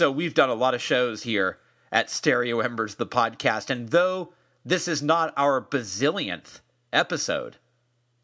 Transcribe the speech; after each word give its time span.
So 0.00 0.10
we've 0.10 0.32
done 0.32 0.48
a 0.48 0.54
lot 0.54 0.72
of 0.72 0.80
shows 0.80 1.24
here 1.24 1.58
at 1.92 2.08
Stereo 2.08 2.60
Embers, 2.60 2.94
the 2.94 3.04
podcast. 3.04 3.68
And 3.68 3.90
though 3.90 4.32
this 4.64 4.88
is 4.88 5.02
not 5.02 5.34
our 5.36 5.60
bazillionth 5.60 6.60
episode, 6.90 7.58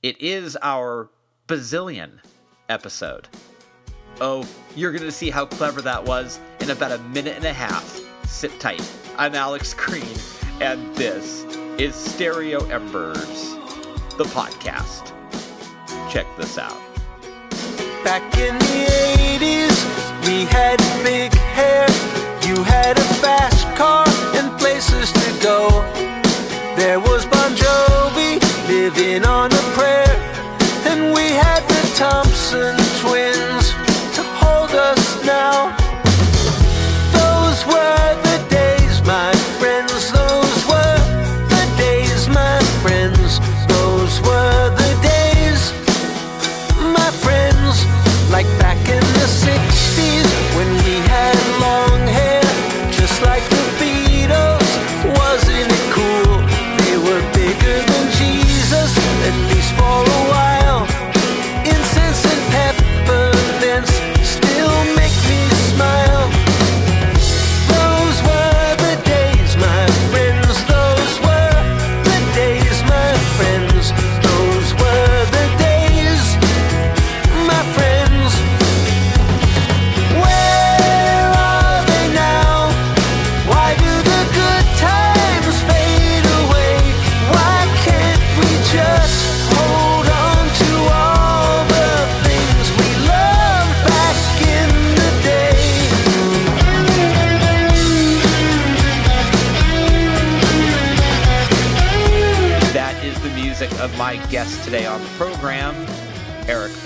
it 0.03 0.19
is 0.19 0.57
our 0.63 1.11
bazillion 1.47 2.21
episode. 2.71 3.29
Oh, 4.23 4.49
you're 4.75 4.91
going 4.91 5.03
to 5.03 5.13
see 5.13 5.29
how 5.29 5.45
clever 5.45 5.83
that 5.83 6.03
was 6.03 6.41
in 6.61 6.71
about 6.71 6.93
a 6.93 6.99
minute 7.11 7.37
and 7.37 7.45
a 7.45 7.53
half. 7.53 8.01
Sit 8.25 8.59
tight. 8.59 8.81
I'm 9.19 9.35
Alex 9.35 9.75
Green, 9.75 10.17
and 10.63 10.97
this 10.97 11.45
is 11.77 11.95
Stereo 11.95 12.67
Embers, 12.71 13.51
the 14.17 14.25
podcast. 14.25 15.13
Check 16.11 16.27
this 16.39 16.57
out. 16.57 16.81
Back 18.03 18.23
in 18.39 18.59
the 18.61 18.87
80s, 19.39 20.06
we 20.27 20.45
had 20.47 20.79
big 21.05 21.33
hair. 21.35 21.87
You 22.47 22.63
had 22.65 22.99
a 22.99 23.07
fast 23.23 23.65
car 23.77 24.07
and 24.35 24.59
places 24.59 25.13
to 25.13 25.29
go. 25.43 25.69
There 26.77 26.99
was 26.99 27.25
Bon 27.27 27.53
Jovi 27.55 28.41
living 28.69 29.25
on 29.25 29.53
a 29.53 29.63
prayer. 29.77 30.06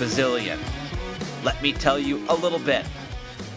Eric 0.01 0.09
Bazilian. 0.09 0.59
Let 1.43 1.61
me 1.61 1.73
tell 1.73 1.99
you 1.99 2.25
a 2.27 2.33
little 2.33 2.57
bit 2.57 2.87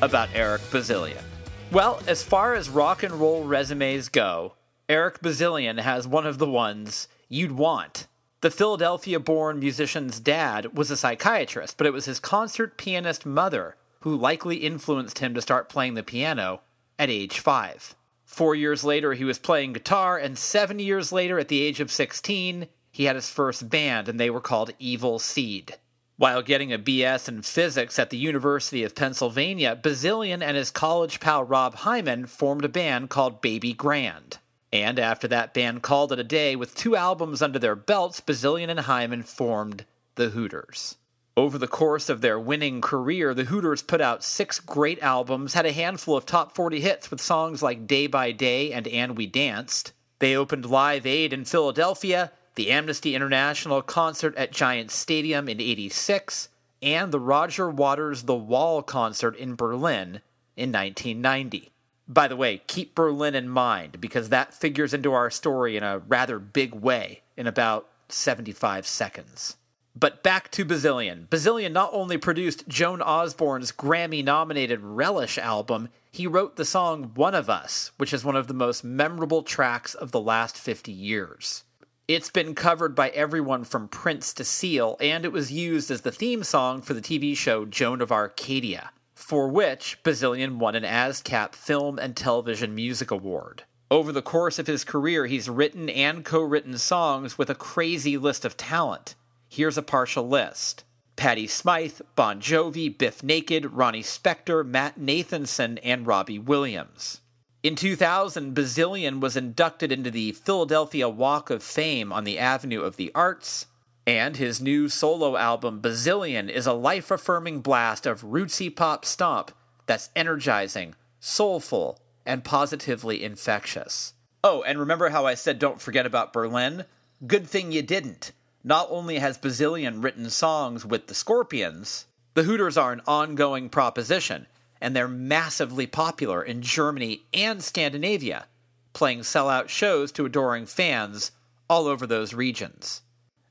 about 0.03 0.29
Eric 0.35 0.61
Bazilian. 0.71 1.25
Well, 1.73 2.03
as 2.07 2.23
far 2.23 2.53
as 2.53 2.69
rock 2.69 3.03
and 3.03 3.15
roll 3.15 3.45
resumes 3.45 4.11
go, 4.11 4.53
Eric 4.87 5.23
Bazilian 5.23 5.79
has 5.79 6.07
one 6.07 6.27
of 6.27 6.37
the 6.37 6.47
ones 6.47 7.09
you'd 7.31 7.53
want. 7.53 8.09
The 8.43 8.51
Philadelphia 8.51 9.19
born 9.19 9.59
musician's 9.59 10.21
dad 10.21 10.77
was 10.77 10.91
a 10.91 10.99
psychiatrist, 10.99 11.79
but 11.79 11.87
it 11.87 11.95
was 11.95 12.05
his 12.05 12.21
concert 12.21 12.77
pianist 12.77 13.25
mother 13.25 13.77
who 14.01 14.15
likely 14.15 14.57
influenced 14.57 15.21
him 15.21 15.33
to 15.33 15.41
start 15.41 15.71
playing 15.71 15.95
the 15.95 16.03
piano 16.03 16.61
at 16.99 17.09
age 17.09 17.39
five. 17.39 17.95
Four 18.27 18.55
years 18.55 18.85
later, 18.85 19.15
he 19.15 19.25
was 19.25 19.39
playing 19.39 19.73
guitar, 19.73 20.19
and 20.19 20.37
seven 20.37 20.79
years 20.79 21.11
later, 21.11 21.39
at 21.39 21.49
the 21.49 21.63
age 21.63 21.81
of 21.81 21.91
16, 21.91 22.69
he 22.93 23.05
had 23.05 23.17
his 23.17 23.31
first 23.31 23.71
band, 23.71 24.11
and 24.11 24.21
they 24.21 24.29
were 24.29 24.43
called 24.43 24.73
Evil 24.79 25.19
Seed. 25.19 25.79
While 26.17 26.43
getting 26.43 26.73
a 26.73 26.79
BS 26.79 27.29
in 27.29 27.43
physics 27.43 27.99
at 27.99 28.11
the 28.11 28.17
University 28.17 28.85
of 28.85 28.95
Pennsylvania, 28.95 29.75
Bazilian 29.75 30.43
and 30.43 30.57
his 30.57 30.71
college 30.71 31.19
pal 31.19 31.43
Rob 31.43 31.75
Hyman 31.75 32.27
formed 32.27 32.65
a 32.65 32.69
band 32.69 33.11
called 33.11 33.43
Baby 33.43 33.73
Grand. 33.73 34.39
And 34.73 35.01
after 35.01 35.27
that 35.29 35.53
band 35.53 35.83
called 35.83 36.13
it 36.13 36.21
a 36.21 36.25
day 36.25 36.55
with 36.55 36.77
two 36.77 36.95
albums 36.95 37.43
under 37.43 37.59
their 37.59 37.75
belts, 37.75 38.21
Bazilian 38.21 38.71
and 38.71 38.81
Hyman 38.81 39.25
formed 39.25 39.87
the 40.15 40.31
Hooters. 40.31 40.97
Over 41.37 41.59
the 41.59 41.67
course 41.67 42.09
of 42.09 42.21
their 42.21 42.39
winning 42.39 42.81
career, 42.81 43.35
the 43.35 43.45
Hooters 43.45 43.83
put 43.83 44.01
out 44.01 44.23
six 44.23 44.61
great 44.61 45.03
albums, 45.03 45.55
had 45.55 45.67
a 45.67 45.73
handful 45.73 46.17
of 46.17 46.27
top 46.27 46.55
40 46.55 46.79
hits 46.81 47.11
with 47.11 47.21
songs 47.21 47.61
like 47.61 47.89
Day 47.89 48.07
by 48.07 48.31
Day 48.31 48.73
and 48.73 48.87
And 48.87 49.17
We 49.17 49.27
Danced. 49.27 49.93
They 50.21 50.37
opened 50.37 50.67
Live 50.67 51.07
Aid 51.07 51.33
in 51.33 51.45
Philadelphia, 51.45 52.31
the 52.55 52.71
Amnesty 52.71 53.15
International 53.15 53.83
concert 53.83 54.37
at 54.37 54.53
Giant 54.53 54.91
Stadium 54.91 55.49
in 55.49 55.61
86, 55.61 56.49
and 56.83 57.11
the 57.11 57.21
Roger 57.21 57.69
Waters 57.69 58.23
The 58.25 58.35
Wall 58.35 58.83
concert 58.83 59.37
in 59.37 59.57
Berlin 59.57 60.21
in 60.57 60.71
1990. 60.71 61.71
By 62.07 62.29
the 62.29 62.37
way, 62.37 62.63
keep 62.67 62.95
Berlin 62.95 63.35
in 63.35 63.49
mind 63.49 64.01
because 64.01 64.29
that 64.29 64.55
figures 64.55 64.93
into 64.93 65.13
our 65.13 65.31
story 65.31 65.77
in 65.77 65.83
a 65.83 65.99
rather 65.99 66.39
big 66.39 66.75
way 66.75 67.23
in 67.37 67.47
about 67.47 67.89
75 68.09 68.87
seconds. 68.87 69.57
But 69.97 70.23
back 70.23 70.51
to 70.53 70.65
Bazilian. 70.65 71.29
Bazilian 71.31 71.73
not 71.73 71.91
only 71.93 72.19
produced 72.19 72.69
Joan 72.69 73.01
Osborne's 73.01 73.73
Grammy 73.73 74.25
nominated 74.25 74.81
Relish 74.81 75.39
album, 75.39 75.89
he 76.11 76.27
wrote 76.27 76.57
the 76.57 76.65
song 76.65 77.13
One 77.15 77.35
of 77.35 77.49
Us, 77.49 77.93
which 77.97 78.13
is 78.13 78.25
one 78.25 78.37
of 78.37 78.49
the 78.49 78.55
most 78.55 78.85
memorable 78.85 79.43
tracks 79.43 79.95
of 79.95 80.11
the 80.11 80.21
last 80.21 80.59
50 80.59 80.93
years. 80.93 81.65
It's 82.07 82.29
been 82.29 82.55
covered 82.55 82.95
by 82.95 83.09
everyone 83.09 83.65
from 83.65 83.89
Prince 83.89 84.35
to 84.35 84.45
Seal, 84.45 84.99
and 85.01 85.25
it 85.25 85.33
was 85.33 85.51
used 85.51 85.91
as 85.91 86.03
the 86.03 86.13
theme 86.13 86.45
song 86.45 86.83
for 86.83 86.93
the 86.93 87.01
TV 87.01 87.35
show 87.35 87.65
Joan 87.65 88.03
of 88.03 88.13
Arcadia, 88.13 88.91
for 89.15 89.49
which 89.49 89.99
Bazilian 90.03 90.59
won 90.59 90.75
an 90.75 90.83
ASCAP 90.83 91.55
Film 91.55 91.99
and 91.99 92.15
Television 92.15 92.75
Music 92.75 93.11
Award. 93.11 93.63
Over 93.91 94.13
the 94.13 94.21
course 94.21 94.59
of 94.59 94.67
his 94.67 94.85
career, 94.85 95.25
he's 95.25 95.49
written 95.49 95.89
and 95.89 96.27
co 96.27 96.43
written 96.43 96.77
songs 96.77 97.39
with 97.39 97.49
a 97.49 97.55
crazy 97.55 98.19
list 98.19 98.45
of 98.45 98.59
talent. 98.59 99.15
Here's 99.49 99.79
a 99.79 99.83
partial 99.83 100.29
list 100.29 100.85
Patty 101.17 101.47
Smyth, 101.47 102.03
Bon 102.17 102.39
Jovi, 102.39 102.99
Bif 102.99 103.23
Naked, 103.23 103.73
Ronnie 103.73 104.03
Spector, 104.03 104.63
Matt 104.63 105.01
Nathanson, 105.01 105.79
and 105.83 106.07
Robbie 106.07 106.39
Williams. 106.39 107.23
In 107.65 107.77
2000, 107.77 108.53
Bazilian 108.53 109.21
was 109.21 109.39
inducted 109.39 109.91
into 109.91 110.11
the 110.11 110.33
Philadelphia 110.33 111.09
Walk 111.09 111.49
of 111.49 111.63
Fame 111.63 112.13
on 112.13 112.25
the 112.25 112.39
Avenue 112.39 112.83
of 112.83 112.97
the 112.97 113.11
Arts, 113.15 113.69
and 114.07 114.37
his 114.37 114.61
new 114.61 114.91
solo 114.91 115.39
album, 115.39 115.81
Bazillion, 115.81 116.51
is 116.51 116.67
a 116.67 116.75
life 116.75 117.11
affirming 117.11 117.63
blast 117.63 118.05
of 118.05 118.21
rootsy 118.21 118.69
pop 118.69 119.07
stomp 119.07 119.51
that's 119.87 120.11
energizing, 120.15 120.95
soulful, 121.21 121.99
and 122.27 122.45
positively 122.45 123.25
infectious. 123.25 124.13
Oh, 124.45 124.63
and 124.65 124.79
remember 124.79 125.09
how 125.09 125.25
I 125.25 125.33
said 125.33 125.59
don't 125.59 125.81
forget 125.81 126.05
about 126.05 126.35
Berlin? 126.35 126.85
Good 127.27 127.49
thing 127.49 127.73
you 127.73 127.81
didn't. 127.81 128.33
Not 128.63 128.89
only 128.91 129.21
has 129.21 129.39
Bazilian 129.39 130.03
written 130.03 130.29
songs 130.29 130.85
with 130.85 131.07
the 131.07 131.15
Scorpions, 131.15 132.05
the 132.35 132.43
Hooters 132.43 132.77
are 132.77 132.93
an 132.93 133.01
ongoing 133.07 133.71
proposition, 133.71 134.49
and 134.85 134.95
they're 134.95 135.09
massively 135.09 135.87
popular 135.87 136.43
in 136.43 136.61
Germany 136.61 137.23
and 137.33 137.65
Scandinavia, 137.65 138.45
playing 138.93 139.21
sellout 139.21 139.71
shows 139.71 140.13
to 140.13 140.27
adoring 140.27 140.67
fans 140.67 141.33
all 141.71 141.87
over 141.87 142.07
those 142.07 142.35
regions. 142.35 143.01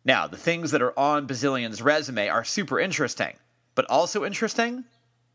Now, 0.06 0.28
the 0.28 0.38
things 0.38 0.70
that 0.70 0.82
are 0.84 0.98
on 0.98 1.26
Bazilian's 1.26 1.82
resume 1.82 2.28
are 2.28 2.44
super 2.44 2.80
interesting, 2.80 3.34
but 3.74 3.90
also 3.90 4.24
interesting 4.24 4.84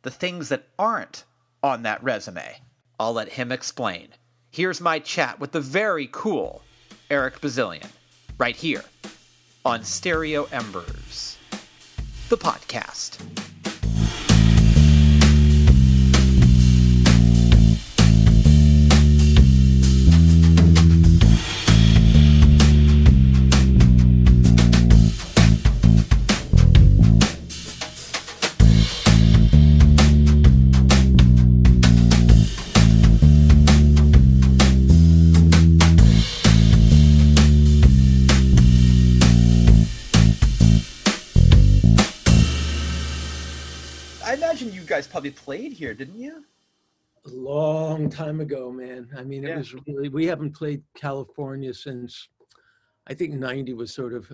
the 0.03 0.11
things 0.13 0.51
that 0.51 0.69
aren't 0.79 1.25
on 1.65 1.83
that 1.83 2.01
resume. 2.05 2.61
I'll 3.01 3.15
let 3.15 3.31
him 3.31 3.51
explain. 3.51 4.11
Here's 4.53 4.81
my 4.81 5.01
chat 5.01 5.41
with 5.41 5.51
the 5.51 5.61
very 5.61 6.09
cool 6.13 6.63
Eric 7.11 7.41
Bazilian, 7.41 7.89
right 8.39 8.55
here 8.55 8.85
on 9.65 9.83
Stereo 9.83 10.45
Embers, 10.53 11.37
the 12.29 12.37
podcast. 12.37 13.48
Probably 45.19 45.31
played 45.33 45.73
here, 45.73 45.95
didn't 45.95 46.17
you? 46.21 46.45
A 47.27 47.31
long 47.31 48.09
time 48.09 48.39
ago, 48.39 48.71
man. 48.71 49.09
I 49.17 49.25
mean, 49.25 49.43
it 49.43 49.49
Yeah. 49.49 49.57
was 49.57 49.75
really, 49.75 50.09
we 50.09 50.27
haven't 50.27 50.53
played 50.53 50.85
California 50.95 51.75
since, 51.75 52.29
I 53.09 53.15
think 53.15 53.35
90 53.35 53.75
was 53.75 53.93
sort 53.93 54.15
of 54.15 54.33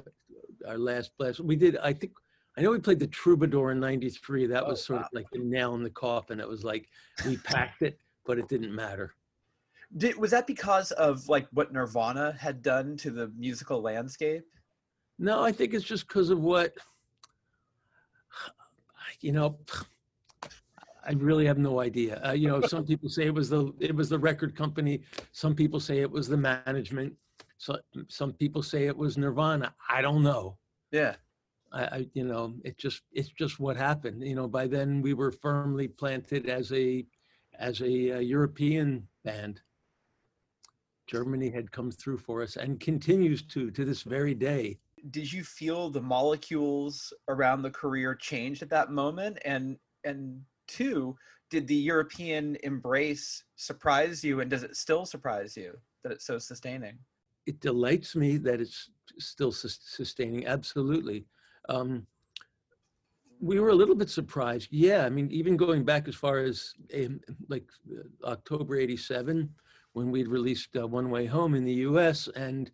our 0.67 0.77
last 0.77 1.17
blast. 1.17 1.41
We 1.41 1.57
did, 1.57 1.79
I 1.79 1.95
think, 1.95 2.13
I 2.59 2.61
know 2.61 2.71
we 2.71 2.81
played 2.81 2.99
the 2.99 3.07
Troubadour 3.07 3.71
in 3.73 3.81
93. 3.81 4.45
That 4.47 4.65
Oh, 4.65 4.69
was 4.69 4.85
sort 4.85 5.01
wow. 5.01 5.07
of 5.07 5.13
like 5.15 5.31
the 5.33 5.39
nail 5.39 5.75
in 5.75 5.83
the 5.83 5.89
coffin. 5.89 6.39
It 6.39 6.47
was 6.47 6.65
like 6.65 6.91
we 7.27 7.39
packed 7.39 7.81
it, 7.81 7.99
but 8.27 8.39
it 8.39 8.47
didn't 8.49 8.75
matter. 8.75 9.15
Did, 9.97 10.19
was 10.19 10.33
that 10.33 10.47
because 10.47 10.93
of 10.93 11.27
like 11.31 11.49
what 11.53 11.73
Nirvana 11.73 12.33
had 12.33 12.61
done 12.61 12.99
to 12.99 13.11
the 13.11 13.29
musical 13.29 13.81
landscape? 13.81 14.45
No, 15.19 15.43
I 15.43 15.51
think 15.51 15.73
it's 15.73 15.87
just 15.87 16.07
because 16.09 16.29
of 16.29 16.41
what, 16.41 16.75
you 19.21 19.33
know, 19.33 19.59
I 21.07 21.13
really 21.13 21.47
have 21.47 21.59
no 21.59 21.81
idea. 21.81 22.21
Uh, 22.27 22.33
you 22.33 22.49
know, 22.49 22.61
some 22.63 22.85
people 22.85 23.09
say 23.09 23.27
it 23.27 23.35
was 23.35 23.49
the 23.49 23.73
it 23.81 23.95
was 23.95 24.09
the 24.09 24.19
record 24.19 24.57
company. 24.57 25.03
Some 25.33 25.55
people 25.55 25.81
say 25.81 25.99
it 25.99 26.11
was 26.11 26.29
the 26.29 26.37
management. 26.37 27.15
So 27.59 27.79
some 28.09 28.33
people 28.33 28.63
say 28.63 28.87
it 28.87 28.97
was 28.97 29.17
Nirvana. 29.17 29.75
I 29.89 30.03
don't 30.03 30.23
know. 30.23 30.59
Yeah. 30.91 31.17
I, 31.73 31.83
I 31.85 32.07
you 32.15 32.25
know, 32.25 32.55
it 32.65 32.79
just 32.79 33.03
it's 33.13 33.31
just 33.31 33.61
what 33.61 33.77
happened. 33.77 34.23
You 34.23 34.35
know, 34.35 34.49
by 34.49 34.67
then 34.67 35.03
we 35.03 35.15
were 35.15 35.33
firmly 35.33 35.89
planted 35.89 36.49
as 36.49 36.73
a 36.73 37.07
as 37.59 37.81
a 37.81 38.13
uh, 38.13 38.19
European 38.19 39.07
band. 39.25 39.61
Germany 41.07 41.51
had 41.51 41.71
come 41.71 41.91
through 41.91 42.19
for 42.19 42.43
us 42.43 42.57
and 42.57 42.81
continues 42.81 43.43
to 43.43 43.71
to 43.71 43.85
this 43.85 44.03
very 44.03 44.35
day. 44.35 44.79
Did 45.11 45.31
you 45.31 45.45
feel 45.45 45.91
the 45.91 46.01
molecules 46.01 47.13
around 47.29 47.61
the 47.61 47.71
career 47.71 48.15
changed 48.15 48.63
at 48.63 48.71
that 48.71 48.91
moment? 48.91 49.39
And 49.45 49.77
and 50.05 50.41
two, 50.67 51.17
did 51.51 51.67
the 51.67 51.75
European 51.75 52.57
embrace 52.63 53.45
surprise 53.57 54.25
you, 54.25 54.41
and 54.41 54.51
does 54.51 54.63
it 54.63 54.77
still 54.77 55.05
surprise 55.05 55.57
you 55.57 55.75
that 56.03 56.13
it's 56.13 56.27
so 56.27 56.39
sustaining? 56.39 56.99
it 57.47 57.61
delights 57.61 58.17
me 58.17 58.37
that 58.39 58.61
it's 58.61 58.91
still 59.19 59.53
sus- 59.53 59.81
sustaining. 59.83 60.47
Absolutely. 60.47 61.27
Um, 61.69 62.07
we 63.41 63.61
were 63.61 63.69
a 63.69 63.75
little 63.75 63.95
bit 63.95 64.09
surprised. 64.09 64.69
Yeah, 64.71 65.05
I 65.05 65.11
mean, 65.11 65.31
even 65.31 65.57
going 65.57 65.85
back 65.85 66.09
as 66.09 66.15
far 66.15 66.39
as 66.39 66.75
um, 66.95 67.21
like 67.49 67.67
uh, 67.91 68.29
October 68.29 68.77
'87, 68.77 69.51
when 69.93 70.11
we'd 70.11 70.29
released 70.29 70.77
uh, 70.77 70.87
"One 70.87 71.11
Way 71.11 71.27
Home" 71.27 71.55
in 71.55 71.65
the 71.65 71.75
U.S. 71.89 72.29
and 72.29 72.71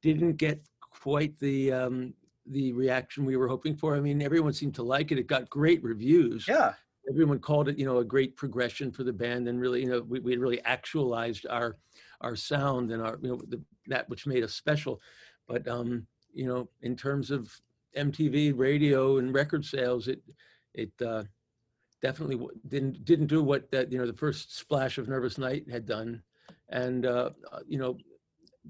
didn't 0.00 0.36
get 0.36 0.60
quite 0.80 1.38
the 1.38 1.72
um, 1.72 2.14
the 2.46 2.72
reaction 2.72 3.24
we 3.24 3.36
were 3.36 3.48
hoping 3.48 3.76
for. 3.76 3.94
I 3.94 4.00
mean, 4.00 4.22
everyone 4.22 4.52
seemed 4.52 4.74
to 4.76 4.82
like 4.82 5.12
it. 5.12 5.18
It 5.18 5.28
got 5.28 5.48
great 5.48 5.82
reviews 5.84 6.48
Yeah. 6.48 6.74
Everyone 7.08 7.38
called 7.38 7.68
it, 7.68 7.78
you 7.78 7.84
know, 7.84 7.98
a 7.98 8.04
great 8.04 8.36
progression 8.36 8.90
for 8.90 9.04
the 9.04 9.12
band, 9.12 9.48
and 9.48 9.60
really, 9.60 9.82
you 9.82 9.88
know, 9.88 10.02
we, 10.02 10.20
we 10.20 10.36
really 10.36 10.60
actualized 10.62 11.46
our 11.48 11.76
our 12.20 12.36
sound 12.36 12.92
and 12.92 13.02
our, 13.02 13.18
you 13.20 13.30
know, 13.30 13.40
the, 13.48 13.60
that 13.88 14.08
which 14.08 14.26
made 14.26 14.44
us 14.44 14.54
special. 14.54 15.00
But 15.48 15.66
um, 15.66 16.06
you 16.32 16.46
know, 16.46 16.68
in 16.82 16.96
terms 16.96 17.30
of 17.30 17.52
MTV, 17.96 18.56
radio, 18.56 19.18
and 19.18 19.34
record 19.34 19.64
sales, 19.64 20.08
it 20.08 20.22
it 20.74 20.92
uh, 21.04 21.24
definitely 22.00 22.46
didn't 22.68 23.04
didn't 23.04 23.26
do 23.26 23.42
what 23.42 23.70
that 23.70 23.90
you 23.90 23.98
know 23.98 24.06
the 24.06 24.12
first 24.12 24.56
splash 24.56 24.98
of 24.98 25.08
Nervous 25.08 25.38
Night 25.38 25.68
had 25.70 25.86
done, 25.86 26.22
and 26.68 27.06
uh, 27.06 27.30
uh, 27.52 27.60
you 27.66 27.78
know. 27.78 27.96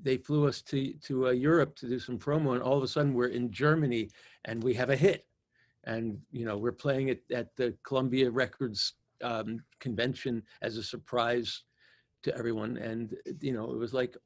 They 0.04 0.16
flew 0.16 0.48
us 0.48 0.62
to 0.62 0.94
to 0.94 1.28
uh, 1.28 1.30
Europe 1.32 1.76
to 1.76 1.86
do 1.86 1.98
some 1.98 2.18
promo, 2.18 2.54
and 2.54 2.62
all 2.62 2.78
of 2.78 2.82
a 2.82 2.88
sudden 2.88 3.12
we're 3.12 3.26
in 3.26 3.50
Germany, 3.52 4.08
and 4.46 4.62
we 4.62 4.72
have 4.72 4.88
a 4.88 4.96
hit 4.96 5.26
and 5.84 6.18
you 6.30 6.44
know 6.44 6.56
we're 6.56 6.72
playing 6.72 7.08
it 7.08 7.22
at 7.32 7.54
the 7.56 7.74
Columbia 7.84 8.30
Records 8.30 8.94
um, 9.22 9.62
convention 9.80 10.42
as 10.62 10.76
a 10.76 10.82
surprise 10.82 11.62
to 12.22 12.36
everyone, 12.36 12.76
and 12.76 13.16
you 13.40 13.52
know 13.52 13.70
it 13.72 13.78
was 13.78 13.92
like, 13.92 14.16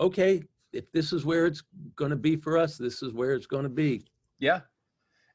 okay, 0.00 0.42
if 0.72 0.90
this 0.92 1.12
is 1.12 1.24
where 1.24 1.46
it's 1.46 1.62
going 1.96 2.10
to 2.10 2.16
be 2.16 2.36
for 2.36 2.56
us, 2.58 2.76
this 2.76 3.02
is 3.02 3.12
where 3.12 3.32
it's 3.34 3.46
going 3.46 3.62
to 3.62 3.68
be. 3.68 4.04
Yeah. 4.38 4.60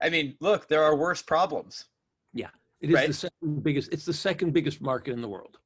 I 0.02 0.10
mean, 0.10 0.36
look, 0.42 0.68
there 0.68 0.84
are 0.84 0.98
worse 0.98 1.22
problems. 1.22 1.86
Yeah, 2.34 2.50
it 2.82 2.90
is 2.90 2.96
Right. 2.96 3.08
the 3.08 3.14
second 3.14 3.64
biggest. 3.64 3.92
It's 3.94 4.06
the 4.06 4.14
second 4.14 4.52
biggest 4.54 4.82
market 4.82 5.14
in 5.14 5.22
the 5.22 5.30
world. 5.30 5.60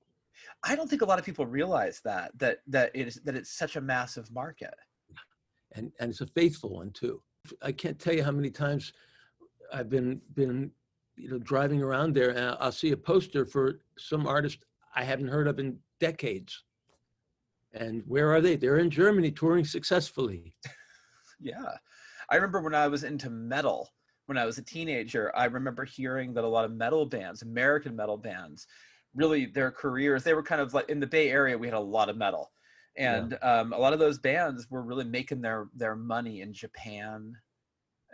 I 0.64 0.76
don't 0.76 0.90
think 0.90 1.02
a 1.02 1.06
lot 1.06 1.18
of 1.20 1.26
people 1.26 1.46
realize 1.46 2.02
that 2.06 2.32
that 2.38 2.60
that 2.68 2.92
it 2.94 3.08
is 3.08 3.16
that 3.26 3.36
it's 3.36 3.52
such 3.52 3.76
a 3.76 3.82
massive 3.82 4.32
market. 4.32 4.74
and 5.74 5.92
and 6.00 6.10
it's 6.12 6.22
a 6.22 6.28
faithful 6.28 6.76
one 6.76 6.92
too. 6.92 7.22
I 7.62 7.72
can't 7.72 7.98
tell 8.00 8.14
you 8.14 8.24
how 8.24 8.32
many 8.32 8.50
times 8.50 8.94
I've 9.74 9.90
been 9.90 10.22
been 10.36 10.72
you 11.16 11.30
know 11.30 11.40
driving 11.40 11.82
around 11.82 12.14
there 12.14 12.30
and 12.30 12.56
I'll 12.60 12.72
see 12.72 12.92
a 12.92 12.98
poster 12.98 13.46
for 13.46 13.82
some 13.98 14.28
artist 14.28 14.60
I 14.96 15.04
haven't 15.04 15.28
heard 15.28 15.48
of 15.48 15.60
in 15.60 15.78
decades. 16.00 16.64
And 17.74 18.02
where 18.08 18.34
are 18.34 18.42
they? 18.42 18.56
They're 18.56 18.80
in 18.80 18.90
Germany 18.90 19.32
touring 19.32 19.66
successfully. 19.66 20.54
Yeah. 21.40 21.74
I 22.32 22.36
remember 22.36 22.62
when 22.62 22.74
I 22.74 22.88
was 22.88 23.04
into 23.04 23.30
metal, 23.30 23.90
when 24.26 24.40
I 24.40 24.46
was 24.46 24.58
a 24.58 24.64
teenager, 24.64 25.32
I 25.36 25.46
remember 25.46 25.86
hearing 25.86 26.34
that 26.34 26.44
a 26.44 26.48
lot 26.48 26.66
of 26.66 26.72
metal 26.72 27.06
bands, 27.06 27.44
American 27.44 27.96
metal 27.96 28.18
bands, 28.18 28.66
really 29.14 29.46
their 29.46 29.72
careers, 29.72 30.24
they 30.24 30.34
were 30.34 30.44
kind 30.44 30.62
of 30.62 30.74
like 30.74 30.90
in 30.90 31.00
the 31.00 31.06
Bay 31.06 31.30
Area, 31.30 31.58
we 31.58 31.68
had 31.68 31.76
a 31.76 31.80
lot 31.80 32.10
of 32.10 32.18
metal. 32.18 32.52
Yeah. 32.98 33.18
And 33.18 33.38
um, 33.44 33.74
a 33.74 33.78
lot 33.78 33.94
of 33.94 34.00
those 34.00 34.18
bands 34.18 34.68
were 34.72 34.82
really 34.82 35.06
making 35.06 35.42
their 35.42 35.68
their 35.76 35.96
money 35.96 36.42
in 36.42 36.52
Japan 36.54 37.34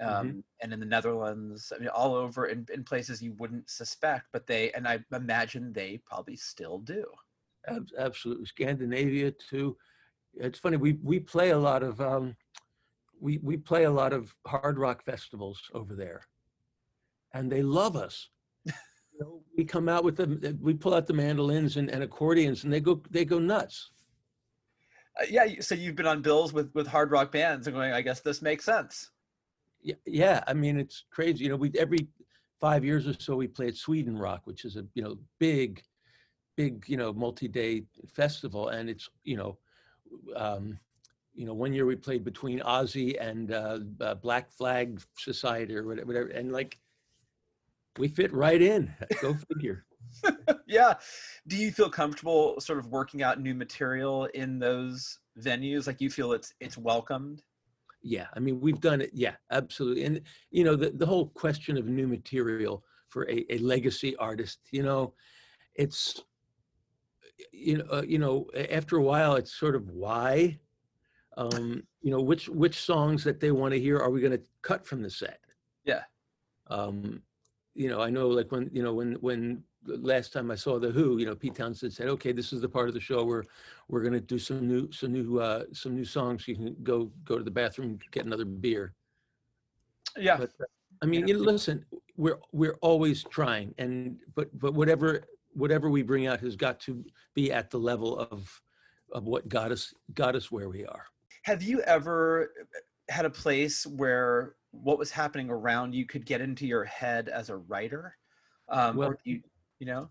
um, 0.04 0.28
Mhm. 0.28 0.44
and 0.62 0.74
in 0.74 0.80
the 0.80 0.86
Netherlands. 0.86 1.72
I 1.76 1.80
mean, 1.80 1.90
all 1.90 2.14
over 2.16 2.46
in, 2.48 2.66
in 2.74 2.84
places 2.84 3.22
you 3.22 3.34
wouldn't 3.34 3.70
suspect, 3.70 4.28
but 4.32 4.46
they, 4.48 4.72
and 4.74 4.88
I 4.88 5.04
imagine 5.12 5.74
they 5.74 5.98
probably 6.06 6.36
still 6.36 6.80
do. 6.80 7.06
Ab- 7.68 7.88
Absolutely, 7.98 8.46
Scandinavia 8.46 9.32
too. 9.32 9.78
It's 10.36 10.60
funny. 10.60 10.78
We 10.78 10.94
we 11.04 11.20
play 11.20 11.52
a 11.52 11.58
lot 11.58 11.84
of 11.84 12.02
um, 12.02 12.36
we 13.20 13.38
we 13.40 13.58
play 13.58 13.84
a 13.86 13.92
lot 13.92 14.14
of 14.14 14.36
hard 14.48 14.78
rock 14.78 15.04
festivals 15.06 15.62
over 15.74 15.96
there, 15.96 16.28
and 17.34 17.52
they 17.52 17.62
love 17.62 17.96
us. 17.96 18.30
You 18.66 19.20
know, 19.20 19.44
we 19.56 19.64
come 19.64 19.88
out 19.88 20.04
with 20.04 20.18
them. 20.18 20.42
We 20.62 20.74
pull 20.74 20.94
out 20.96 21.06
the 21.08 21.14
mandolins 21.14 21.78
and, 21.78 21.90
and 21.90 22.04
accordions, 22.04 22.64
and 22.64 22.74
they 22.74 22.80
go 22.82 23.02
they 23.12 23.26
go 23.26 23.40
nuts. 23.40 23.92
Uh, 25.20 25.26
yeah. 25.30 25.46
So 25.62 25.76
you've 25.76 25.96
been 25.96 26.08
on 26.08 26.22
bills 26.22 26.52
with, 26.52 26.74
with 26.74 26.88
hard 26.88 27.12
rock 27.12 27.32
bands 27.32 27.68
and 27.68 27.76
going, 27.76 27.94
I 27.94 28.02
guess 28.02 28.22
this 28.22 28.42
makes 28.42 28.66
sense. 28.66 29.12
Yeah. 30.06 30.44
I 30.48 30.54
mean, 30.54 30.80
it's 30.80 31.06
crazy. 31.12 31.44
You 31.44 31.50
know, 31.50 31.56
we 31.56 31.72
every 31.78 32.08
five 32.60 32.86
years 32.86 33.08
or 33.08 33.14
so 33.20 33.36
we 33.36 33.48
play 33.48 33.68
at 33.68 33.76
Sweden 33.76 34.18
Rock, 34.18 34.42
which 34.46 34.64
is 34.64 34.78
a 34.78 34.86
you 34.94 35.04
know 35.04 35.18
big, 35.40 35.84
big 36.56 36.86
you 36.88 36.98
know 36.98 37.12
multi-day 37.12 37.84
festival, 38.08 38.70
and 38.70 38.90
it's 38.90 39.10
you 39.24 39.38
know, 39.38 39.58
um, 40.36 40.80
you 41.36 41.46
know, 41.46 41.54
one 41.54 41.74
year 41.74 41.86
we 41.86 41.96
played 41.96 42.24
between 42.24 42.60
Ozzy 42.62 43.18
and 43.20 43.52
uh, 43.52 43.80
uh, 44.02 44.16
Black 44.16 44.52
Flag 44.52 45.02
Society 45.18 45.76
or 45.76 45.84
whatever, 45.84 46.28
and 46.28 46.52
like 46.52 46.78
we 47.98 48.08
fit 48.08 48.34
right 48.34 48.62
in. 48.62 48.94
Go 49.22 49.36
figure. 49.54 49.86
yeah. 50.68 50.96
Do 51.48 51.58
you 51.58 51.72
feel 51.72 51.90
comfortable 51.90 52.60
sort 52.60 52.80
of 52.80 52.88
working 52.88 53.24
out 53.24 53.42
new 53.42 53.54
material 53.54 54.26
in 54.34 54.60
those 54.60 55.20
venues? 55.40 55.88
Like 55.88 56.02
you 56.02 56.10
feel 56.10 56.34
it's 56.34 56.54
it's 56.60 56.78
welcomed? 56.78 57.42
Yeah, 58.04 58.28
I 58.36 58.40
mean, 58.40 58.60
we've 58.60 58.82
done 58.82 59.00
it. 59.02 59.12
Yeah, 59.14 59.36
absolutely. 59.50 60.04
And 60.04 60.22
you 60.52 60.66
know, 60.66 60.76
the 60.76 60.90
the 60.92 61.06
whole 61.06 61.28
question 61.30 61.78
of 61.78 61.88
new 61.88 62.08
material 62.08 62.84
for 63.08 63.30
a, 63.30 63.46
a 63.50 63.58
legacy 63.60 64.16
artist, 64.18 64.60
you 64.72 64.84
know, 64.84 65.14
it's 65.76 66.22
you 67.52 67.78
know, 67.78 67.86
uh, 67.92 68.04
you 68.06 68.20
know, 68.20 68.48
after 68.70 68.98
a 68.98 69.02
while, 69.02 69.36
it's 69.36 69.54
sort 69.54 69.76
of 69.76 69.90
why, 69.90 70.60
um, 71.38 71.84
you 72.02 72.12
know, 72.12 72.22
which 72.22 72.50
which 72.50 72.82
songs 72.82 73.24
that 73.24 73.40
they 73.40 73.52
want 73.52 73.74
to 73.74 73.80
hear 73.80 73.98
are 74.00 74.10
we 74.10 74.22
going 74.22 74.38
to 74.38 74.44
cut 74.62 74.86
from 74.86 75.02
the 75.02 75.10
set? 75.10 75.40
Yeah. 75.86 76.04
Um, 76.68 77.22
you 77.74 77.90
know, 77.90 78.02
I 78.02 78.10
know, 78.10 78.28
like 78.28 78.52
when 78.52 78.70
you 78.74 78.84
know 78.84 78.94
when 78.94 79.14
when 79.16 79.64
last 79.86 80.34
time 80.34 80.52
I 80.52 80.56
saw 80.56 80.80
the 80.80 80.92
Who, 80.92 81.18
you 81.18 81.26
know, 81.26 81.36
Pete 81.36 81.56
Townshend 81.56 81.94
said, 81.94 82.08
"Okay, 82.08 82.32
this 82.32 82.54
is 82.54 82.62
the 82.62 82.70
part 82.70 82.88
of 82.88 82.94
the 82.94 83.00
show 83.00 83.24
where 83.24 83.44
we're 83.90 84.02
going 84.02 84.14
to 84.14 84.22
do 84.22 84.40
some 84.40 84.68
new 84.68 84.92
some 84.92 85.12
new 85.12 85.40
uh, 85.40 85.64
some 85.74 85.96
new 85.96 86.06
songs. 86.06 86.48
You 86.48 86.56
can 86.56 86.76
go 86.84 87.12
go 87.26 87.38
to 87.38 87.44
the 87.44 87.52
bathroom, 87.52 88.00
get 88.12 88.26
another 88.26 88.46
beer." 88.46 88.94
Yeah. 90.18 90.38
But 90.38 90.52
uh, 90.62 90.66
I 91.02 91.06
mean, 91.06 91.22
Yeah. 91.22 91.36
you 91.36 91.46
know, 91.46 91.52
listen, 91.52 91.86
we're 92.18 92.40
we're 92.52 92.78
always 92.82 93.24
trying, 93.26 93.74
and 93.78 94.18
but 94.36 94.48
but 94.60 94.74
whatever 94.74 95.26
whatever 95.54 95.90
we 95.90 96.02
bring 96.02 96.28
out 96.28 96.40
has 96.40 96.56
got 96.56 96.80
to 96.82 97.04
be 97.36 97.52
at 97.52 97.70
the 97.70 97.78
level 97.78 98.20
of 98.20 98.62
of 99.12 99.26
what 99.26 99.48
got 99.50 99.72
us 99.72 99.94
got 100.14 100.36
us 100.36 100.52
where 100.52 100.70
we 100.70 100.86
are. 100.86 101.06
Have 101.44 101.62
you 101.62 101.82
ever 101.82 102.54
had 103.10 103.26
a 103.26 103.30
place 103.30 103.86
where 103.86 104.56
what 104.72 104.98
was 104.98 105.12
happening 105.12 105.50
around 105.50 105.94
you 105.94 106.06
could 106.06 106.26
get 106.26 106.42
into 106.42 106.66
your 106.66 106.86
head 106.86 107.28
as 107.30 107.50
a 107.50 107.58
writer? 107.58 108.18
Um, 108.70 108.96
Well- 108.96 109.14
you, 109.24 109.42
you 109.80 109.88
know? 109.88 110.10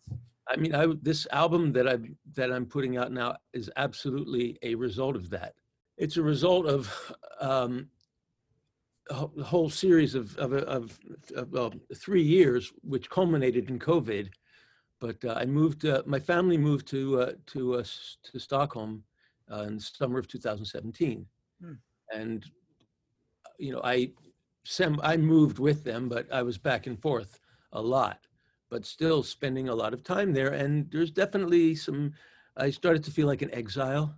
I 0.49 0.57
mean, 0.57 0.75
I 0.75 0.87
this 1.02 1.26
album 1.31 1.73
that 1.73 1.88
I 1.88 1.99
that 2.35 2.52
I'm 2.52 2.66
putting 2.66 2.97
out 2.97 3.12
now 3.12 3.37
is 3.52 3.71
absolutely 3.76 4.59
a 4.62 4.75
result 4.75 5.16
of 5.16 5.31
that. 5.31 5.54
It's 5.97 6.16
a 6.16 6.23
result 6.23 6.66
of 6.66 7.14
um, 7.40 7.88
a 9.11 9.42
whole 9.42 9.71
series 9.71 10.14
of 10.14 10.37
of 10.37 10.52
of, 10.52 10.99
of 11.37 11.52
well, 11.52 11.73
three 11.97 12.23
years, 12.23 12.73
which 12.83 13.09
culminated 13.09 13.71
in 13.71 13.78
COVID, 13.78 14.31
but 15.00 15.25
uh, 15.25 15.35
I 15.37 15.47
moved. 15.47 15.85
Uh, 15.87 16.02
my 16.07 16.19
family 16.19 16.59
moved 16.59 16.88
to 16.88 17.21
uh, 17.21 17.33
to 17.47 17.76
uh, 17.76 17.85
to 18.25 18.38
Stockholm 18.38 19.04
uh, 19.50 19.62
in 19.62 19.76
the 19.76 19.83
summer 19.83 20.19
of 20.19 20.28
2017, 20.28 21.26
Hmm. 21.62 21.73
and 22.12 22.45
you 23.59 23.73
know 23.73 23.81
I 23.85 24.11
sem- 24.64 25.00
I 25.02 25.16
moved 25.16 25.59
with 25.61 25.85
them, 25.85 26.09
but 26.09 26.26
I 26.33 26.42
was 26.42 26.59
back 26.59 26.87
and 26.87 27.00
forth 27.00 27.38
a 27.73 27.81
lot, 27.81 28.19
but 28.73 28.87
still 28.87 29.23
spending 29.23 29.69
a 29.69 29.75
lot 29.75 29.93
of 29.93 30.02
time 30.02 30.33
there. 30.33 30.55
And 30.55 30.91
there's 30.91 31.11
definitely 31.11 31.75
some. 31.75 32.14
I 32.57 32.71
started 32.71 33.05
to 33.05 33.11
feel 33.11 33.26
like 33.26 33.43
an 33.43 33.55
exile. 33.55 34.17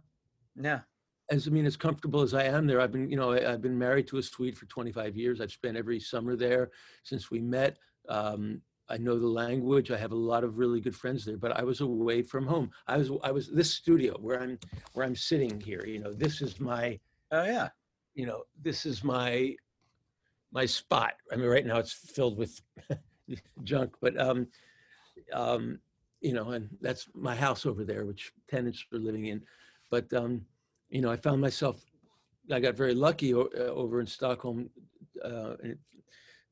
Yeah. 0.55 0.83
As 1.29 1.49
I 1.49 1.51
mean, 1.51 1.67
as 1.67 1.77
comfortable 1.77 2.21
as 2.21 2.35
I 2.35 2.45
am 2.45 2.67
there, 2.69 2.81
I've 2.81 2.93
been, 2.93 3.11
you 3.11 3.17
know, 3.17 3.33
I, 3.33 3.53
I've 3.53 3.63
been 3.63 3.77
married 3.77 4.07
to 4.09 4.19
a 4.19 4.23
Swede 4.23 4.57
for 4.57 4.67
25 4.67 5.17
years. 5.17 5.41
I've 5.41 5.51
spent 5.51 5.77
every 5.77 5.99
summer 5.99 6.37
there 6.37 6.71
since 7.03 7.33
we 7.33 7.41
met. 7.41 7.79
Um, 8.09 8.63
I 8.89 8.97
know 8.97 9.19
the 9.19 9.27
language. 9.27 9.91
I 9.91 9.97
have 9.97 10.13
a 10.13 10.27
lot 10.33 10.45
of 10.45 10.59
really 10.59 10.81
good 10.81 10.95
friends 10.95 11.25
there, 11.25 11.37
but 11.37 11.59
I 11.59 11.63
was 11.65 11.81
away 11.81 12.23
from 12.23 12.47
home. 12.47 12.71
I 12.87 12.99
was, 12.99 13.11
I 13.25 13.33
was 13.33 13.51
this 13.51 13.73
studio 13.73 14.17
where 14.21 14.41
I'm, 14.41 14.59
where 14.93 15.05
I'm 15.05 15.17
sitting 15.17 15.61
here. 15.61 15.85
You 15.85 15.99
know, 15.99 16.13
this 16.13 16.41
is 16.41 16.61
my, 16.61 17.01
Oh 17.33 17.43
yeah. 17.45 17.71
you 18.15 18.27
know, 18.27 18.45
this 18.63 18.87
is 18.87 19.03
my, 19.03 19.57
my 20.53 20.67
spot. 20.67 21.15
I 21.33 21.37
mean, 21.37 21.49
right 21.49 21.67
now 21.67 21.79
it's 21.79 21.93
filled 21.93 22.39
with 22.39 22.61
junk, 23.65 23.95
but 24.01 24.19
um, 24.21 24.47
um, 25.33 25.79
you 26.21 26.33
know, 26.33 26.51
and 26.51 26.69
that's 26.81 27.09
my 27.15 27.35
house 27.35 27.67
over 27.67 27.85
there, 27.85 28.05
which 28.07 28.33
tenants 28.49 28.85
are 28.93 28.99
living 28.99 29.27
in. 29.27 29.43
But 29.91 30.13
um, 30.13 30.45
you 30.89 31.01
know, 31.01 31.11
I 31.11 31.17
found 31.17 31.41
myself. 31.41 31.81
I 32.53 32.61
got 32.61 32.75
very 32.75 32.95
lucky 32.95 33.35
o- 33.35 33.51
uh, 33.57 33.73
over 33.73 34.01
in 34.01 34.07
Stockholm. 34.07 34.69
Uh, 35.25 35.55
and 35.63 35.79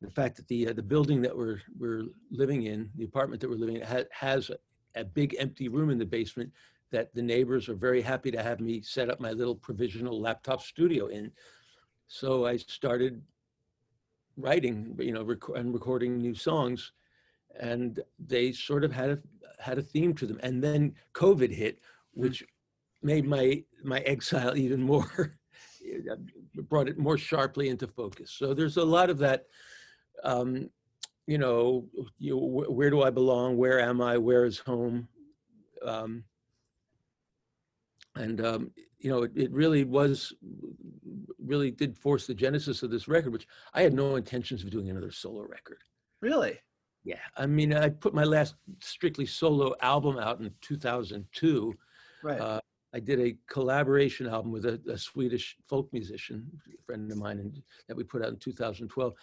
the 0.00 0.10
fact 0.10 0.36
that 0.36 0.48
the 0.48 0.68
uh, 0.68 0.72
the 0.72 0.82
building 0.82 1.22
that 1.22 1.36
we're 1.36 1.60
we're 1.78 2.04
living 2.30 2.64
in, 2.64 2.90
the 2.96 3.04
apartment 3.04 3.40
that 3.40 3.48
we're 3.50 3.56
living 3.56 3.76
in, 3.76 3.82
ha- 3.82 4.04
has 4.10 4.50
a, 4.50 4.56
a 5.00 5.04
big 5.04 5.36
empty 5.38 5.68
room 5.68 5.90
in 5.90 5.98
the 5.98 6.04
basement 6.04 6.50
that 6.90 7.14
the 7.14 7.22
neighbors 7.22 7.68
are 7.68 7.74
very 7.74 8.02
happy 8.02 8.30
to 8.30 8.42
have 8.42 8.60
me 8.60 8.82
set 8.82 9.08
up 9.08 9.18
my 9.18 9.30
little 9.32 9.54
provisional 9.54 10.20
laptop 10.20 10.60
studio 10.60 11.06
in. 11.06 11.30
So 12.06 12.44
I 12.44 12.58
started 12.58 13.22
writing, 14.36 14.96
you 14.98 15.12
know, 15.12 15.22
rec- 15.22 15.56
and 15.56 15.72
recording 15.72 16.18
new 16.18 16.34
songs, 16.34 16.92
and 17.58 18.00
they 18.18 18.52
sort 18.52 18.84
of 18.84 18.92
had 18.92 19.10
a 19.10 19.18
had 19.58 19.78
a 19.78 19.82
theme 19.82 20.14
to 20.14 20.26
them. 20.26 20.40
And 20.42 20.62
then 20.62 20.94
COVID 21.14 21.52
hit, 21.52 21.80
which 22.12 22.44
made 23.02 23.26
my 23.26 23.62
my 23.82 24.00
exile 24.00 24.56
even 24.56 24.82
more, 24.82 25.36
brought 26.68 26.88
it 26.88 26.98
more 26.98 27.18
sharply 27.18 27.68
into 27.68 27.86
focus. 27.86 28.30
So 28.30 28.54
there's 28.54 28.76
a 28.76 28.84
lot 28.84 29.10
of 29.10 29.18
that. 29.18 29.46
Um, 30.24 30.70
you 31.26 31.38
know, 31.38 31.86
you, 32.18 32.36
wh- 32.36 32.70
where 32.70 32.90
do 32.90 33.02
I 33.02 33.10
belong? 33.10 33.56
Where 33.56 33.80
am 33.80 34.00
I? 34.00 34.18
Where 34.18 34.44
is 34.44 34.58
home? 34.58 35.08
Um, 35.84 36.24
and 38.16 38.44
um, 38.44 38.70
you 38.98 39.10
know, 39.10 39.22
it, 39.22 39.32
it 39.34 39.52
really 39.52 39.84
was, 39.84 40.32
really 41.38 41.70
did 41.70 41.96
force 41.96 42.26
the 42.26 42.34
genesis 42.34 42.82
of 42.82 42.90
this 42.90 43.08
record, 43.08 43.32
which 43.32 43.48
I 43.74 43.82
had 43.82 43.94
no 43.94 44.16
intentions 44.16 44.62
of 44.62 44.70
doing 44.70 44.90
another 44.90 45.10
solo 45.10 45.42
record. 45.42 45.78
Really? 46.20 46.58
Yeah, 47.04 47.18
I 47.36 47.46
mean, 47.46 47.74
I 47.74 47.88
put 47.88 48.14
my 48.14 48.22
last 48.22 48.54
strictly 48.80 49.26
solo 49.26 49.74
album 49.80 50.18
out 50.18 50.38
in 50.38 50.52
2002. 50.60 51.74
Right. 52.22 52.40
Uh, 52.40 52.60
I 52.94 53.00
did 53.00 53.20
a 53.20 53.36
collaboration 53.48 54.28
album 54.28 54.52
with 54.52 54.66
a, 54.66 54.80
a 54.88 54.96
Swedish 54.96 55.56
folk 55.66 55.92
musician, 55.92 56.46
a 56.68 56.82
friend 56.84 57.10
of 57.10 57.18
mine, 57.18 57.40
and 57.40 57.60
that 57.88 57.96
we 57.96 58.04
put 58.04 58.22
out 58.22 58.28
in 58.28 58.36
2012. 58.36 59.14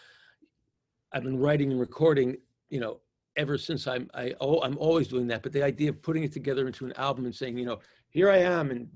I've 1.13 1.23
been 1.23 1.39
writing 1.39 1.71
and 1.71 1.79
recording, 1.79 2.37
you 2.69 2.79
know, 2.79 2.99
ever 3.37 3.57
since 3.57 3.87
I'm 3.87 4.09
I 4.13 4.33
oh 4.41 4.61
I'm 4.61 4.77
always 4.77 5.07
doing 5.07 5.27
that. 5.27 5.43
But 5.43 5.53
the 5.53 5.63
idea 5.63 5.89
of 5.89 6.01
putting 6.01 6.23
it 6.23 6.33
together 6.33 6.67
into 6.67 6.85
an 6.85 6.93
album 6.97 7.25
and 7.25 7.33
saying, 7.33 7.57
you 7.57 7.65
know, 7.65 7.79
here 8.09 8.29
I 8.29 8.37
am, 8.37 8.71
and 8.71 8.87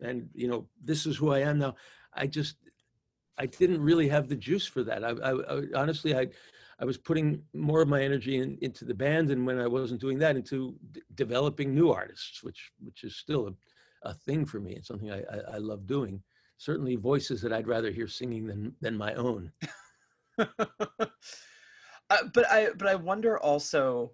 and 0.00 0.28
you 0.34 0.48
know, 0.48 0.66
this 0.82 1.06
is 1.06 1.16
who 1.16 1.32
I 1.32 1.40
am 1.40 1.58
now. 1.58 1.76
I 2.14 2.26
just 2.26 2.56
I 3.38 3.46
didn't 3.46 3.80
really 3.80 4.08
have 4.08 4.28
the 4.28 4.36
juice 4.36 4.66
for 4.66 4.82
that. 4.84 5.04
I, 5.04 5.10
I, 5.10 5.58
I 5.58 5.62
honestly 5.74 6.16
I 6.16 6.28
I 6.78 6.84
was 6.84 6.98
putting 6.98 7.42
more 7.54 7.80
of 7.82 7.88
my 7.88 8.02
energy 8.02 8.38
in, 8.38 8.58
into 8.60 8.84
the 8.84 8.94
band, 8.94 9.30
and 9.30 9.46
when 9.46 9.58
I 9.58 9.66
wasn't 9.66 10.00
doing 10.00 10.18
that, 10.18 10.36
into 10.36 10.74
d- 10.90 11.02
developing 11.14 11.74
new 11.74 11.90
artists, 11.90 12.42
which 12.42 12.72
which 12.80 13.04
is 13.04 13.16
still 13.16 13.48
a, 13.48 14.10
a 14.10 14.14
thing 14.14 14.44
for 14.44 14.58
me. 14.60 14.74
It's 14.74 14.88
something 14.88 15.10
I, 15.10 15.20
I, 15.20 15.54
I 15.54 15.58
love 15.58 15.86
doing. 15.86 16.22
Certainly, 16.58 16.96
voices 16.96 17.40
that 17.42 17.52
I'd 17.52 17.68
rather 17.68 17.90
hear 17.90 18.08
singing 18.08 18.46
than 18.46 18.74
than 18.80 18.96
my 18.96 19.14
own. 19.14 19.52
uh, 20.38 20.46
but 22.08 22.50
I 22.50 22.70
but 22.76 22.88
I 22.88 22.94
wonder 22.96 23.38
also. 23.38 24.12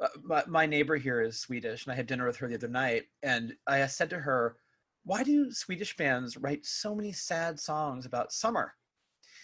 Uh, 0.00 0.08
my, 0.22 0.42
my 0.46 0.66
neighbor 0.66 0.96
here 0.96 1.20
is 1.20 1.38
Swedish, 1.38 1.84
and 1.84 1.92
I 1.92 1.96
had 1.96 2.06
dinner 2.06 2.26
with 2.26 2.36
her 2.38 2.48
the 2.48 2.54
other 2.54 2.68
night, 2.68 3.04
and 3.22 3.54
I 3.66 3.86
said 3.86 4.10
to 4.10 4.18
her, 4.18 4.56
"Why 5.04 5.22
do 5.22 5.52
Swedish 5.52 5.96
bands 5.96 6.36
write 6.36 6.64
so 6.64 6.94
many 6.94 7.12
sad 7.12 7.60
songs 7.60 8.06
about 8.06 8.32
summer?" 8.32 8.74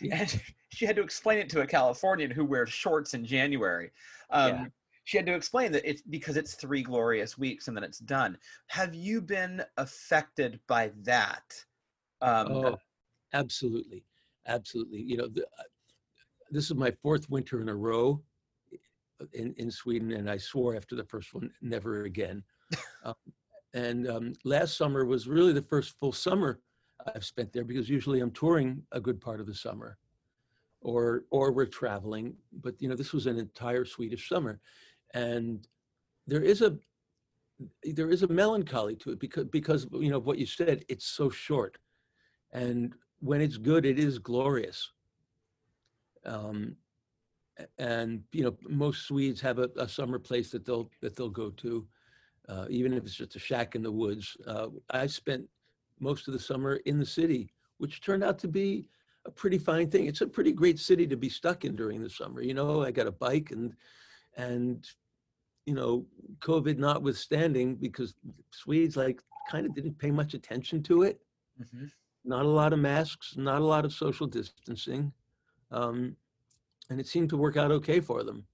Yeah. 0.00 0.20
And 0.20 0.42
she 0.70 0.86
had 0.86 0.96
to 0.96 1.02
explain 1.02 1.38
it 1.38 1.50
to 1.50 1.60
a 1.60 1.66
Californian 1.66 2.30
who 2.30 2.44
wears 2.44 2.70
shorts 2.70 3.14
in 3.14 3.24
January. 3.24 3.90
Um, 4.30 4.48
Yeah. 4.48 4.66
She 5.04 5.16
had 5.16 5.26
to 5.26 5.36
explain 5.36 5.70
that 5.70 5.88
it's 5.88 6.02
because 6.02 6.36
it's 6.36 6.54
three 6.54 6.82
glorious 6.82 7.38
weeks 7.38 7.68
and 7.68 7.76
then 7.76 7.84
it's 7.84 8.00
done. 8.00 8.36
Have 8.66 8.92
you 8.92 9.20
been 9.22 9.62
affected 9.76 10.58
by 10.66 10.90
that? 11.02 11.64
Um, 12.20 12.48
Oh, 12.50 12.76
absolutely, 13.32 14.04
absolutely. 14.46 15.02
You 15.02 15.18
know, 15.18 15.28
the, 15.28 15.44
uh, 15.44 15.62
this 16.50 16.64
is 16.64 16.74
my 16.74 16.90
fourth 16.90 17.30
winter 17.30 17.60
in 17.60 17.68
a 17.68 17.76
row 17.76 18.20
in 19.32 19.54
in 19.56 19.70
Sweden, 19.70 20.12
and 20.12 20.30
I 20.30 20.36
swore 20.36 20.76
after 20.76 20.94
the 20.94 21.04
first 21.04 21.34
one, 21.34 21.50
never 21.60 22.04
again. 22.04 22.42
um, 23.04 23.14
and 23.74 24.08
um, 24.08 24.32
last 24.44 24.76
summer 24.76 25.04
was 25.04 25.28
really 25.28 25.52
the 25.52 25.62
first 25.62 25.98
full 25.98 26.12
summer 26.12 26.60
I've 27.14 27.24
spent 27.24 27.52
there 27.52 27.64
because 27.64 27.88
usually 27.88 28.20
I'm 28.20 28.30
touring 28.30 28.82
a 28.92 29.00
good 29.00 29.20
part 29.20 29.40
of 29.40 29.46
the 29.46 29.54
summer, 29.54 29.98
or 30.80 31.24
or 31.30 31.52
we're 31.52 31.66
traveling. 31.66 32.34
But 32.62 32.74
you 32.80 32.88
know, 32.88 32.96
this 32.96 33.12
was 33.12 33.26
an 33.26 33.38
entire 33.38 33.84
Swedish 33.84 34.28
summer, 34.28 34.60
and 35.14 35.66
there 36.26 36.42
is 36.42 36.62
a 36.62 36.76
there 37.84 38.10
is 38.10 38.22
a 38.22 38.28
melancholy 38.28 38.96
to 38.96 39.10
it 39.12 39.20
because 39.20 39.44
because 39.46 39.86
you 39.92 40.10
know 40.10 40.18
what 40.18 40.38
you 40.38 40.46
said. 40.46 40.84
It's 40.88 41.06
so 41.06 41.30
short 41.30 41.78
and 42.52 42.94
when 43.20 43.40
it's 43.40 43.56
good 43.56 43.84
it 43.84 43.98
is 43.98 44.18
glorious 44.18 44.90
um, 46.24 46.76
and 47.78 48.22
you 48.32 48.42
know 48.44 48.56
most 48.68 49.06
swedes 49.06 49.40
have 49.40 49.58
a, 49.58 49.70
a 49.76 49.88
summer 49.88 50.18
place 50.18 50.50
that 50.50 50.64
they'll 50.64 50.90
that 51.00 51.16
they'll 51.16 51.28
go 51.28 51.50
to 51.50 51.86
uh, 52.48 52.66
even 52.70 52.92
if 52.92 53.04
it's 53.04 53.14
just 53.14 53.34
a 53.36 53.40
shack 53.40 53.74
in 53.74 53.82
the 53.82 53.90
woods. 53.90 54.36
Uh, 54.46 54.68
i 54.90 55.06
spent 55.06 55.44
most 55.98 56.28
of 56.28 56.32
the 56.34 56.38
summer 56.40 56.76
in 56.84 56.98
the 56.98 57.06
city 57.06 57.52
which 57.78 58.00
turned 58.00 58.22
out 58.24 58.38
to 58.38 58.48
be 58.48 58.86
a 59.26 59.30
pretty 59.30 59.58
fine 59.58 59.90
thing. 59.90 60.06
It's 60.06 60.20
a 60.20 60.26
pretty 60.26 60.52
great 60.52 60.78
city 60.78 61.06
to 61.08 61.16
be 61.16 61.28
stuck 61.28 61.64
in 61.64 61.74
during 61.76 62.02
the 62.02 62.10
summer 62.10 62.42
you 62.42 62.54
know? 62.54 62.82
I 62.82 62.90
got 62.90 63.06
a 63.06 63.12
bike 63.12 63.50
and 63.50 63.74
and 64.36 64.86
you 65.64 65.74
know 65.74 66.06
covid 66.40 66.78
notwithstanding 66.78 67.74
because 67.76 68.14
swedes 68.52 68.96
like 68.96 69.20
kind 69.50 69.66
of 69.66 69.74
didn't 69.74 69.98
pay 69.98 70.10
much 70.10 70.34
attention 70.34 70.82
to 70.84 71.02
it. 71.02 71.20
Mhm. 71.60 71.90
not 72.24 72.44
a 72.44 72.48
lot 72.48 72.72
of 72.72 72.78
masks, 72.78 73.36
not 73.36 73.62
a 73.62 73.64
lot 73.64 73.84
of 73.84 73.92
social 73.92 74.26
distancing, 74.26 75.12
um, 75.70 76.16
and 76.90 77.00
it 77.00 77.06
seemed 77.06 77.28
to 77.30 77.36
work 77.36 77.56
out 77.56 77.70
okay 77.70 78.00
for 78.00 78.22
them. 78.22 78.46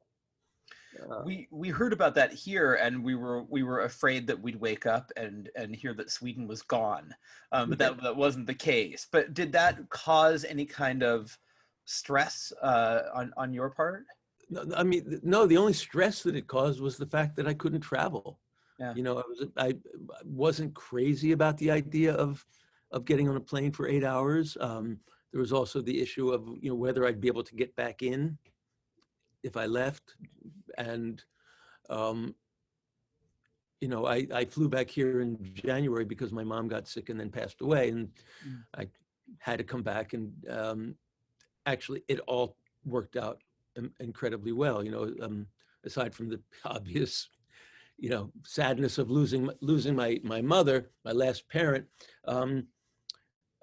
Uh, 1.11 1.23
we 1.25 1.49
we 1.51 1.71
heard 1.71 1.93
about 1.93 2.15
that 2.15 2.33
here, 2.33 2.75
and 2.75 3.03
we 3.03 3.15
were 3.15 3.45
we 3.45 3.62
were 3.62 3.81
afraid 3.81 4.27
that 4.27 4.41
we'd 4.41 4.61
wake 4.61 4.87
up 4.87 5.11
and 5.17 5.51
and 5.57 5.75
hear 5.75 5.95
that 5.95 6.11
Sweden 6.11 6.47
was 6.47 6.62
gone, 6.62 7.15
um, 7.51 7.71
but 7.71 7.79
that 7.79 8.03
that 8.03 8.17
wasn't 8.17 8.47
the 8.47 8.55
case. 8.55 9.07
But 9.11 9.35
did 9.35 9.53
that 9.53 9.89
cause 9.89 10.45
any 10.45 10.67
kind 10.67 11.03
of 11.03 11.37
stress 11.87 12.53
uh, 12.62 13.03
on 13.15 13.33
on 13.37 13.55
your 13.55 13.71
part? 13.71 14.05
no, 14.53 14.67
I 14.77 14.83
mean, 14.83 15.21
no. 15.23 15.47
The 15.47 15.57
only 15.57 15.73
stress 15.73 16.23
that 16.23 16.37
it 16.37 16.47
caused 16.47 16.81
was 16.81 16.97
the 16.97 17.07
fact 17.07 17.37
that 17.37 17.49
I 17.49 17.55
couldn't 17.55 17.81
travel. 17.81 18.39
Yeah. 18.79 18.95
You 18.95 19.03
know, 19.03 19.19
I 19.19 19.23
was 19.29 19.47
I 19.57 19.77
wasn't 20.25 20.75
crazy 20.75 21.33
about 21.33 21.57
the 21.59 21.71
idea 21.71 22.12
of 22.15 22.45
of 22.91 23.05
getting 23.05 23.29
on 23.29 23.37
a 23.37 23.41
plane 23.41 23.73
for 23.73 23.89
eight 23.89 24.05
hours. 24.05 24.57
Um, 24.61 24.99
there 25.33 25.41
was 25.41 25.53
also 25.53 25.81
the 25.81 26.01
issue 26.01 26.31
of 26.31 26.47
you 26.61 26.71
know 26.71 26.77
whether 26.77 27.07
I'd 27.07 27.21
be 27.21 27.29
able 27.29 27.45
to 27.45 27.55
get 27.55 27.75
back 27.77 28.03
in 28.03 28.39
if 29.43 29.57
I 29.57 29.67
left, 29.67 30.15
and 30.79 31.23
um, 31.91 32.35
you 33.81 33.89
know 33.89 34.07
I 34.07 34.27
I 34.33 34.45
flew 34.45 34.69
back 34.69 34.91
here 34.91 35.21
in 35.21 35.39
January 35.55 36.05
because 36.05 36.33
my 36.33 36.45
mom 36.45 36.69
got 36.69 36.87
sick 36.87 37.09
and 37.09 37.19
then 37.19 37.31
passed 37.31 37.61
away, 37.61 37.89
and 37.91 38.09
Mm. 38.47 38.62
I 38.77 38.89
had 39.39 39.59
to 39.59 39.65
come 39.65 39.83
back 39.83 40.15
and 40.15 40.33
um, 40.51 40.97
actually 41.67 42.03
it 42.09 42.21
all 42.27 42.57
worked 42.85 43.17
out 43.17 43.41
in- 43.77 43.95
incredibly 44.01 44.53
well. 44.53 44.85
You 44.85 44.91
know, 44.91 45.15
um, 45.23 45.47
aside 45.85 46.15
from 46.15 46.29
the 46.29 46.41
obvious, 46.65 47.29
you 47.99 48.11
know, 48.11 48.33
sadness 48.45 48.99
of 48.99 49.11
losing 49.11 49.49
losing 49.61 49.95
my 49.97 50.21
my 50.23 50.43
mother, 50.43 50.91
my 51.05 51.12
last 51.12 51.49
parent. 51.49 51.87
Um, 52.27 52.67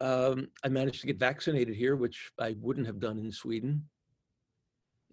um, 0.02 0.48
I 0.64 0.70
managed 0.70 1.02
to 1.02 1.08
get 1.08 1.20
vaccinated 1.20 1.76
here, 1.76 1.96
which 1.96 2.32
I 2.40 2.56
wouldn't 2.60 2.88
have 2.88 3.00
done 3.00 3.20
in 3.20 3.32
Sweden. 3.32 3.84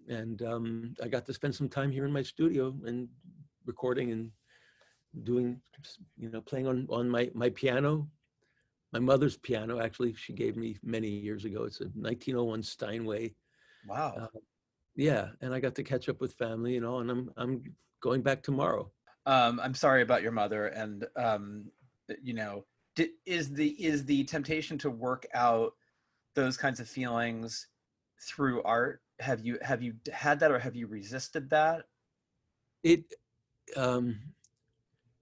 And 0.09 0.41
um, 0.41 0.95
I 1.03 1.07
got 1.07 1.25
to 1.25 1.33
spend 1.33 1.53
some 1.53 1.67
time 1.67 1.91
here 1.91 2.05
in 2.05 2.13
my 2.13 2.21
studio 2.21 2.73
and 2.85 3.09
recording 3.65 4.11
and 4.11 4.31
doing, 5.23 5.59
you 6.17 6.29
know, 6.29 6.41
playing 6.41 6.67
on 6.67 6.87
on 6.89 7.09
my 7.09 7.29
my 7.33 7.49
piano, 7.49 8.07
my 8.93 8.99
mother's 8.99 9.37
piano. 9.37 9.81
Actually, 9.81 10.13
she 10.13 10.31
gave 10.31 10.55
me 10.55 10.77
many 10.81 11.09
years 11.09 11.43
ago. 11.43 11.63
It's 11.63 11.81
a 11.81 11.85
1901 11.85 12.63
Steinway. 12.63 13.33
Wow. 13.87 14.15
Uh, 14.17 14.39
yeah, 14.95 15.29
and 15.41 15.53
I 15.53 15.59
got 15.59 15.75
to 15.75 15.83
catch 15.83 16.07
up 16.09 16.21
with 16.21 16.33
family, 16.33 16.73
you 16.73 16.81
know, 16.81 16.99
and 16.99 17.11
I'm 17.11 17.31
I'm 17.35 17.63
going 18.01 18.21
back 18.21 18.41
tomorrow. 18.41 18.89
Um, 19.25 19.59
I'm 19.61 19.75
sorry 19.75 20.01
about 20.01 20.23
your 20.23 20.31
mother, 20.31 20.67
and 20.67 21.05
um, 21.17 21.65
you 22.23 22.33
know, 22.33 22.65
is 23.25 23.53
the 23.53 23.69
is 23.83 24.05
the 24.05 24.23
temptation 24.25 24.77
to 24.79 24.89
work 24.89 25.25
out 25.33 25.73
those 26.33 26.57
kinds 26.57 26.79
of 26.79 26.87
feelings 26.87 27.67
through 28.21 28.63
art? 28.63 29.01
Have 29.19 29.41
you 29.45 29.57
have 29.61 29.81
you 29.81 29.93
had 30.11 30.39
that, 30.39 30.51
or 30.51 30.59
have 30.59 30.75
you 30.75 30.87
resisted 30.87 31.49
that? 31.49 31.85
It 32.83 33.13
um, 33.75 34.17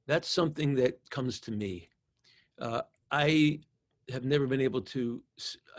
that's 0.08 0.30
something 0.30 0.76
that 0.76 1.00
comes 1.10 1.40
to 1.42 1.52
me. 1.52 1.90
Uh, 2.60 2.82
I 3.12 3.60
have 4.12 4.24
never 4.24 4.46
been 4.46 4.62
able 4.62 4.82
to 4.82 5.22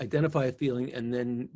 identify 0.00 0.46
a 0.46 0.52
feeling 0.52 0.92
and 0.92 1.12
then 1.12 1.48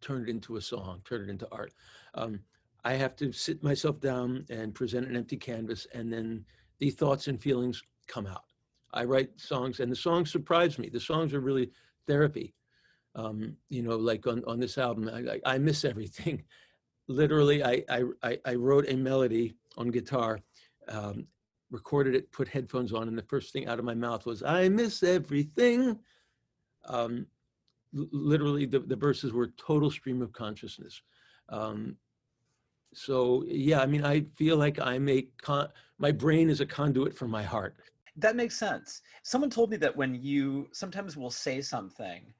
turn 0.00 0.22
it 0.22 0.28
into 0.28 0.56
a 0.56 0.60
song, 0.60 1.00
turn 1.04 1.22
it 1.22 1.30
into 1.30 1.48
art. 1.50 1.72
Um, 2.14 2.40
I 2.84 2.94
have 2.94 3.16
to 3.16 3.32
sit 3.32 3.62
myself 3.62 4.00
down 4.00 4.46
and 4.50 4.74
present 4.74 5.06
an 5.06 5.16
empty 5.16 5.36
canvas, 5.36 5.86
and 5.92 6.12
then 6.12 6.44
the 6.78 6.90
thoughts 6.90 7.28
and 7.28 7.40
feelings 7.40 7.82
come 8.06 8.26
out. 8.26 8.44
I 8.92 9.04
write 9.04 9.38
songs, 9.40 9.80
and 9.80 9.90
the 9.90 9.96
songs 9.96 10.30
surprise 10.30 10.78
me. 10.78 10.88
The 10.88 11.00
songs 11.00 11.34
are 11.34 11.40
really 11.40 11.70
therapy. 12.06 12.54
Um, 13.14 13.56
you 13.68 13.82
know, 13.82 13.96
like 13.96 14.26
on, 14.26 14.42
on 14.46 14.60
this 14.60 14.78
album, 14.78 15.08
I, 15.08 15.34
I, 15.34 15.54
I 15.54 15.58
miss 15.58 15.84
everything. 15.92 16.44
Literally, 17.08 17.64
I, 17.64 17.82
I, 18.22 18.38
I 18.44 18.54
wrote 18.54 18.88
a 18.88 18.96
melody 18.96 19.54
on 19.76 19.90
guitar, 19.90 20.40
um, 20.88 21.26
recorded 21.70 22.14
it, 22.14 22.30
put 22.30 22.48
headphones 22.48 22.92
on, 22.92 23.08
and 23.08 23.18
the 23.18 23.22
first 23.22 23.52
thing 23.52 23.66
out 23.66 23.78
of 23.78 23.84
my 23.84 23.94
mouth 23.94 24.26
was, 24.26 24.42
I 24.42 24.68
miss 24.68 25.02
everything. 25.02 25.98
Um, 26.84 27.26
literally, 27.92 28.66
the, 28.66 28.80
the 28.80 28.96
verses 28.96 29.32
were 29.32 29.48
total 29.56 29.90
stream 29.90 30.22
of 30.22 30.32
consciousness. 30.32 31.02
Um, 31.48 31.96
so, 32.92 33.44
yeah, 33.46 33.80
I 33.80 33.86
mean, 33.86 34.04
I 34.04 34.24
feel 34.36 34.56
like 34.56 34.80
I'm 34.80 35.08
a, 35.08 35.26
my 35.98 36.12
brain 36.12 36.50
is 36.50 36.60
a 36.60 36.66
conduit 36.66 37.16
for 37.16 37.28
my 37.28 37.42
heart. 37.42 37.76
That 38.16 38.36
makes 38.36 38.56
sense. 38.58 39.02
Someone 39.22 39.50
told 39.50 39.70
me 39.70 39.76
that 39.78 39.96
when 39.96 40.14
you 40.14 40.68
sometimes 40.72 41.16
will 41.16 41.30
say 41.30 41.60
something, 41.62 42.32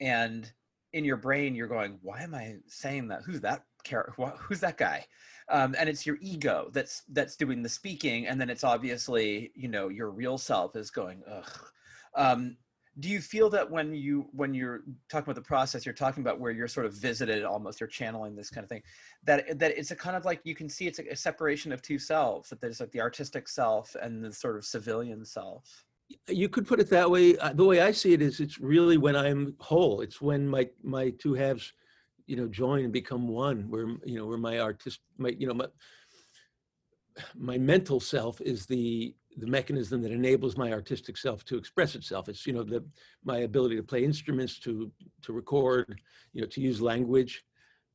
and 0.00 0.52
in 0.92 1.04
your 1.04 1.16
brain 1.16 1.54
you're 1.54 1.68
going, 1.68 1.98
"Why 2.02 2.22
am 2.22 2.34
I 2.34 2.56
saying 2.66 3.08
that? 3.08 3.22
Who's 3.24 3.40
that 3.42 3.64
character? 3.84 4.12
Who's 4.38 4.60
that 4.60 4.78
guy?" 4.78 5.06
Um, 5.50 5.74
and 5.78 5.88
it's 5.88 6.06
your 6.06 6.18
ego 6.20 6.70
that's 6.72 7.02
that's 7.08 7.36
doing 7.36 7.62
the 7.62 7.68
speaking, 7.68 8.26
and 8.26 8.40
then 8.40 8.50
it's 8.50 8.64
obviously 8.64 9.52
you 9.54 9.68
know 9.68 9.88
your 9.88 10.10
real 10.10 10.38
self 10.38 10.76
is 10.76 10.90
going, 10.90 11.22
"Ugh." 11.26 11.70
Um, 12.14 12.56
do 13.00 13.08
you 13.08 13.20
feel 13.20 13.48
that 13.50 13.70
when 13.70 13.94
you 13.94 14.28
when 14.32 14.54
you're 14.54 14.82
talking 15.08 15.24
about 15.24 15.36
the 15.36 15.46
process, 15.46 15.86
you're 15.86 15.94
talking 15.94 16.22
about 16.22 16.40
where 16.40 16.50
you're 16.50 16.68
sort 16.68 16.86
of 16.86 16.92
visited, 16.92 17.44
almost 17.44 17.80
you're 17.80 17.88
channeling 17.88 18.34
this 18.34 18.50
kind 18.50 18.64
of 18.64 18.68
thing, 18.68 18.82
that 19.24 19.58
that 19.58 19.78
it's 19.78 19.90
a 19.90 19.96
kind 19.96 20.16
of 20.16 20.24
like 20.24 20.40
you 20.44 20.54
can 20.54 20.68
see 20.68 20.86
it's 20.86 20.98
a, 20.98 21.16
separation 21.16 21.72
of 21.72 21.80
two 21.80 21.98
selves. 21.98 22.50
That 22.50 22.60
there's 22.60 22.80
like 22.80 22.90
the 22.92 23.00
artistic 23.00 23.48
self 23.48 23.94
and 24.00 24.24
the 24.24 24.32
sort 24.32 24.56
of 24.56 24.64
civilian 24.64 25.24
self. 25.24 25.84
You 26.26 26.48
could 26.48 26.66
put 26.66 26.80
it 26.80 26.88
that 26.90 27.10
way. 27.10 27.36
Uh, 27.36 27.52
The 27.52 27.64
way 27.64 27.80
I 27.80 27.92
see 27.92 28.14
it 28.14 28.22
is, 28.22 28.40
it's 28.40 28.58
really 28.58 28.96
when 28.96 29.14
I'm 29.14 29.54
whole. 29.58 30.00
It's 30.00 30.20
when 30.20 30.48
my 30.48 30.68
my 30.82 31.10
two 31.10 31.34
halves, 31.34 31.72
you 32.26 32.36
know, 32.36 32.48
join 32.48 32.84
and 32.84 32.92
become 32.92 33.28
one. 33.28 33.70
Where 33.70 33.86
you 34.04 34.18
know, 34.18 34.26
where 34.26 34.38
my 34.38 34.58
artist, 34.58 35.00
my 35.18 35.30
you 35.38 35.46
know, 35.46 35.54
my 35.54 35.66
my 37.36 37.58
mental 37.58 38.00
self 38.00 38.40
is 38.40 38.66
the 38.66 39.14
the 39.38 39.46
mechanism 39.46 40.02
that 40.02 40.10
enables 40.10 40.56
my 40.56 40.72
artistic 40.72 41.16
self 41.16 41.44
to 41.44 41.56
express 41.56 41.94
itself. 41.94 42.28
It's 42.28 42.46
you 42.46 42.52
know 42.52 42.64
the 42.64 42.84
my 43.24 43.38
ability 43.38 43.76
to 43.76 43.82
play 43.82 44.04
instruments, 44.04 44.58
to 44.60 44.90
to 45.22 45.32
record, 45.32 46.00
you 46.32 46.42
know, 46.42 46.48
to 46.48 46.60
use 46.60 46.80
language, 46.80 47.44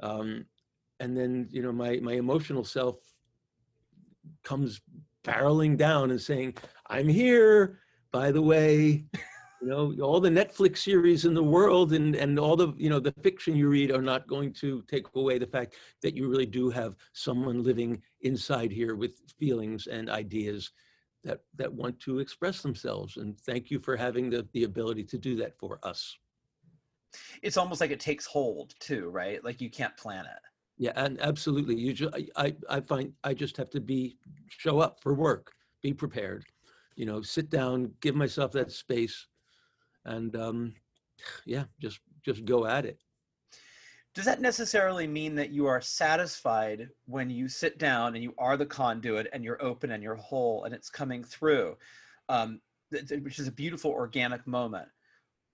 um, 0.01 0.45
and 0.99 1.15
then 1.15 1.47
you 1.51 1.61
know 1.61 1.71
my 1.71 1.97
my 1.97 2.13
emotional 2.13 2.63
self 2.63 2.97
comes 4.43 4.81
barreling 5.23 5.77
down 5.77 6.11
and 6.11 6.21
saying, 6.21 6.55
"I'm 6.87 7.07
here." 7.07 7.79
By 8.11 8.31
the 8.31 8.41
way, 8.41 9.05
you 9.61 9.67
know 9.67 9.95
all 10.01 10.19
the 10.19 10.29
Netflix 10.29 10.77
series 10.77 11.25
in 11.25 11.33
the 11.33 11.43
world 11.43 11.93
and 11.93 12.15
and 12.15 12.39
all 12.39 12.55
the 12.55 12.73
you 12.77 12.89
know 12.89 12.99
the 12.99 13.13
fiction 13.23 13.55
you 13.55 13.67
read 13.69 13.91
are 13.91 14.01
not 14.01 14.27
going 14.27 14.53
to 14.53 14.83
take 14.87 15.07
away 15.15 15.37
the 15.37 15.47
fact 15.47 15.75
that 16.01 16.15
you 16.15 16.29
really 16.29 16.45
do 16.45 16.69
have 16.69 16.95
someone 17.13 17.63
living 17.63 18.01
inside 18.21 18.71
here 18.71 18.95
with 18.95 19.19
feelings 19.39 19.87
and 19.87 20.09
ideas 20.09 20.71
that 21.23 21.39
that 21.55 21.71
want 21.71 21.99
to 21.99 22.19
express 22.19 22.61
themselves 22.61 23.17
and 23.17 23.39
thank 23.41 23.71
you 23.71 23.79
for 23.79 23.95
having 23.95 24.29
the 24.29 24.47
the 24.53 24.63
ability 24.63 25.03
to 25.03 25.17
do 25.17 25.35
that 25.35 25.57
for 25.57 25.79
us 25.83 26.17
It's 27.41 27.57
almost 27.57 27.79
like 27.81 27.91
it 27.91 27.99
takes 27.99 28.25
hold 28.25 28.73
too, 28.79 29.09
right? 29.09 29.43
Like 29.43 29.61
you 29.61 29.69
can't 29.69 29.95
plan 29.97 30.25
it. 30.25 30.41
yeah 30.77 30.93
and 30.95 31.19
absolutely 31.21 31.75
you 31.75 31.93
just 31.93 32.13
I, 32.15 32.27
I 32.45 32.55
i 32.77 32.79
find 32.81 33.13
i 33.23 33.33
just 33.33 33.57
have 33.57 33.69
to 33.71 33.79
be 33.79 34.17
show 34.49 34.79
up 34.79 34.99
for 35.01 35.13
work 35.13 35.51
be 35.81 35.93
prepared 35.93 36.45
you 36.95 37.05
know 37.05 37.21
sit 37.21 37.49
down 37.49 37.93
give 38.01 38.15
myself 38.15 38.51
that 38.53 38.71
space 38.71 39.27
and 40.05 40.35
um 40.35 40.73
yeah 41.45 41.65
just 41.79 41.99
just 42.25 42.45
go 42.45 42.65
at 42.65 42.85
it 42.85 43.02
Does 44.13 44.25
that 44.25 44.41
necessarily 44.41 45.07
mean 45.07 45.33
that 45.35 45.49
you 45.49 45.65
are 45.65 45.81
satisfied 45.81 46.89
when 47.05 47.29
you 47.31 47.47
sit 47.47 47.79
down 47.79 48.13
and 48.13 48.23
you 48.23 48.35
are 48.37 48.57
the 48.57 48.65
conduit 48.65 49.27
and 49.33 49.43
you're 49.43 49.61
open 49.63 49.91
and 49.91 50.03
you're 50.03 50.15
whole 50.15 50.65
and 50.65 50.73
it's 50.73 50.89
coming 50.89 51.23
through, 51.23 51.75
um, 52.29 52.61
which 52.91 53.39
is 53.39 53.47
a 53.47 53.51
beautiful 53.51 53.89
organic 53.91 54.45
moment? 54.45 54.87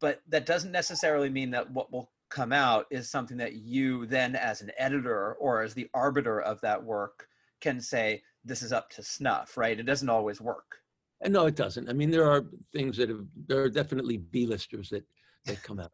But 0.01 0.21
that 0.27 0.45
doesn't 0.45 0.71
necessarily 0.73 1.29
mean 1.29 1.51
that 1.51 1.71
what 1.71 1.91
will 1.91 2.11
come 2.29 2.51
out 2.51 2.85
is 2.91 3.09
something 3.09 3.37
that 3.37 3.53
you 3.53 4.05
then, 4.05 4.35
as 4.35 4.61
an 4.61 4.71
editor 4.77 5.33
or 5.35 5.61
as 5.63 5.73
the 5.73 5.89
arbiter 5.93 6.41
of 6.41 6.59
that 6.61 6.83
work, 6.83 7.27
can 7.61 7.79
say, 7.79 8.21
this 8.43 8.61
is 8.61 8.73
up 8.73 8.89
to 8.91 9.03
snuff, 9.03 9.57
right? 9.57 9.79
It 9.79 9.83
doesn't 9.83 10.09
always 10.09 10.39
work. 10.41 10.77
and 11.21 11.33
no 11.33 11.45
it 11.47 11.55
doesn't 11.55 11.89
i 11.89 11.93
mean 11.93 12.11
there 12.11 12.29
are 12.31 12.45
things 12.71 12.95
that 12.97 13.09
have 13.09 13.25
there 13.47 13.61
are 13.63 13.69
definitely 13.69 14.17
b-listers 14.17 14.89
that 14.89 15.03
that 15.45 15.61
come 15.63 15.79
out 15.79 15.91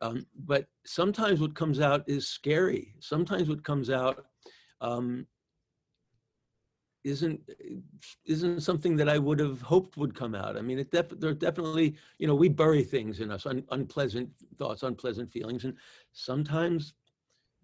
um, 0.00 0.26
but 0.46 0.66
sometimes 0.84 1.40
what 1.40 1.54
comes 1.54 1.80
out 1.80 2.02
is 2.08 2.28
scary 2.28 2.94
sometimes 3.00 3.48
what 3.48 3.64
comes 3.64 3.90
out 3.90 4.26
um, 4.80 5.26
isn't 7.04 7.40
isn't 8.26 8.60
something 8.60 8.96
that 8.96 9.08
I 9.08 9.18
would 9.18 9.38
have 9.38 9.60
hoped 9.62 9.96
would 9.96 10.14
come 10.14 10.34
out. 10.34 10.56
I 10.56 10.60
mean, 10.60 10.78
it 10.78 10.90
def- 10.90 11.18
there 11.18 11.30
are 11.30 11.34
definitely 11.34 11.96
you 12.18 12.26
know 12.26 12.34
we 12.34 12.48
bury 12.48 12.82
things 12.82 13.20
in 13.20 13.30
us, 13.30 13.46
un- 13.46 13.64
unpleasant 13.70 14.30
thoughts, 14.58 14.82
unpleasant 14.82 15.32
feelings, 15.32 15.64
and 15.64 15.74
sometimes 16.12 16.94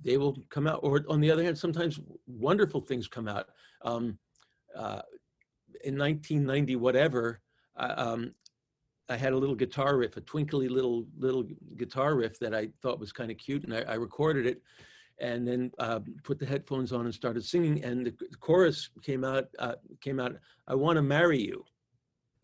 they 0.02 0.16
will 0.16 0.36
come 0.48 0.66
out. 0.66 0.80
Or 0.82 1.04
on 1.08 1.20
the 1.20 1.30
other 1.30 1.42
hand, 1.42 1.58
sometimes 1.58 2.00
wonderful 2.26 2.80
things 2.80 3.08
come 3.08 3.28
out. 3.28 3.48
Um, 3.82 4.18
uh, 4.74 5.02
in 5.84 5.96
1990, 5.96 6.76
whatever, 6.76 7.40
I, 7.76 7.88
um, 7.88 8.34
I 9.08 9.16
had 9.16 9.32
a 9.32 9.36
little 9.36 9.54
guitar 9.54 9.96
riff, 9.96 10.16
a 10.16 10.20
twinkly 10.20 10.68
little 10.68 11.06
little 11.18 11.44
guitar 11.76 12.14
riff 12.16 12.38
that 12.40 12.54
I 12.54 12.68
thought 12.82 12.98
was 12.98 13.12
kind 13.12 13.30
of 13.30 13.38
cute, 13.38 13.64
and 13.64 13.74
I, 13.74 13.82
I 13.82 13.94
recorded 13.94 14.46
it 14.46 14.62
and 15.18 15.46
then 15.46 15.70
uh, 15.78 16.00
put 16.24 16.38
the 16.38 16.46
headphones 16.46 16.92
on 16.92 17.06
and 17.06 17.14
started 17.14 17.44
singing. 17.44 17.82
And 17.84 18.06
the, 18.06 18.14
the 18.30 18.36
chorus 18.36 18.90
came 19.02 19.24
out. 19.24 19.46
Uh, 19.58 19.74
came 20.00 20.20
out. 20.20 20.36
I 20.68 20.74
want 20.74 20.96
to 20.96 21.02
marry 21.02 21.40
you. 21.40 21.64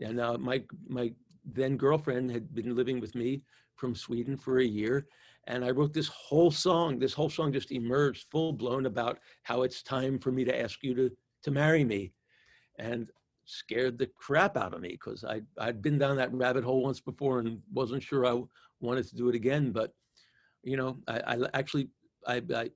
And 0.01 0.21
uh, 0.21 0.39
my 0.39 0.63
my 0.89 1.13
then 1.45 1.77
girlfriend 1.77 2.31
had 2.31 2.55
been 2.55 2.75
living 2.75 3.01
with 3.01 3.15
me 3.15 3.43
from 3.77 3.95
Sweden 3.95 4.37
for 4.37 4.61
a 4.61 4.65
year, 4.65 5.07
and 5.49 5.65
I 5.65 5.71
wrote 5.71 5.93
this 5.93 6.09
whole 6.09 6.51
song. 6.51 6.99
This 6.99 7.13
whole 7.13 7.31
song 7.31 7.53
just 7.53 7.73
emerged 7.73 8.27
full 8.31 8.53
blown 8.53 8.87
about 8.87 9.19
how 9.43 9.63
it's 9.63 9.83
time 9.83 10.19
for 10.19 10.33
me 10.33 10.45
to 10.45 10.61
ask 10.61 10.83
you 10.83 10.95
to 10.95 11.11
to 11.43 11.51
marry 11.51 11.85
me, 11.85 12.13
and 12.79 13.11
scared 13.45 13.99
the 13.99 14.07
crap 14.07 14.57
out 14.57 14.75
of 14.75 14.81
me 14.81 14.91
because 14.91 15.25
I 15.25 15.43
I'd 15.59 15.83
been 15.83 15.99
down 15.99 16.17
that 16.17 16.33
rabbit 16.33 16.65
hole 16.65 16.83
once 16.83 17.01
before 17.01 17.41
and 17.41 17.61
wasn't 17.73 18.03
sure 18.03 18.27
I 18.27 18.41
wanted 18.81 19.09
to 19.09 19.17
do 19.17 19.29
it 19.29 19.35
again. 19.35 19.73
But 19.73 19.93
you 20.63 20.77
know, 20.77 20.99
I, 21.09 21.21
I 21.27 21.39
actually 21.55 21.89
I, 22.27 22.43
I 22.55 22.71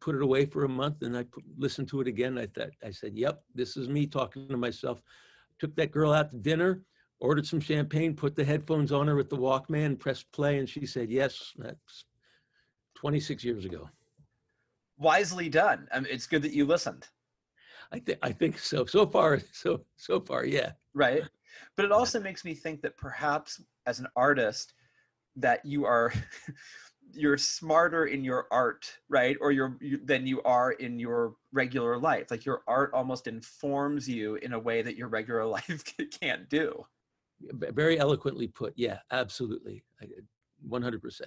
put 0.00 0.14
it 0.14 0.22
away 0.22 0.46
for 0.46 0.64
a 0.64 0.68
month 0.68 1.02
and 1.02 1.16
I 1.16 1.24
put, 1.24 1.44
listened 1.56 1.88
to 1.88 2.00
it 2.00 2.08
again. 2.08 2.38
I 2.38 2.46
thought, 2.46 2.70
I 2.84 2.90
said, 2.90 3.16
yep, 3.16 3.42
this 3.54 3.76
is 3.76 3.88
me 3.88 4.06
talking 4.06 4.48
to 4.48 4.56
myself. 4.56 5.02
Took 5.58 5.74
that 5.76 5.90
girl 5.90 6.12
out 6.12 6.30
to 6.30 6.36
dinner, 6.36 6.82
ordered 7.20 7.46
some 7.46 7.60
champagne, 7.60 8.14
put 8.14 8.36
the 8.36 8.44
headphones 8.44 8.92
on 8.92 9.08
her 9.08 9.16
with 9.16 9.28
the 9.28 9.36
Walkman, 9.36 9.98
pressed 9.98 10.30
play, 10.32 10.58
and 10.58 10.68
she 10.68 10.86
said, 10.86 11.10
yes, 11.10 11.52
that's 11.58 12.04
26 12.96 13.44
years 13.44 13.64
ago. 13.64 13.88
Wisely 14.98 15.48
done. 15.48 15.88
I 15.92 16.00
mean, 16.00 16.08
it's 16.10 16.26
good 16.26 16.42
that 16.42 16.52
you 16.52 16.64
listened. 16.64 17.06
I 17.92 17.98
think 17.98 18.18
I 18.22 18.32
think 18.32 18.58
so. 18.58 18.84
So 18.84 19.06
far, 19.06 19.40
so 19.52 19.84
so 19.96 20.20
far, 20.20 20.44
yeah. 20.44 20.72
right. 20.94 21.22
But 21.76 21.84
it 21.84 21.92
also 21.92 22.20
makes 22.20 22.44
me 22.44 22.54
think 22.54 22.82
that 22.82 22.96
perhaps 22.96 23.62
as 23.86 23.98
an 23.98 24.06
artist 24.16 24.74
that 25.36 25.64
you 25.64 25.84
are 25.84 26.12
you're 27.12 27.38
smarter 27.38 28.06
in 28.06 28.22
your 28.22 28.46
art 28.50 28.90
right? 29.08 29.36
Or 29.40 29.50
you're 29.50 29.76
you, 29.80 29.98
than 30.04 30.26
you 30.26 30.42
are 30.42 30.72
in 30.72 30.98
your 30.98 31.34
regular 31.52 31.98
life. 31.98 32.30
Like 32.30 32.44
your 32.44 32.62
art 32.66 32.90
almost 32.92 33.26
informs 33.26 34.08
you 34.08 34.36
in 34.36 34.52
a 34.52 34.58
way 34.58 34.82
that 34.82 34.96
your 34.96 35.08
regular 35.08 35.44
life 35.56 35.84
can't 36.20 36.48
do. 36.48 36.84
Very 37.40 37.98
eloquently 37.98 38.48
put 38.48 38.74
yeah 38.76 38.98
absolutely. 39.10 39.84
100% 40.68 41.20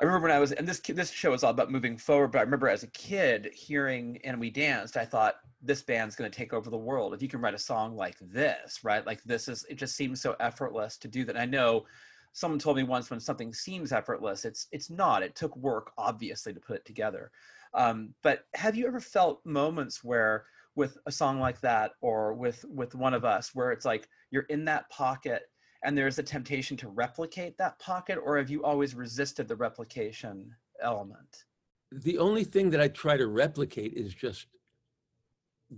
I 0.00 0.04
remember 0.04 0.28
when 0.28 0.36
I 0.36 0.38
was, 0.38 0.52
and 0.52 0.66
this 0.66 0.80
this 0.80 1.10
show 1.10 1.32
is 1.32 1.42
all 1.42 1.50
about 1.50 1.72
moving 1.72 1.96
forward. 1.96 2.28
But 2.32 2.38
I 2.38 2.42
remember 2.42 2.68
as 2.68 2.84
a 2.84 2.88
kid 2.88 3.50
hearing 3.52 4.18
"And 4.24 4.38
We 4.38 4.50
Danced," 4.50 4.96
I 4.96 5.04
thought 5.04 5.36
this 5.60 5.82
band's 5.82 6.14
going 6.14 6.30
to 6.30 6.36
take 6.36 6.52
over 6.52 6.70
the 6.70 6.76
world. 6.78 7.14
If 7.14 7.22
you 7.22 7.28
can 7.28 7.40
write 7.40 7.54
a 7.54 7.58
song 7.58 7.96
like 7.96 8.16
this, 8.20 8.84
right? 8.84 9.04
Like 9.04 9.22
this 9.24 9.48
is, 9.48 9.64
it 9.68 9.74
just 9.74 9.96
seems 9.96 10.20
so 10.20 10.36
effortless 10.38 10.96
to 10.98 11.08
do 11.08 11.24
that. 11.24 11.34
And 11.34 11.42
I 11.42 11.46
know 11.46 11.84
someone 12.32 12.60
told 12.60 12.76
me 12.76 12.84
once 12.84 13.10
when 13.10 13.18
something 13.18 13.52
seems 13.52 13.90
effortless, 13.92 14.44
it's 14.44 14.68
it's 14.70 14.88
not. 14.90 15.24
It 15.24 15.34
took 15.34 15.56
work, 15.56 15.90
obviously, 15.98 16.54
to 16.54 16.60
put 16.60 16.76
it 16.76 16.84
together. 16.84 17.32
Um, 17.74 18.14
but 18.22 18.44
have 18.54 18.76
you 18.76 18.86
ever 18.86 19.00
felt 19.00 19.44
moments 19.44 20.04
where, 20.04 20.44
with 20.76 20.96
a 21.06 21.12
song 21.12 21.40
like 21.40 21.60
that, 21.62 21.92
or 22.00 22.34
with 22.34 22.64
with 22.68 22.94
one 22.94 23.14
of 23.14 23.24
us, 23.24 23.50
where 23.52 23.72
it's 23.72 23.84
like 23.84 24.08
you're 24.30 24.42
in 24.44 24.64
that 24.66 24.88
pocket 24.90 25.42
and 25.84 25.96
there's 25.96 26.18
a 26.18 26.22
temptation 26.22 26.76
to 26.78 26.88
replicate 26.88 27.56
that 27.58 27.78
pocket, 27.78 28.18
or 28.22 28.36
have 28.38 28.50
you 28.50 28.64
always 28.64 28.94
resisted 28.94 29.46
the 29.48 29.56
replication 29.56 30.54
element? 30.82 31.44
The 31.92 32.18
only 32.18 32.44
thing 32.44 32.70
that 32.70 32.80
I 32.80 32.88
try 32.88 33.16
to 33.16 33.26
replicate 33.26 33.94
is 33.94 34.14
just 34.14 34.46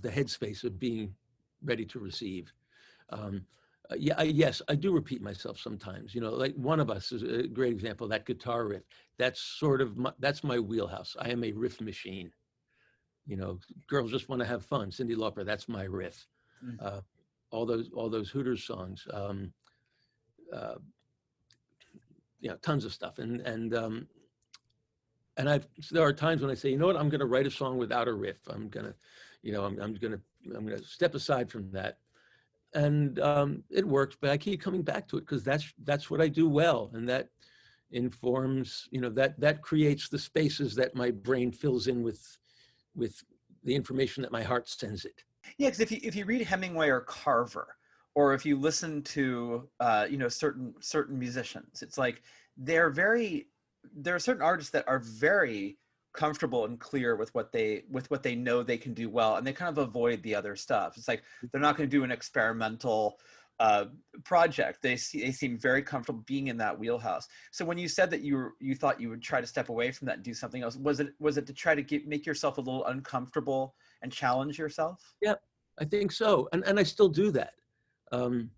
the 0.01 0.09
headspace 0.09 0.65
of 0.65 0.79
being 0.79 1.15
ready 1.63 1.85
to 1.87 1.99
receive. 1.99 2.53
Um, 3.11 3.45
uh, 3.91 3.97
yeah, 3.99 4.15
I, 4.17 4.25
yes, 4.25 4.63
I 4.69 4.75
do 4.77 4.93
repeat 4.93 5.21
myself 5.21 5.59
sometimes. 5.59 6.15
You 6.15 6.21
know, 6.21 6.31
like 6.31 6.55
one 6.55 6.81
of 6.81 6.91
us 6.91 7.13
is 7.13 7.23
a 7.23 7.47
great 7.47 7.73
example. 7.73 8.09
That 8.09 8.27
guitar 8.27 8.67
riff. 8.67 8.83
That's 9.19 9.41
sort 9.41 9.81
of 9.81 9.97
my, 9.97 10.13
that's 10.21 10.45
my 10.45 10.59
wheelhouse. 10.59 11.17
I 11.19 11.31
am 11.31 11.45
a 11.45 11.53
riff 11.53 11.81
machine. 11.81 12.31
You 13.27 13.37
know, 13.37 13.59
girls 13.89 14.11
just 14.11 14.29
want 14.29 14.41
to 14.41 14.47
have 14.47 14.65
fun. 14.65 14.91
Cyndi 14.91 15.17
Lauper. 15.17 15.45
That's 15.45 15.69
my 15.69 15.85
riff. 15.85 16.27
Mm. 16.65 16.77
Uh, 16.81 17.01
all 17.51 17.67
those 17.67 17.91
all 17.95 18.09
those 18.09 18.31
Hooters 18.31 18.65
songs. 18.65 19.07
Um, 19.13 19.53
uh, 20.55 20.75
you 22.41 22.49
know, 22.49 22.57
tons 22.57 22.85
of 22.85 22.93
stuff. 22.93 23.19
And 23.19 23.41
and 23.43 23.75
um, 23.75 24.09
and 25.37 25.49
I've 25.49 25.67
there 25.91 26.03
are 26.03 26.13
times 26.13 26.43
when 26.43 26.51
I 26.51 26.55
say, 26.55 26.71
you 26.71 26.79
know 26.79 26.87
what, 26.87 26.97
I'm 26.97 27.09
going 27.09 27.21
to 27.21 27.27
write 27.27 27.47
a 27.47 27.51
song 27.51 27.79
without 27.79 28.09
a 28.09 28.13
riff. 28.13 28.39
I'm 28.49 28.69
gonna, 28.69 28.95
you 29.43 29.53
know, 29.53 29.65
I'm 29.65 29.79
I'm 29.81 29.95
gonna 29.95 30.21
I'm 30.55 30.67
gonna 30.67 30.83
step 30.83 31.15
aside 31.15 31.51
from 31.51 31.71
that, 31.73 31.99
and 32.75 33.19
um, 33.21 33.63
it 33.71 33.87
works. 33.87 34.17
But 34.21 34.31
I 34.31 34.37
keep 34.37 34.61
coming 34.61 34.83
back 34.83 35.09
to 35.09 35.17
it 35.17 35.21
because 35.21 35.45
that's 35.45 35.73
that's 35.85 36.11
what 36.11 36.21
I 36.21 36.29
do 36.29 36.49
well, 36.49 36.91
and 36.95 37.09
that 37.09 37.29
informs, 37.93 38.89
you 38.91 39.01
know, 39.01 39.11
that 39.11 39.39
that 39.41 39.63
creates 39.63 40.09
the 40.09 40.19
spaces 40.19 40.75
that 40.77 40.95
my 40.95 41.11
brain 41.11 41.53
fills 41.53 41.87
in 41.87 42.03
with 42.03 42.39
with 42.95 43.23
the 43.65 43.75
information 43.75 44.23
that 44.23 44.33
my 44.33 44.43
heart 44.43 44.69
sends 44.69 45.05
it. 45.05 45.25
Yeah, 45.59 45.69
because 45.69 45.81
if 45.81 45.93
you 45.93 46.01
if 46.03 46.15
you 46.15 46.25
read 46.25 46.43
Hemingway 46.43 46.89
or 46.89 47.01
Carver, 47.01 47.77
or 48.21 48.35
if 48.35 48.45
you 48.45 48.55
listen 48.59 49.03
to 49.03 49.67
uh, 49.81 50.07
you 50.11 50.19
know 50.19 50.29
certain 50.29 50.75
certain 50.81 51.19
musicians 51.19 51.83
it's 51.83 51.97
like 51.97 52.23
they're 52.57 52.91
very 52.91 53.47
there 53.97 54.15
are 54.15 54.19
certain 54.19 54.43
artists 54.43 54.71
that 54.71 54.87
are 54.87 54.99
very 54.99 55.79
comfortable 56.13 56.67
and 56.67 56.79
clear 56.79 57.17
with 57.17 57.35
what 57.35 57.51
they 57.51 57.85
with 57.91 58.11
what 58.11 58.23
they 58.23 58.35
know 58.35 58.63
they 58.63 58.77
can 58.77 58.93
do 58.93 59.09
well 59.09 59.37
and 59.37 59.47
they 59.47 59.55
kind 59.55 59.71
of 59.71 59.79
avoid 59.79 60.23
the 60.23 60.35
other 60.35 60.55
stuff. 60.57 60.97
It's 60.97 61.09
like 61.09 61.23
they're 61.51 61.61
not 61.61 61.77
going 61.77 61.89
to 61.89 61.97
do 61.97 62.05
an 62.05 62.11
experimental 62.11 63.17
uh, 63.61 63.87
project. 64.25 64.83
They 64.83 64.97
see 64.97 65.23
they 65.23 65.33
seem 65.33 65.57
very 65.57 65.83
comfortable 65.83 66.25
being 66.27 66.49
in 66.49 66.57
that 66.59 66.79
wheelhouse. 66.79 67.27
So 67.53 67.65
when 67.65 67.79
you 67.79 67.89
said 67.89 68.11
that 68.11 68.23
you 68.23 68.37
were, 68.37 68.53
you 68.59 68.75
thought 68.75 69.01
you 69.01 69.09
would 69.09 69.23
try 69.23 69.41
to 69.41 69.47
step 69.47 69.69
away 69.69 69.93
from 69.93 70.07
that 70.07 70.17
and 70.17 70.25
do 70.25 70.35
something 70.35 70.63
else 70.63 70.77
was 70.77 71.01
it 71.01 71.15
was 71.21 71.39
it 71.39 71.47
to 71.47 71.55
try 71.55 71.75
to 71.75 71.83
get 71.83 72.07
make 72.07 72.27
yourself 72.27 72.59
a 72.59 72.61
little 72.61 72.85
uncomfortable 72.87 73.75
and 74.03 74.13
challenge 74.13 74.59
yourself? 74.59 75.15
Yeah 75.23 75.37
i 75.81 75.85
think 75.85 76.13
so 76.13 76.49
and 76.53 76.65
and 76.67 76.79
i 76.79 76.83
still 76.83 77.09
do 77.09 77.31
that 77.31 77.55
um, 78.13 78.51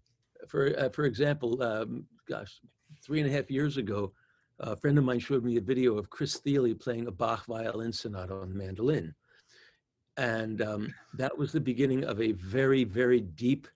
for 0.49 0.75
uh, 0.79 0.89
for 0.89 1.05
example, 1.05 1.63
um, 1.63 2.07
gosh, 2.29 2.61
three 3.05 3.21
and 3.21 3.29
a 3.29 3.33
half 3.33 3.51
years 3.51 3.77
ago, 3.77 4.13
a 4.61 4.77
friend 4.77 4.99
of 4.99 5.05
mine 5.05 5.19
showed 5.19 5.45
me 5.45 5.57
a 5.57 5.61
video 5.61 5.99
of 5.99 6.11
Chris 6.11 6.37
Thile 6.39 6.75
playing 6.75 7.07
a 7.07 7.11
Bach 7.11 7.47
violin 7.47 7.93
sonata 7.93 8.35
on 8.35 8.49
the 8.49 8.55
mandolin, 8.55 9.15
and 10.17 10.63
um, 10.63 10.95
that 11.15 11.37
was 11.37 11.53
the 11.53 11.61
beginning 11.61 12.05
of 12.05 12.21
a 12.21 12.33
very 12.33 12.85
very 12.85 13.21
deep 13.21 13.69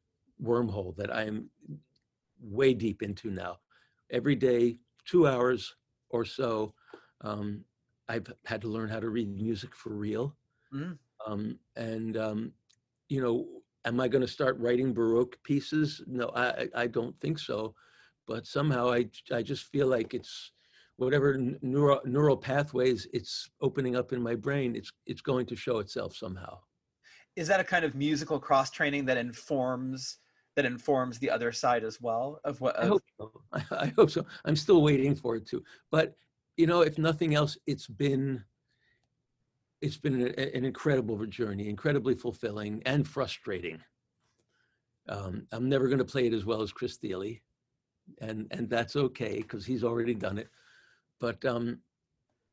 wormhole 0.42 0.96
that 0.96 1.14
I 1.14 1.24
am 1.24 1.50
way 2.40 2.74
deep 2.74 3.02
into 3.02 3.30
now. 3.30 3.58
Every 4.10 4.36
day, 4.36 4.78
two 5.04 5.26
hours 5.26 5.74
or 6.10 6.24
so, 6.24 6.74
um, 7.22 7.64
I've 8.08 8.32
had 8.44 8.60
to 8.62 8.68
learn 8.68 8.88
how 8.88 9.00
to 9.00 9.08
read 9.08 9.34
music 9.34 9.74
for 9.74 9.90
real, 9.90 10.36
mm. 10.72 10.96
um, 11.26 11.58
and 11.76 12.16
um, 12.16 12.52
you 13.08 13.20
know 13.20 13.46
am 13.86 14.00
I 14.00 14.08
going 14.08 14.22
to 14.22 14.28
start 14.28 14.58
writing 14.58 14.92
Baroque 14.92 15.38
pieces? 15.42 16.02
No, 16.06 16.30
I, 16.34 16.68
I 16.74 16.86
don't 16.86 17.18
think 17.20 17.38
so. 17.38 17.74
But 18.26 18.46
somehow 18.46 18.90
I, 18.90 19.06
I 19.32 19.42
just 19.42 19.64
feel 19.64 19.86
like 19.86 20.12
it's 20.12 20.52
whatever 20.96 21.38
neural, 21.62 22.00
neural 22.04 22.36
pathways 22.36 23.06
it's 23.12 23.48
opening 23.60 23.96
up 23.96 24.12
in 24.12 24.20
my 24.20 24.34
brain, 24.34 24.74
it's, 24.74 24.90
it's 25.06 25.20
going 25.20 25.46
to 25.46 25.56
show 25.56 25.78
itself 25.78 26.16
somehow. 26.16 26.58
Is 27.36 27.46
that 27.48 27.60
a 27.60 27.64
kind 27.64 27.84
of 27.84 27.94
musical 27.94 28.40
cross 28.40 28.70
training 28.70 29.04
that 29.06 29.16
informs 29.16 30.18
that 30.56 30.64
informs 30.64 31.18
the 31.18 31.30
other 31.30 31.52
side 31.52 31.84
as 31.84 32.00
well 32.00 32.40
of 32.44 32.60
what? 32.62 32.74
Of... 32.76 32.84
I 32.84 32.88
hope 32.88 33.02
so. 33.20 33.32
I, 33.52 33.84
I 33.84 33.92
hope 33.96 34.10
so. 34.10 34.24
I'm 34.46 34.56
still 34.56 34.82
waiting 34.82 35.14
for 35.14 35.36
it 35.36 35.46
to. 35.48 35.62
But 35.90 36.14
you 36.56 36.66
know, 36.66 36.80
if 36.80 36.96
nothing 36.96 37.34
else, 37.34 37.58
it's 37.66 37.86
been 37.86 38.42
it's 39.86 39.96
been 39.96 40.20
an, 40.20 40.38
an 40.38 40.64
incredible 40.64 41.24
journey, 41.26 41.68
incredibly 41.68 42.14
fulfilling 42.14 42.82
and 42.84 43.06
frustrating. 43.06 43.80
Um, 45.08 45.46
I'm 45.52 45.68
never 45.68 45.86
going 45.86 45.98
to 45.98 46.04
play 46.04 46.26
it 46.26 46.32
as 46.32 46.44
well 46.44 46.62
as 46.62 46.72
Chris 46.72 46.96
Thile, 46.96 47.36
and 48.20 48.46
and 48.50 48.68
that's 48.68 48.96
okay 48.96 49.36
because 49.38 49.64
he's 49.64 49.84
already 49.84 50.14
done 50.14 50.38
it. 50.38 50.48
But 51.20 51.44
um, 51.44 51.78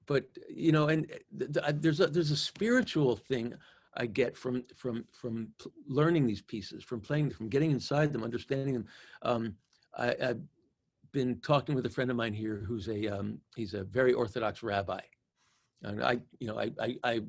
but 0.05 0.25
you 0.49 0.71
know, 0.71 0.87
and 0.87 1.07
th- 1.37 1.53
th- 1.53 1.75
there's 1.79 1.99
a 1.99 2.07
there's 2.07 2.31
a 2.31 2.37
spiritual 2.37 3.15
thing 3.15 3.53
I 3.95 4.05
get 4.05 4.37
from 4.37 4.63
from 4.75 5.05
from 5.11 5.49
learning 5.87 6.27
these 6.27 6.41
pieces, 6.41 6.83
from 6.83 7.01
playing, 7.01 7.31
from 7.31 7.49
getting 7.49 7.71
inside 7.71 8.13
them, 8.13 8.23
understanding 8.23 8.75
them. 8.75 8.85
Um, 9.23 9.55
I, 9.97 10.15
have 10.19 10.39
been 11.11 11.39
talking 11.41 11.75
with 11.75 11.85
a 11.85 11.89
friend 11.89 12.09
of 12.09 12.17
mine 12.17 12.33
here 12.33 12.63
who's 12.67 12.87
a 12.87 13.07
um, 13.07 13.39
he's 13.55 13.73
a 13.73 13.83
very 13.83 14.13
orthodox 14.13 14.61
rabbi, 14.61 14.99
and 15.83 16.03
I, 16.03 16.19
you 16.39 16.47
know, 16.47 16.59
I, 16.59 16.71
I, 16.79 16.97
I 17.03 17.21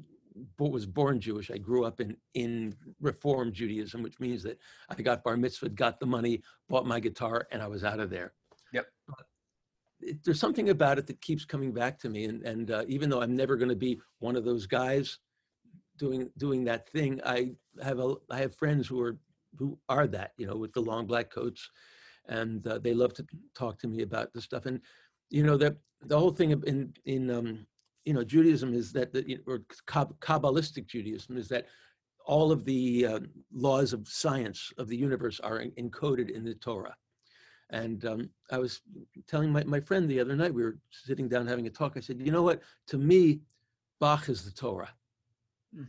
was 0.58 0.86
born 0.86 1.20
Jewish. 1.20 1.50
I 1.50 1.58
grew 1.58 1.84
up 1.84 2.00
in 2.00 2.16
in 2.34 2.74
Reform 3.00 3.52
Judaism, 3.52 4.02
which 4.02 4.20
means 4.20 4.42
that 4.42 4.58
I 4.88 5.00
got 5.02 5.24
bar 5.24 5.36
mitzvah, 5.36 5.70
got 5.70 6.00
the 6.00 6.06
money, 6.06 6.42
bought 6.68 6.86
my 6.86 7.00
guitar, 7.00 7.46
and 7.50 7.62
I 7.62 7.66
was 7.66 7.84
out 7.84 8.00
of 8.00 8.10
there. 8.10 8.32
Yep. 8.72 8.86
It, 10.00 10.24
there's 10.24 10.40
something 10.40 10.70
about 10.70 10.98
it 10.98 11.06
that 11.06 11.20
keeps 11.20 11.44
coming 11.44 11.72
back 11.72 11.98
to 12.00 12.08
me, 12.08 12.24
and 12.24 12.42
and 12.42 12.70
uh, 12.70 12.84
even 12.88 13.10
though 13.10 13.22
I'm 13.22 13.36
never 13.36 13.56
going 13.56 13.68
to 13.68 13.76
be 13.76 14.00
one 14.18 14.36
of 14.36 14.44
those 14.44 14.66
guys 14.66 15.18
doing 15.98 16.30
doing 16.36 16.64
that 16.64 16.88
thing, 16.88 17.20
I 17.24 17.52
have 17.82 17.98
a 18.00 18.14
I 18.30 18.38
have 18.38 18.54
friends 18.54 18.88
who 18.88 19.00
are 19.00 19.18
who 19.58 19.78
are 19.88 20.06
that, 20.08 20.32
you 20.36 20.46
know, 20.46 20.56
with 20.56 20.72
the 20.72 20.80
long 20.80 21.06
black 21.06 21.30
coats, 21.30 21.70
and 22.28 22.66
uh, 22.66 22.78
they 22.78 22.94
love 22.94 23.14
to 23.14 23.26
talk 23.54 23.78
to 23.78 23.88
me 23.88 24.02
about 24.02 24.32
this 24.32 24.44
stuff. 24.44 24.66
And 24.66 24.80
you 25.30 25.42
know 25.42 25.56
that 25.56 25.76
the 26.02 26.18
whole 26.18 26.30
thing 26.32 26.50
in 26.50 26.92
in 27.04 27.30
um, 27.30 27.66
you 28.04 28.12
know, 28.12 28.24
Judaism 28.24 28.74
is 28.74 28.92
that, 28.92 29.12
the, 29.12 29.38
or 29.46 29.60
Kabbalistic 29.86 30.86
Judaism 30.86 31.36
is 31.36 31.48
that 31.48 31.66
all 32.26 32.52
of 32.52 32.64
the 32.64 33.06
uh, 33.06 33.20
laws 33.52 33.92
of 33.92 34.08
science 34.08 34.72
of 34.78 34.88
the 34.88 34.96
universe 34.96 35.40
are 35.40 35.64
encoded 35.78 36.30
in 36.30 36.44
the 36.44 36.54
Torah. 36.54 36.96
And 37.70 38.04
um, 38.04 38.30
I 38.50 38.58
was 38.58 38.82
telling 39.26 39.50
my, 39.50 39.64
my 39.64 39.80
friend 39.80 40.08
the 40.08 40.20
other 40.20 40.36
night, 40.36 40.54
we 40.54 40.62
were 40.62 40.78
sitting 40.90 41.28
down 41.28 41.46
having 41.46 41.66
a 41.66 41.70
talk. 41.70 41.94
I 41.96 42.00
said, 42.00 42.20
you 42.20 42.30
know 42.30 42.42
what? 42.42 42.62
To 42.88 42.98
me, 42.98 43.40
Bach 44.00 44.28
is 44.28 44.44
the 44.44 44.50
Torah. 44.50 44.92
Mm. 45.76 45.88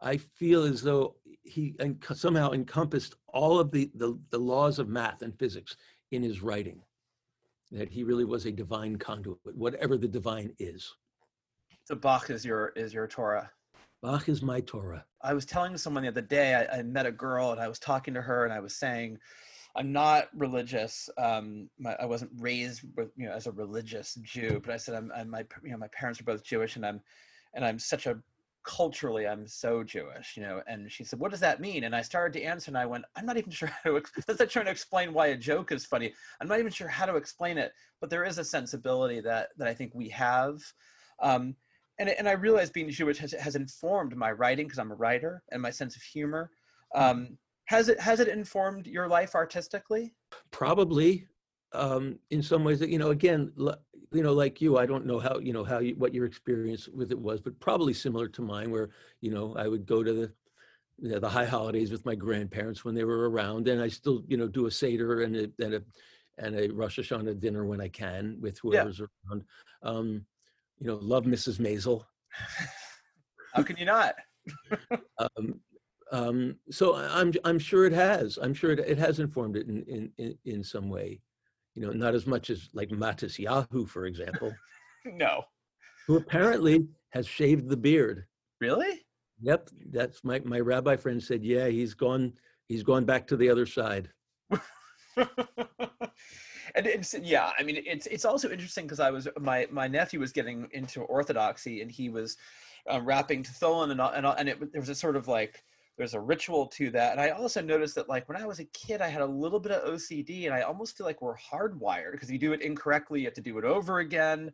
I 0.00 0.16
feel 0.16 0.64
as 0.64 0.82
though 0.82 1.16
he 1.42 1.74
somehow 2.14 2.52
encompassed 2.52 3.14
all 3.28 3.58
of 3.58 3.70
the, 3.70 3.90
the, 3.94 4.18
the 4.30 4.38
laws 4.38 4.78
of 4.78 4.88
math 4.88 5.22
and 5.22 5.38
physics 5.38 5.76
in 6.12 6.22
his 6.22 6.42
writing, 6.42 6.80
that 7.70 7.88
he 7.88 8.04
really 8.04 8.24
was 8.24 8.46
a 8.46 8.52
divine 8.52 8.96
conduit, 8.96 9.38
whatever 9.54 9.96
the 9.96 10.08
divine 10.08 10.52
is. 10.58 10.94
So 11.84 11.96
Bach 11.96 12.30
is 12.30 12.44
your 12.44 12.68
is 12.76 12.94
your 12.94 13.08
Torah. 13.08 13.50
Bach 14.02 14.28
is 14.28 14.42
my 14.42 14.60
Torah. 14.60 15.04
I 15.22 15.34
was 15.34 15.44
telling 15.44 15.76
someone 15.76 16.04
the 16.04 16.08
other 16.08 16.20
day. 16.20 16.54
I, 16.54 16.78
I 16.78 16.82
met 16.82 17.06
a 17.06 17.12
girl 17.12 17.52
and 17.52 17.60
I 17.60 17.68
was 17.68 17.78
talking 17.78 18.14
to 18.14 18.22
her 18.22 18.44
and 18.44 18.52
I 18.52 18.60
was 18.60 18.74
saying, 18.74 19.18
I'm 19.76 19.92
not 19.92 20.28
religious. 20.36 21.08
Um, 21.18 21.70
my, 21.78 21.94
I 22.00 22.06
wasn't 22.06 22.30
raised 22.38 22.82
with, 22.96 23.10
you 23.16 23.26
know 23.26 23.32
as 23.32 23.46
a 23.46 23.52
religious 23.52 24.14
Jew, 24.22 24.60
but 24.64 24.72
I 24.72 24.76
said 24.76 24.94
I'm, 24.94 25.10
I'm 25.14 25.30
my 25.30 25.44
you 25.64 25.70
know 25.70 25.78
my 25.78 25.88
parents 25.88 26.20
are 26.20 26.24
both 26.24 26.44
Jewish 26.44 26.76
and 26.76 26.86
I'm 26.86 27.00
and 27.54 27.64
I'm 27.64 27.78
such 27.78 28.06
a 28.06 28.18
culturally 28.64 29.26
I'm 29.26 29.46
so 29.48 29.82
Jewish, 29.82 30.36
you 30.36 30.42
know. 30.42 30.62
And 30.68 30.90
she 30.90 31.02
said, 31.02 31.18
"What 31.18 31.32
does 31.32 31.40
that 31.40 31.60
mean?" 31.60 31.84
And 31.84 31.96
I 31.96 32.02
started 32.02 32.38
to 32.38 32.44
answer, 32.44 32.70
and 32.70 32.78
I 32.78 32.86
went, 32.86 33.04
"I'm 33.16 33.26
not 33.26 33.36
even 33.36 33.50
sure 33.50 33.68
how 33.68 33.98
to." 33.98 34.02
That's 34.26 34.38
not 34.38 34.50
trying 34.50 34.66
to 34.66 34.70
explain 34.70 35.12
why 35.12 35.28
a 35.28 35.36
joke 35.36 35.72
is 35.72 35.84
funny. 35.84 36.12
I'm 36.40 36.48
not 36.48 36.60
even 36.60 36.70
sure 36.70 36.88
how 36.88 37.06
to 37.06 37.16
explain 37.16 37.58
it, 37.58 37.72
but 38.00 38.08
there 38.08 38.24
is 38.24 38.38
a 38.38 38.44
sensibility 38.44 39.20
that 39.20 39.48
that 39.56 39.66
I 39.66 39.74
think 39.74 39.94
we 39.94 40.08
have. 40.10 40.62
Um, 41.20 41.56
and, 41.98 42.08
and 42.08 42.28
I 42.28 42.32
realize 42.32 42.70
being 42.70 42.90
Jewish 42.90 43.18
has, 43.18 43.32
has 43.32 43.56
informed 43.56 44.16
my 44.16 44.32
writing 44.32 44.66
because 44.66 44.78
I'm 44.78 44.90
a 44.90 44.96
writer 44.96 45.42
and 45.52 45.60
my 45.60 45.70
sense 45.70 45.96
of 45.96 46.02
humor. 46.02 46.50
Um, 46.94 47.38
has 47.66 47.88
it 47.88 47.98
has 48.00 48.20
it 48.20 48.28
informed 48.28 48.86
your 48.86 49.08
life 49.08 49.34
artistically? 49.34 50.14
Probably, 50.50 51.26
um, 51.72 52.18
in 52.30 52.42
some 52.42 52.64
ways. 52.64 52.80
That, 52.80 52.90
you 52.90 52.98
know, 52.98 53.10
again, 53.10 53.52
you 53.56 54.22
know, 54.22 54.32
like 54.32 54.60
you, 54.60 54.78
I 54.78 54.86
don't 54.86 55.06
know 55.06 55.18
how 55.18 55.38
you 55.38 55.52
know 55.52 55.64
how 55.64 55.78
you, 55.78 55.94
what 55.94 56.14
your 56.14 56.26
experience 56.26 56.88
with 56.88 57.12
it 57.12 57.18
was, 57.18 57.40
but 57.40 57.58
probably 57.60 57.94
similar 57.94 58.28
to 58.28 58.42
mine, 58.42 58.70
where 58.70 58.90
you 59.20 59.30
know 59.30 59.54
I 59.56 59.68
would 59.68 59.86
go 59.86 60.02
to 60.02 60.12
the 60.12 60.32
you 61.00 61.08
know, 61.10 61.18
the 61.18 61.28
high 61.28 61.46
holidays 61.46 61.90
with 61.90 62.04
my 62.04 62.14
grandparents 62.14 62.84
when 62.84 62.94
they 62.94 63.04
were 63.04 63.30
around, 63.30 63.68
and 63.68 63.80
I 63.80 63.88
still 63.88 64.22
you 64.28 64.36
know 64.36 64.48
do 64.48 64.66
a 64.66 64.70
seder 64.70 65.22
and 65.22 65.36
a 65.36 65.50
and 65.60 65.74
a 65.74 65.82
and 66.38 66.56
a 66.56 66.68
Rosh 66.70 66.98
Hashanah 66.98 67.40
dinner 67.40 67.64
when 67.64 67.80
I 67.80 67.88
can 67.88 68.36
with 68.40 68.58
whoever's 68.58 69.00
yeah. 69.00 69.06
around. 69.30 69.44
Um, 69.82 70.26
you 70.82 70.88
know, 70.88 70.98
love 71.00 71.24
Mrs. 71.24 71.60
Maisel. 71.60 72.04
How 73.54 73.62
can 73.62 73.76
you 73.76 73.84
not? 73.84 74.16
um, 75.18 75.60
um, 76.10 76.56
so 76.70 76.96
I'm 76.96 77.32
I'm 77.44 77.60
sure 77.60 77.86
it 77.86 77.92
has. 77.92 78.36
I'm 78.42 78.52
sure 78.52 78.72
it, 78.72 78.80
it 78.80 78.98
has 78.98 79.20
informed 79.20 79.56
it 79.56 79.68
in, 79.68 79.84
in, 79.84 80.10
in 80.18 80.36
in 80.44 80.64
some 80.64 80.88
way. 80.88 81.20
You 81.76 81.82
know, 81.86 81.92
not 81.92 82.16
as 82.16 82.26
much 82.26 82.50
as 82.50 82.68
like 82.74 82.88
Matisyahu, 82.88 83.88
for 83.88 84.06
example. 84.06 84.52
no. 85.04 85.44
Who 86.08 86.16
apparently 86.16 86.88
has 87.10 87.28
shaved 87.28 87.68
the 87.68 87.76
beard. 87.76 88.26
Really? 88.60 89.06
Yep. 89.40 89.70
That's 89.90 90.24
my 90.24 90.40
my 90.40 90.58
rabbi 90.58 90.96
friend 90.96 91.22
said. 91.22 91.44
Yeah, 91.44 91.68
he's 91.68 91.94
gone. 91.94 92.32
He's 92.66 92.82
gone 92.82 93.04
back 93.04 93.28
to 93.28 93.36
the 93.36 93.48
other 93.48 93.66
side. 93.66 94.10
and 96.74 96.86
it's 96.86 97.14
yeah 97.22 97.50
i 97.58 97.62
mean 97.62 97.82
it's 97.86 98.06
it's 98.06 98.24
also 98.24 98.50
interesting 98.50 98.84
because 98.84 99.00
i 99.00 99.10
was 99.10 99.28
my 99.40 99.66
my 99.70 99.88
nephew 99.88 100.20
was 100.20 100.32
getting 100.32 100.68
into 100.72 101.02
orthodoxy 101.02 101.82
and 101.82 101.90
he 101.90 102.08
was 102.08 102.36
uh, 102.92 103.00
wrapping 103.00 103.42
tefillin 103.42 103.90
and 103.90 104.00
and, 104.00 104.26
and 104.26 104.48
it, 104.48 104.72
there 104.72 104.80
was 104.80 104.88
a 104.88 104.94
sort 104.94 105.16
of 105.16 105.28
like 105.28 105.62
there's 105.98 106.14
a 106.14 106.20
ritual 106.20 106.66
to 106.66 106.90
that. 106.90 107.12
And 107.12 107.20
i 107.20 107.30
also 107.30 107.60
noticed 107.60 107.94
that 107.96 108.08
like 108.08 108.28
when 108.28 108.40
i 108.40 108.46
was 108.46 108.58
a 108.58 108.64
kid 108.66 109.00
i 109.00 109.08
had 109.08 109.22
a 109.22 109.26
little 109.26 109.60
bit 109.60 109.72
of 109.72 109.92
ocd 109.92 110.46
and 110.46 110.54
i 110.54 110.62
almost 110.62 110.96
feel 110.96 111.06
like 111.06 111.22
we're 111.22 111.36
hardwired 111.36 112.12
because 112.12 112.28
if 112.28 112.32
you 112.32 112.38
do 112.38 112.52
it 112.52 112.62
incorrectly 112.62 113.20
you 113.20 113.26
have 113.26 113.34
to 113.34 113.40
do 113.40 113.58
it 113.58 113.64
over 113.64 113.98
again. 113.98 114.50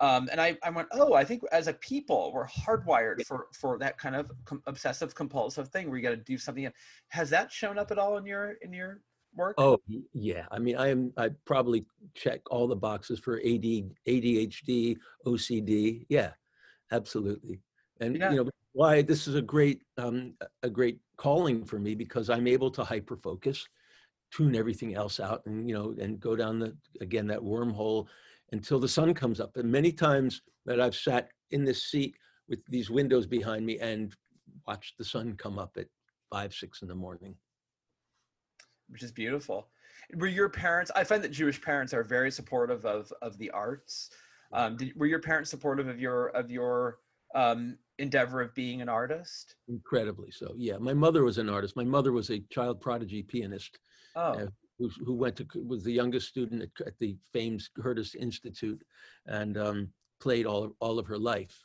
Um, 0.00 0.28
and 0.32 0.40
I, 0.40 0.58
I 0.64 0.70
went 0.70 0.88
oh 0.92 1.14
i 1.14 1.24
think 1.24 1.42
as 1.52 1.68
a 1.68 1.74
people 1.74 2.32
we're 2.34 2.48
hardwired 2.48 3.24
for 3.24 3.46
for 3.52 3.78
that 3.78 3.96
kind 3.96 4.16
of 4.16 4.30
com- 4.44 4.62
obsessive 4.66 5.14
compulsive 5.14 5.68
thing 5.68 5.88
where 5.88 5.96
you 5.96 6.02
got 6.02 6.10
to 6.10 6.16
do 6.16 6.36
something. 6.36 6.68
Has 7.08 7.30
that 7.30 7.52
shown 7.52 7.78
up 7.78 7.92
at 7.92 7.98
all 7.98 8.16
in 8.16 8.26
your 8.26 8.54
in 8.62 8.72
your 8.72 9.00
work? 9.36 9.54
Oh 9.58 9.78
yeah, 10.12 10.46
I 10.50 10.58
mean, 10.58 10.76
I 10.76 10.88
am. 10.88 11.12
I 11.16 11.30
probably 11.44 11.84
check 12.14 12.40
all 12.50 12.66
the 12.66 12.76
boxes 12.76 13.18
for 13.18 13.38
AD, 13.38 13.64
ADHD, 14.08 14.96
OCD. 15.26 16.06
Yeah, 16.08 16.30
absolutely. 16.92 17.60
And 18.00 18.16
yeah. 18.16 18.30
you 18.30 18.36
know 18.44 18.50
why 18.72 19.02
this 19.02 19.26
is 19.28 19.34
a 19.34 19.42
great 19.42 19.82
um, 19.98 20.34
a 20.62 20.70
great 20.70 20.98
calling 21.16 21.64
for 21.64 21.78
me 21.78 21.94
because 21.94 22.30
I'm 22.30 22.46
able 22.46 22.70
to 22.72 22.84
hyper 22.84 23.16
focus, 23.16 23.66
tune 24.32 24.56
everything 24.56 24.94
else 24.94 25.20
out, 25.20 25.42
and 25.46 25.68
you 25.68 25.74
know, 25.74 25.94
and 26.00 26.20
go 26.20 26.36
down 26.36 26.58
the 26.58 26.76
again 27.00 27.26
that 27.28 27.40
wormhole 27.40 28.06
until 28.52 28.78
the 28.78 28.88
sun 28.88 29.14
comes 29.14 29.40
up. 29.40 29.56
And 29.56 29.70
many 29.70 29.92
times 29.92 30.42
that 30.66 30.80
I've 30.80 30.94
sat 30.94 31.28
in 31.50 31.64
this 31.64 31.84
seat 31.84 32.16
with 32.48 32.60
these 32.68 32.90
windows 32.90 33.26
behind 33.26 33.64
me 33.64 33.78
and 33.78 34.14
watched 34.66 34.98
the 34.98 35.04
sun 35.04 35.34
come 35.36 35.58
up 35.58 35.76
at 35.76 35.86
five, 36.30 36.52
six 36.52 36.82
in 36.82 36.88
the 36.88 36.94
morning 36.94 37.34
which 38.88 39.02
is 39.02 39.12
beautiful. 39.12 39.68
Were 40.16 40.26
your 40.26 40.48
parents? 40.48 40.90
I 40.94 41.04
find 41.04 41.22
that 41.24 41.30
Jewish 41.30 41.60
parents 41.60 41.94
are 41.94 42.02
very 42.02 42.30
supportive 42.30 42.84
of 42.84 43.12
of 43.22 43.38
the 43.38 43.50
arts. 43.50 44.10
Um, 44.52 44.76
did, 44.76 44.92
were 44.96 45.06
your 45.06 45.20
parents 45.20 45.50
supportive 45.50 45.88
of 45.88 46.00
your 46.00 46.28
of 46.28 46.50
your 46.50 46.98
um, 47.34 47.78
endeavor 47.98 48.40
of 48.40 48.54
being 48.54 48.82
an 48.82 48.88
artist? 48.88 49.56
Incredibly 49.68 50.30
so. 50.30 50.54
Yeah, 50.56 50.76
my 50.78 50.94
mother 50.94 51.24
was 51.24 51.38
an 51.38 51.48
artist. 51.48 51.76
My 51.76 51.84
mother 51.84 52.12
was 52.12 52.30
a 52.30 52.40
child 52.50 52.80
prodigy 52.80 53.22
pianist. 53.22 53.78
Oh. 54.16 54.32
Uh, 54.32 54.46
who, 54.78 54.90
who, 55.04 55.14
went 55.14 55.36
to 55.36 55.46
was 55.64 55.84
the 55.84 55.92
youngest 55.92 56.28
student 56.28 56.62
at, 56.62 56.86
at 56.86 56.98
the 56.98 57.16
famed 57.32 57.62
Curtis 57.80 58.16
Institute, 58.16 58.82
and 59.26 59.56
um, 59.56 59.88
played 60.20 60.46
all 60.46 60.64
of, 60.64 60.72
all 60.80 60.98
of 60.98 61.06
her 61.06 61.18
life. 61.18 61.56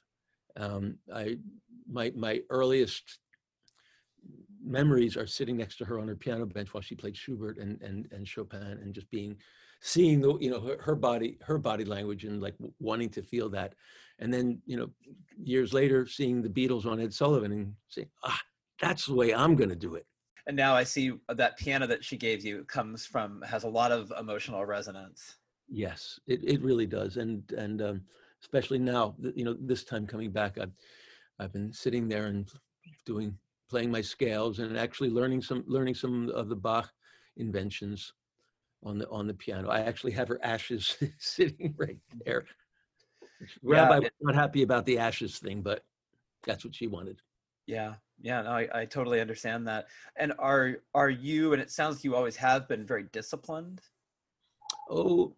Um, 0.58 0.98
I 1.14 1.38
my 1.92 2.12
my 2.16 2.42
earliest 2.50 3.20
memories 4.64 5.16
are 5.18 5.28
sitting 5.28 5.58
next 5.58 5.78
to 5.78 5.86
her 5.86 6.00
on 6.00 6.08
her 6.08 6.16
piano 6.16 6.46
bench 6.46 6.74
while 6.74 6.82
she 6.82 6.96
played 6.96 7.16
Schubert 7.16 7.58
and 7.58 7.82
and 7.82 8.08
and 8.12 8.28
Chopin 8.28 8.62
and 8.62 8.94
just 8.94 9.10
being 9.12 9.38
seeing 9.82 10.22
the 10.22 10.38
you 10.40 10.50
know 10.50 10.60
her, 10.62 10.78
her 10.82 10.96
body 10.96 11.38
her 11.42 11.58
body 11.58 11.86
language 11.86 12.26
and 12.26 12.42
like 12.42 12.56
wanting 12.80 13.10
to 13.10 13.22
feel 13.22 13.50
that. 13.50 13.76
And 14.20 14.34
then 14.34 14.62
you 14.66 14.78
know 14.78 14.90
years 15.42 15.74
later 15.74 16.06
seeing 16.06 16.42
the 16.42 16.50
Beatles 16.50 16.86
on 16.86 17.00
Ed 17.00 17.14
Sullivan 17.14 17.52
and 17.52 17.74
saying 17.88 18.10
ah 18.24 18.40
that's 18.82 19.06
the 19.06 19.16
way 19.16 19.34
I'm 19.34 19.56
going 19.56 19.70
to 19.70 19.76
do 19.76 19.96
it. 19.96 20.06
And 20.48 20.56
now 20.56 20.74
I 20.74 20.84
see 20.84 21.12
that 21.28 21.58
piano 21.58 21.86
that 21.88 22.04
she 22.04 22.18
gave 22.18 22.44
you 22.44 22.64
comes 22.66 23.06
from 23.06 23.42
has 23.44 23.64
a 23.64 23.70
lot 23.70 23.92
of 23.92 24.12
emotional 24.20 24.66
resonance. 24.66 25.38
Yes 25.70 26.20
it, 26.28 26.44
it 26.44 26.62
really 26.62 26.88
does. 26.88 27.18
And 27.18 27.50
and 27.58 27.82
um, 27.82 28.02
especially 28.42 28.80
now 28.80 29.16
you 29.36 29.46
know 29.46 29.56
this 29.60 29.84
time 29.84 30.06
coming 30.06 30.32
back 30.32 30.58
I've 30.58 30.74
I've 31.40 31.54
been 31.54 31.72
sitting 31.72 32.10
there 32.10 32.26
and 32.26 32.52
doing 33.06 33.38
playing 33.70 33.92
my 33.92 34.02
scales 34.02 34.60
and 34.60 34.78
actually 34.78 35.10
learning 35.10 35.42
some 35.42 35.64
learning 35.68 35.96
some 35.96 36.30
of 36.30 36.50
the 36.50 36.56
Bach 36.56 36.92
inventions 37.38 38.14
on 38.84 38.98
the 38.98 39.10
on 39.10 39.28
the 39.28 39.34
piano. 39.34 39.70
I 39.70 39.82
actually 39.82 40.12
have 40.14 40.28
her 40.28 40.40
ashes 40.44 40.98
sitting 41.20 41.76
right 41.78 42.00
there. 42.26 42.46
Yeah. 43.62 43.84
Rabbi 43.84 44.00
was 44.00 44.12
not 44.22 44.36
happy 44.36 44.64
about 44.64 44.86
the 44.86 44.98
ashes 44.98 45.40
thing, 45.40 45.62
but 45.62 45.84
that's 46.46 46.66
what 46.66 46.76
she 46.76 46.88
wanted. 46.88 47.22
Yeah, 47.68 47.96
yeah, 48.22 48.42
no, 48.42 48.50
I, 48.52 48.68
I 48.74 48.86
totally 48.86 49.22
understand 49.22 49.68
that. 49.68 49.88
And 50.16 50.34
are 50.40 50.78
are 50.94 51.10
you? 51.10 51.54
And 51.54 51.62
it 51.62 51.72
sounds 51.72 51.98
like 51.98 52.04
you 52.04 52.16
always 52.16 52.36
have 52.38 52.68
been 52.68 52.86
very 52.86 53.04
disciplined. 53.12 53.82
Oh, 54.90 55.36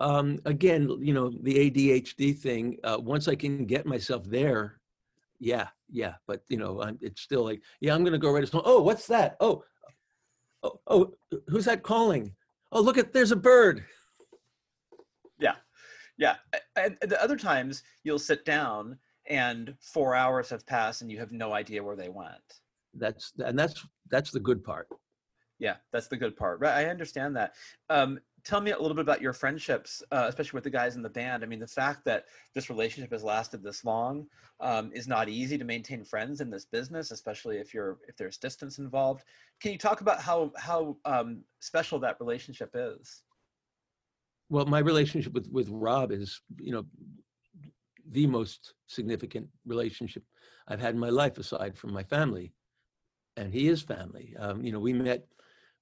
um, 0.00 0.38
again, 0.46 0.88
you 1.00 1.12
know 1.12 1.30
the 1.42 1.70
ADHD 1.70 2.36
thing. 2.36 2.78
Uh, 2.82 2.98
once 3.00 3.28
I 3.28 3.34
can 3.34 3.66
get 3.66 3.84
myself 3.86 4.24
there, 4.24 4.79
yeah, 5.40 5.68
yeah, 5.90 6.14
but 6.26 6.42
you 6.48 6.58
know, 6.58 6.80
I'm, 6.82 6.98
it's 7.00 7.22
still 7.22 7.44
like, 7.44 7.62
yeah, 7.80 7.94
I'm 7.94 8.04
gonna 8.04 8.18
go 8.18 8.30
write 8.30 8.44
a 8.44 8.46
song. 8.46 8.62
Oh, 8.64 8.82
what's 8.82 9.06
that? 9.06 9.36
Oh, 9.40 9.64
oh, 10.62 10.80
oh, 10.86 11.12
who's 11.48 11.64
that 11.64 11.82
calling? 11.82 12.34
Oh, 12.70 12.80
look 12.80 12.98
at 12.98 13.12
there's 13.12 13.32
a 13.32 13.36
bird. 13.36 13.84
Yeah, 15.40 15.56
yeah. 16.18 16.36
And 16.76 16.98
the 17.00 17.20
other 17.22 17.36
times 17.36 17.82
you'll 18.04 18.18
sit 18.18 18.44
down 18.44 18.98
and 19.26 19.74
four 19.80 20.14
hours 20.14 20.50
have 20.50 20.66
passed 20.66 21.02
and 21.02 21.10
you 21.10 21.18
have 21.18 21.32
no 21.32 21.54
idea 21.54 21.82
where 21.82 21.96
they 21.96 22.10
went. 22.10 22.60
That's 22.94 23.32
and 23.38 23.58
that's 23.58 23.86
that's 24.10 24.30
the 24.30 24.40
good 24.40 24.62
part. 24.62 24.88
Yeah, 25.58 25.76
that's 25.92 26.08
the 26.08 26.16
good 26.16 26.36
part. 26.36 26.60
Right, 26.60 26.86
I 26.86 26.90
understand 26.90 27.36
that. 27.36 27.54
Um, 27.88 28.20
tell 28.44 28.60
me 28.60 28.70
a 28.70 28.78
little 28.78 28.94
bit 28.94 29.02
about 29.02 29.20
your 29.20 29.32
friendships, 29.32 30.02
uh, 30.12 30.26
especially 30.28 30.56
with 30.56 30.64
the 30.64 30.70
guys 30.70 30.96
in 30.96 31.02
the 31.02 31.08
band. 31.08 31.42
I 31.42 31.46
mean, 31.46 31.60
the 31.60 31.66
fact 31.66 32.04
that 32.04 32.24
this 32.54 32.70
relationship 32.70 33.12
has 33.12 33.24
lasted 33.24 33.62
this 33.62 33.84
long 33.84 34.26
um, 34.60 34.90
is 34.94 35.08
not 35.08 35.28
easy 35.28 35.58
to 35.58 35.64
maintain 35.64 36.04
friends 36.04 36.40
in 36.40 36.50
this 36.50 36.64
business, 36.64 37.10
especially 37.10 37.58
if 37.58 37.72
you're 37.74 37.98
if 38.08 38.16
there's 38.16 38.36
distance 38.38 38.78
involved. 38.78 39.24
Can 39.60 39.72
you 39.72 39.78
talk 39.78 40.00
about 40.00 40.20
how 40.20 40.52
how 40.56 40.96
um, 41.04 41.42
special 41.60 41.98
that 42.00 42.16
relationship 42.20 42.70
is? 42.74 43.22
Well, 44.48 44.66
my 44.66 44.80
relationship 44.80 45.32
with 45.32 45.48
with 45.50 45.68
Rob 45.68 46.12
is, 46.12 46.40
you 46.58 46.72
know, 46.72 46.84
the 48.10 48.26
most 48.26 48.74
significant 48.86 49.48
relationship 49.66 50.24
I've 50.68 50.80
had 50.80 50.94
in 50.94 51.00
my 51.00 51.10
life, 51.10 51.38
aside 51.38 51.76
from 51.76 51.92
my 51.92 52.02
family, 52.04 52.52
and 53.36 53.52
he 53.52 53.68
is 53.68 53.82
family. 53.82 54.34
Um, 54.38 54.64
you 54.64 54.72
know, 54.72 54.80
we 54.80 54.92
met 54.92 55.26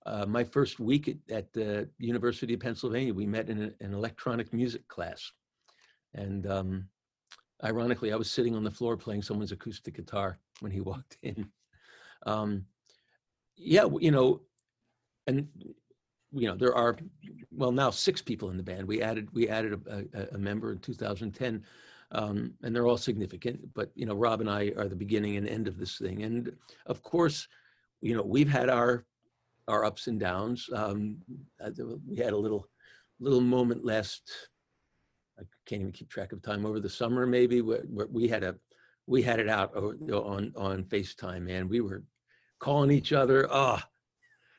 uh, 0.09 0.25
my 0.27 0.43
first 0.43 0.81
week 0.81 1.09
at, 1.09 1.37
at, 1.37 1.53
the 1.53 1.89
University 1.99 2.55
of 2.55 2.61
Pennsylvania, 2.61 3.13
we 3.13 3.27
met 3.27 3.51
in 3.51 3.63
a, 3.65 3.85
an 3.85 3.93
electronic 3.93 4.53
music 4.55 4.89
class. 4.89 5.33
And 6.15 6.47
um, 6.47 6.89
ironically, 7.63 8.13
I 8.13 8.17
was 8.17 8.31
sitting 8.31 8.57
on 8.57 8.65
the 8.65 8.71
floor 8.71 8.97
playing 8.97 9.23
someone's 9.23 9.53
acoustic 9.53 9.95
guitar 9.95 10.39
when 10.61 10.73
he 10.73 10.81
walked 10.93 11.19
in. 11.23 11.51
Um, 12.25 12.65
yeah, 13.57 13.87
you 14.01 14.11
know, 14.11 14.41
and 15.27 15.47
you 16.33 16.47
know 16.47 16.55
there 16.55 16.75
are 16.75 16.97
well 17.51 17.73
now 17.73 17.91
six 17.91 18.23
people 18.23 18.51
in 18.51 18.57
the 18.57 18.63
band. 18.63 18.89
We 18.89 19.03
added 19.03 19.29
we 19.33 19.49
added 19.49 19.81
a, 19.87 20.05
a, 20.15 20.27
a 20.37 20.39
member 20.39 20.73
in 20.73 20.79
2010, 20.79 21.65
um, 22.13 22.55
and 22.63 22.75
they're 22.75 22.87
all 22.87 22.97
significant. 22.97 23.75
But 23.75 23.91
you 23.95 24.07
know, 24.07 24.15
Rob 24.15 24.41
and 24.41 24.49
I 24.49 24.73
are 24.77 24.89
the 24.89 24.97
beginning 24.97 25.37
and 25.37 25.49
end 25.49 25.69
of 25.69 25.77
this 25.77 25.99
thing, 25.99 26.23
and 26.23 26.53
of 26.87 27.03
course, 27.03 27.47
you 28.01 28.17
know, 28.17 28.23
we've 28.23 28.49
had 28.49 28.69
our 28.71 29.05
our 29.69 29.85
ups 29.85 30.07
and 30.07 30.19
downs. 30.19 30.69
Um, 30.75 31.19
uh, 31.65 31.71
we 32.07 32.17
had 32.17 32.33
a 32.33 32.37
little 32.37 32.69
little 33.21 33.41
moment 33.41 33.85
last. 33.85 34.23
I 35.39 35.43
can't 35.67 35.83
even 35.83 35.93
keep 35.93 36.09
track 36.09 36.33
of 36.33 36.43
time 36.43 36.67
over 36.67 36.81
the 36.81 36.89
summer. 36.89 37.27
Maybe 37.27 37.61
where, 37.61 37.83
where 37.83 38.07
we 38.07 38.27
had 38.27 38.43
a 38.43 38.57
we 39.07 39.23
had 39.23 39.39
it 39.39 39.49
out 39.49 39.73
o- 39.77 39.93
you 39.93 40.07
know, 40.07 40.25
on 40.25 40.53
on 40.57 40.85
FaceTime, 40.85 41.43
man. 41.43 41.69
We 41.69 41.81
were 41.81 42.03
calling 42.59 42.91
each 42.91 43.13
other, 43.13 43.47
ah, 43.51 43.87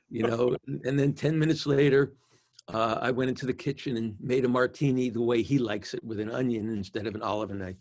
you 0.09 0.23
know. 0.23 0.55
and 0.85 0.97
then 0.97 1.13
ten 1.13 1.37
minutes 1.37 1.65
later, 1.65 2.13
uh, 2.69 2.99
I 3.01 3.11
went 3.11 3.29
into 3.29 3.45
the 3.45 3.53
kitchen 3.53 3.97
and 3.97 4.15
made 4.19 4.45
a 4.45 4.49
martini 4.49 5.09
the 5.09 5.21
way 5.21 5.41
he 5.41 5.57
likes 5.57 5.93
it, 5.93 6.03
with 6.03 6.19
an 6.19 6.31
onion 6.31 6.69
instead 6.69 7.07
of 7.07 7.15
an 7.15 7.21
olive, 7.21 7.51
and 7.51 7.63
I 7.63 7.75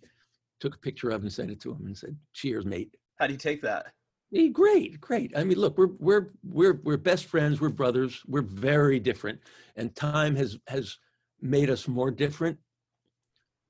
took 0.60 0.74
a 0.74 0.78
picture 0.78 1.10
of 1.10 1.22
and 1.22 1.32
sent 1.32 1.50
it 1.50 1.60
to 1.60 1.72
him 1.72 1.86
and 1.86 1.96
said, 1.96 2.16
"Cheers, 2.32 2.66
mate." 2.66 2.94
How 3.16 3.26
do 3.26 3.32
you 3.32 3.38
take 3.38 3.62
that? 3.62 3.92
Hey, 4.30 4.50
great, 4.50 5.00
great. 5.00 5.32
I 5.34 5.44
mean, 5.44 5.58
look, 5.58 5.78
we're 5.78 5.94
we're 5.98 6.30
we're 6.44 6.80
we're 6.84 6.98
best 6.98 7.24
friends. 7.26 7.60
We're 7.60 7.70
brothers. 7.70 8.22
We're 8.26 8.42
very 8.42 9.00
different, 9.00 9.40
and 9.76 9.94
time 9.94 10.36
has 10.36 10.58
has 10.66 10.98
made 11.40 11.70
us 11.70 11.88
more 11.88 12.10
different. 12.10 12.58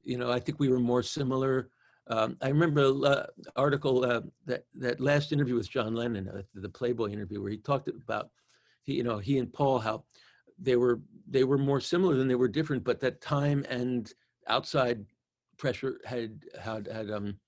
You 0.03 0.19
know, 0.19 0.33
I 0.33 0.41
think 0.41 0.59
we 0.59 0.69
were 0.69 0.81
more 0.81 1.03
similar. 1.03 1.71
Um, 2.09 2.37
I 2.43 2.49
remember 2.49 2.87
an 2.87 3.27
article 3.55 4.05
uh, 4.05 4.23
that 4.47 4.65
that 4.75 5.01
last 5.01 5.31
interview 5.33 5.55
with 5.55 5.71
John 5.71 5.95
Lennon, 5.95 6.29
uh, 6.29 6.43
the 6.55 6.69
Playboy 6.69 7.11
interview, 7.11 7.41
where 7.41 7.53
he 7.53 7.59
talked 7.59 7.89
about, 7.89 8.31
he, 8.83 8.95
you 8.95 9.05
know, 9.05 9.19
he 9.19 9.39
and 9.39 9.53
Paul 9.53 9.79
how 9.79 10.05
they 10.59 10.75
were 10.75 11.01
they 11.29 11.45
were 11.45 11.59
more 11.59 11.81
similar 11.81 12.17
than 12.17 12.27
they 12.27 12.35
were 12.35 12.49
different, 12.49 12.83
but 12.83 12.99
that 13.01 13.21
time 13.21 13.65
and 13.69 14.13
outside 14.49 15.05
pressure 15.57 16.01
had 16.05 16.43
had 16.61 16.89
had 16.89 17.11
um 17.13 17.39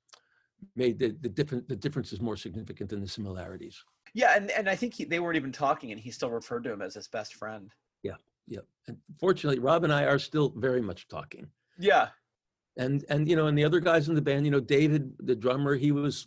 made 0.76 0.98
the 0.98 1.16
the 1.20 1.28
different 1.28 1.68
the 1.68 1.76
difference 1.76 2.12
is 2.12 2.20
more 2.20 2.36
significant 2.36 2.90
than 2.90 3.00
the 3.00 3.08
similarities. 3.08 3.82
Yeah, 4.14 4.34
and, 4.36 4.50
and 4.50 4.68
I 4.68 4.74
think 4.74 4.94
he, 4.94 5.04
they 5.04 5.20
weren't 5.20 5.36
even 5.36 5.52
talking, 5.52 5.92
and 5.92 6.00
he 6.00 6.10
still 6.10 6.30
referred 6.30 6.64
to 6.64 6.72
him 6.72 6.82
as 6.82 6.94
his 6.94 7.06
best 7.08 7.34
friend. 7.34 7.70
Yeah. 8.02 8.16
yeah. 8.48 8.60
And 8.88 8.96
fortunately, 9.20 9.60
Rob 9.60 9.84
and 9.84 9.92
I 9.92 10.04
are 10.04 10.18
still 10.18 10.52
very 10.56 10.80
much 10.80 11.06
talking. 11.08 11.46
Yeah, 11.78 12.08
And 12.76 13.04
and 13.08 13.28
you 13.28 13.36
know, 13.36 13.46
and 13.46 13.56
the 13.56 13.64
other 13.64 13.80
guys 13.80 14.08
in 14.08 14.14
the 14.14 14.20
band, 14.22 14.44
you 14.44 14.50
know, 14.50 14.60
David, 14.60 15.12
the 15.20 15.36
drummer, 15.36 15.76
he 15.76 15.92
was. 15.92 16.26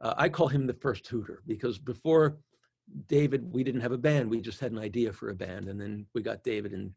Uh, 0.00 0.14
I 0.16 0.28
call 0.28 0.48
him 0.48 0.66
the 0.66 0.74
first 0.74 1.06
Hooter 1.06 1.42
because 1.46 1.78
before 1.78 2.38
David, 3.08 3.52
we 3.52 3.64
didn't 3.64 3.80
have 3.80 3.92
a 3.92 3.98
band. 3.98 4.28
We 4.28 4.40
just 4.40 4.60
had 4.60 4.72
an 4.72 4.78
idea 4.78 5.12
for 5.12 5.30
a 5.30 5.34
band, 5.34 5.68
and 5.68 5.80
then 5.80 6.06
we 6.14 6.22
got 6.22 6.44
David, 6.44 6.72
and 6.72 6.92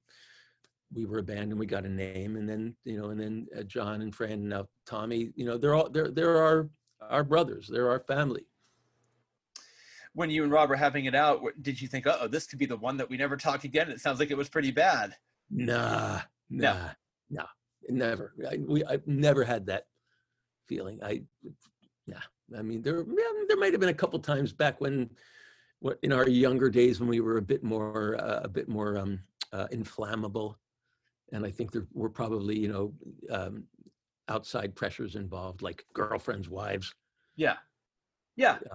we 0.93 1.05
were 1.05 1.19
a 1.19 1.23
band, 1.23 1.51
and 1.51 1.59
we 1.59 1.65
got 1.65 1.85
a 1.85 1.89
name, 1.89 2.35
and 2.35 2.47
then 2.47 2.75
you 2.85 2.99
know, 2.99 3.09
and 3.09 3.19
then 3.19 3.47
uh, 3.57 3.63
John 3.63 4.01
and 4.01 4.13
Fran, 4.13 4.33
and 4.33 4.49
now 4.49 4.67
Tommy. 4.85 5.31
You 5.35 5.45
know, 5.45 5.57
they're 5.57 5.75
all 5.75 5.89
they're 5.89 6.11
they're 6.11 6.37
our 6.37 6.69
our 7.01 7.23
brothers. 7.23 7.67
They're 7.67 7.89
our 7.89 7.99
family. 7.99 8.45
when 10.13 10.29
you 10.31 10.43
and 10.43 10.51
Rob 10.51 10.69
were 10.69 10.75
having 10.75 11.05
it 11.05 11.13
out, 11.13 11.41
did 11.61 11.79
you 11.79 11.87
think, 11.87 12.07
oh, 12.07 12.27
this 12.27 12.47
could 12.47 12.57
be 12.59 12.65
the 12.65 12.77
one 12.77 12.97
that 12.97 13.07
we 13.09 13.17
never 13.17 13.37
talk 13.37 13.63
again? 13.65 13.89
It 13.91 14.01
sounds 14.01 14.19
like 14.19 14.31
it 14.31 14.37
was 14.37 14.49
pretty 14.49 14.71
bad. 14.71 15.15
Nah, 15.51 16.21
No. 16.49 16.73
nah, 16.73 16.89
no, 17.29 17.45
never. 17.87 18.33
I, 18.49 18.57
we, 18.57 18.83
I've 18.85 19.05
never 19.07 19.43
had 19.43 19.67
that 19.67 19.85
feeling. 20.67 20.99
I, 21.03 21.21
yeah. 22.07 22.21
I 22.57 22.61
mean, 22.63 22.81
there, 22.81 22.99
yeah, 23.07 23.43
there 23.47 23.57
might 23.57 23.73
have 23.73 23.79
been 23.79 23.89
a 23.89 23.93
couple 23.93 24.17
times 24.19 24.51
back 24.53 24.81
when, 24.81 25.09
what 25.79 25.99
in 26.01 26.11
our 26.11 26.27
younger 26.27 26.69
days 26.71 26.99
when 26.99 27.09
we 27.09 27.19
were 27.19 27.37
a 27.37 27.41
bit 27.41 27.63
more, 27.63 28.15
uh, 28.19 28.41
a 28.43 28.47
bit 28.47 28.67
more 28.67 28.97
um, 28.97 29.19
uh, 29.53 29.67
inflammable, 29.71 30.57
and 31.31 31.45
I 31.45 31.51
think 31.51 31.71
there 31.71 31.85
were 31.93 32.09
probably, 32.09 32.57
you 32.57 32.69
know, 32.69 32.93
um, 33.29 33.65
outside 34.29 34.75
pressures 34.75 35.15
involved, 35.15 35.61
like 35.61 35.85
girlfriends, 35.93 36.49
wives. 36.49 36.93
Yeah. 37.35 37.55
Yeah. 38.35 38.57
Yeah. 38.61 38.73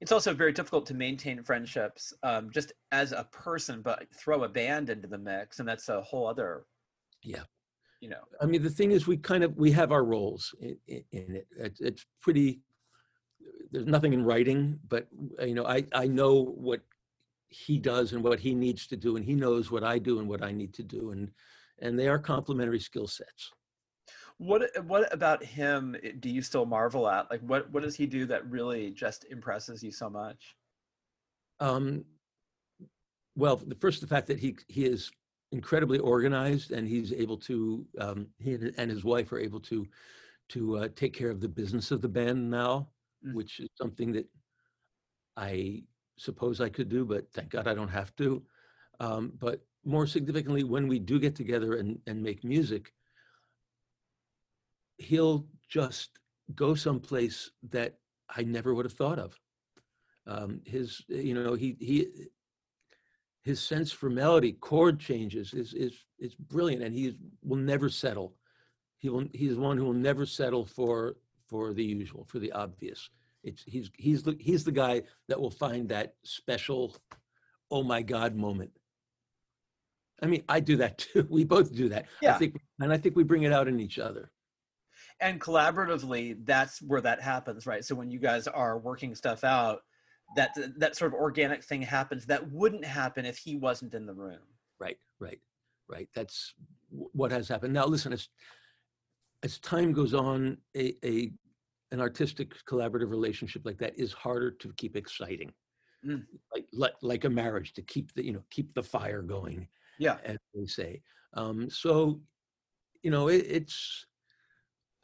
It's 0.00 0.12
also 0.12 0.34
very 0.34 0.52
difficult 0.52 0.86
to 0.86 0.94
maintain 0.94 1.42
friendships 1.42 2.12
um, 2.22 2.50
just 2.50 2.72
as 2.92 3.12
a 3.12 3.24
person, 3.32 3.80
but 3.80 4.06
throw 4.14 4.44
a 4.44 4.48
band 4.48 4.90
into 4.90 5.08
the 5.08 5.18
mix, 5.18 5.60
and 5.60 5.68
that's 5.68 5.88
a 5.88 6.00
whole 6.02 6.26
other. 6.26 6.64
Yeah. 7.22 7.44
You 8.00 8.10
know. 8.10 8.20
I 8.40 8.46
mean, 8.46 8.62
the 8.62 8.70
thing 8.70 8.90
is, 8.90 9.06
we 9.06 9.16
kind 9.16 9.44
of 9.44 9.56
we 9.56 9.70
have 9.72 9.92
our 9.92 10.04
roles 10.04 10.54
in, 10.60 10.76
in, 10.88 11.04
in 11.12 11.36
it. 11.36 11.46
It's, 11.80 12.04
pretty. 12.20 12.60
There's 13.70 13.86
nothing 13.86 14.12
in 14.12 14.24
writing, 14.24 14.78
but 14.88 15.06
you 15.40 15.54
know, 15.54 15.66
I 15.66 15.86
I 15.94 16.06
know 16.06 16.42
what 16.42 16.82
he 17.48 17.78
does 17.78 18.12
and 18.12 18.22
what 18.22 18.40
he 18.40 18.54
needs 18.54 18.86
to 18.88 18.96
do, 18.96 19.16
and 19.16 19.24
he 19.24 19.34
knows 19.34 19.70
what 19.70 19.84
I 19.84 19.98
do 19.98 20.18
and 20.18 20.28
what 20.28 20.42
I 20.42 20.52
need 20.52 20.74
to 20.74 20.82
do, 20.82 21.12
and 21.12 21.30
and 21.80 21.98
they 21.98 22.08
are 22.08 22.18
complementary 22.18 22.80
skill 22.80 23.06
sets. 23.06 23.52
What 24.38 24.70
What 24.84 25.12
about 25.12 25.44
him? 25.44 25.96
eh, 26.02 26.12
Do 26.18 26.28
you 26.28 26.42
still 26.42 26.66
marvel 26.66 27.08
at? 27.08 27.30
Like, 27.30 27.40
what 27.42 27.70
What 27.70 27.82
does 27.82 27.96
he 27.96 28.06
do 28.06 28.26
that 28.26 28.48
really 28.50 28.90
just 28.90 29.24
impresses 29.24 29.82
you 29.82 29.92
so 29.92 30.10
much? 30.10 30.56
Um, 31.60 32.04
well, 33.36 33.56
the 33.56 33.74
first, 33.76 34.00
the 34.00 34.06
fact 34.06 34.26
that 34.28 34.40
he 34.40 34.56
he 34.68 34.84
is 34.84 35.10
incredibly 35.52 35.98
organized 35.98 36.72
and 36.72 36.86
he's 36.88 37.12
able 37.12 37.36
to 37.38 37.86
um, 38.00 38.26
he 38.38 38.54
and 38.54 38.90
his 38.90 39.04
wife 39.04 39.32
are 39.32 39.38
able 39.38 39.60
to 39.60 39.86
to 40.50 40.78
uh, 40.78 40.88
take 40.94 41.14
care 41.14 41.30
of 41.30 41.40
the 41.40 41.48
business 41.48 41.90
of 41.90 42.00
the 42.02 42.08
band 42.08 42.50
now, 42.50 42.88
Mm. 43.24 43.32
which 43.34 43.58
is 43.60 43.70
something 43.80 44.12
that 44.12 44.28
I 45.36 45.84
suppose 46.18 46.60
I 46.60 46.68
could 46.68 46.88
do, 46.88 47.04
but 47.04 47.32
thank 47.32 47.50
God 47.50 47.66
I 47.66 47.74
don't 47.74 47.88
have 47.88 48.14
to. 48.16 48.44
Um, 49.00 49.32
but 49.38 49.64
more 49.84 50.06
significantly, 50.06 50.62
when 50.64 50.86
we 50.88 50.98
do 50.98 51.18
get 51.18 51.34
together 51.34 51.76
and, 51.76 51.98
and 52.06 52.22
make 52.22 52.44
music, 52.44 52.92
he'll 54.98 55.46
just 55.68 56.10
go 56.54 56.74
someplace 56.74 57.50
that 57.70 57.98
I 58.34 58.42
never 58.42 58.74
would 58.74 58.84
have 58.84 58.92
thought 58.92 59.18
of. 59.18 59.38
Um, 60.26 60.60
his, 60.64 61.02
you 61.08 61.34
know, 61.34 61.54
he 61.54 61.76
he 61.78 62.08
his 63.42 63.60
sense 63.60 63.92
for 63.92 64.08
melody, 64.08 64.52
chord 64.52 64.98
changes 64.98 65.52
is 65.52 65.74
is 65.74 66.04
is 66.18 66.34
brilliant, 66.34 66.82
and 66.82 66.94
he 66.94 67.16
will 67.42 67.58
never 67.58 67.88
settle. 67.88 68.34
He 68.96 69.10
will. 69.10 69.26
He's 69.34 69.56
one 69.56 69.76
who 69.76 69.84
will 69.84 69.92
never 69.92 70.24
settle 70.24 70.64
for 70.64 71.16
for 71.46 71.74
the 71.74 71.84
usual, 71.84 72.24
for 72.24 72.38
the 72.38 72.52
obvious. 72.52 73.10
It's 73.42 73.62
he's 73.64 73.90
he's 73.98 74.22
the 74.22 74.36
he's 74.40 74.64
the 74.64 74.72
guy 74.72 75.02
that 75.28 75.38
will 75.38 75.50
find 75.50 75.88
that 75.90 76.14
special, 76.24 76.96
oh 77.70 77.82
my 77.82 78.00
God 78.00 78.34
moment. 78.34 78.70
I 80.22 80.26
mean, 80.26 80.42
I 80.48 80.60
do 80.60 80.76
that 80.78 80.98
too. 81.12 81.26
We 81.28 81.44
both 81.44 81.74
do 81.74 81.90
that. 81.90 82.06
Yeah. 82.22 82.34
I 82.34 82.38
think, 82.38 82.56
and 82.80 82.92
I 82.92 82.96
think 82.96 83.14
we 83.14 83.24
bring 83.24 83.42
it 83.42 83.52
out 83.52 83.68
in 83.68 83.78
each 83.78 83.98
other. 83.98 84.30
And 85.20 85.40
collaboratively, 85.40 86.44
that's 86.44 86.82
where 86.82 87.00
that 87.00 87.20
happens, 87.22 87.66
right? 87.66 87.84
So 87.84 87.94
when 87.94 88.10
you 88.10 88.18
guys 88.18 88.46
are 88.48 88.78
working 88.78 89.14
stuff 89.14 89.44
out, 89.44 89.80
that 90.36 90.50
that 90.78 90.96
sort 90.96 91.12
of 91.12 91.20
organic 91.20 91.62
thing 91.62 91.82
happens 91.82 92.26
that 92.26 92.50
wouldn't 92.50 92.84
happen 92.84 93.24
if 93.24 93.38
he 93.38 93.56
wasn't 93.56 93.94
in 93.94 94.06
the 94.06 94.14
room. 94.14 94.40
Right, 94.80 94.96
right, 95.20 95.40
right. 95.88 96.08
That's 96.14 96.54
what 96.90 97.30
has 97.30 97.46
happened. 97.48 97.72
Now, 97.74 97.86
listen, 97.86 98.12
as 98.12 98.28
as 99.42 99.58
time 99.58 99.92
goes 99.92 100.14
on, 100.14 100.58
a, 100.76 100.94
a 101.06 101.30
an 101.92 102.00
artistic 102.00 102.54
collaborative 102.64 103.10
relationship 103.10 103.62
like 103.64 103.78
that 103.78 103.96
is 103.98 104.12
harder 104.12 104.50
to 104.50 104.72
keep 104.76 104.96
exciting, 104.96 105.52
Mm. 106.04 106.26
like, 106.52 106.66
like 106.72 106.92
like 107.02 107.24
a 107.24 107.30
marriage 107.30 107.72
to 107.74 107.82
keep 107.82 108.12
the 108.14 108.24
you 108.24 108.32
know 108.32 108.42
keep 108.50 108.74
the 108.74 108.82
fire 108.82 109.22
going, 109.22 109.68
Yeah. 109.98 110.18
as 110.24 110.36
they 110.54 110.66
say. 110.66 111.02
Um, 111.34 111.70
so, 111.70 112.20
you 113.02 113.10
know, 113.10 113.28
it, 113.28 113.46
it's 113.48 114.06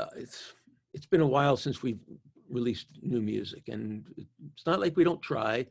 uh, 0.01 0.09
it's 0.17 0.55
it's 0.95 1.07
been 1.07 1.21
a 1.21 1.27
while 1.27 1.57
since 1.57 1.83
we've 1.83 2.01
released 2.49 2.89
new 3.03 3.21
music, 3.21 3.69
and 3.69 4.05
it's 4.53 4.67
not 4.67 4.81
like 4.81 4.97
we 4.97 5.05
don't 5.05 5.23
try. 5.23 5.67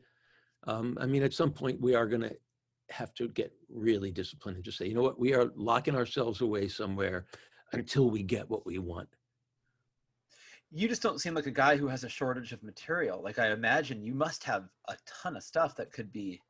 Um, 0.66 0.96
I 1.00 1.06
mean, 1.06 1.22
at 1.22 1.34
some 1.34 1.50
point, 1.50 1.80
we 1.80 1.94
are 1.94 2.06
going 2.06 2.22
to 2.22 2.34
have 2.90 3.14
to 3.14 3.28
get 3.28 3.52
really 3.68 4.10
disciplined 4.10 4.56
and 4.56 4.64
just 4.64 4.78
say, 4.78 4.86
you 4.86 4.94
know 4.94 5.02
what, 5.02 5.18
we 5.18 5.34
are 5.34 5.50
locking 5.54 5.96
ourselves 5.96 6.40
away 6.40 6.68
somewhere 6.68 7.26
until 7.72 8.10
we 8.10 8.22
get 8.22 8.48
what 8.48 8.66
we 8.66 8.78
want. 8.78 9.08
You 10.72 10.88
just 10.88 11.02
don't 11.02 11.20
seem 11.20 11.34
like 11.34 11.46
a 11.46 11.52
guy 11.52 11.76
who 11.76 11.88
has 11.88 12.04
a 12.04 12.08
shortage 12.08 12.52
of 12.52 12.62
material. 12.62 13.20
Like 13.22 13.38
I 13.38 13.50
imagine 13.50 14.02
you 14.02 14.14
must 14.14 14.44
have 14.44 14.68
a 14.88 14.96
ton 15.06 15.36
of 15.36 15.42
stuff 15.42 15.74
that 15.76 15.92
could 15.92 16.12
be 16.12 16.40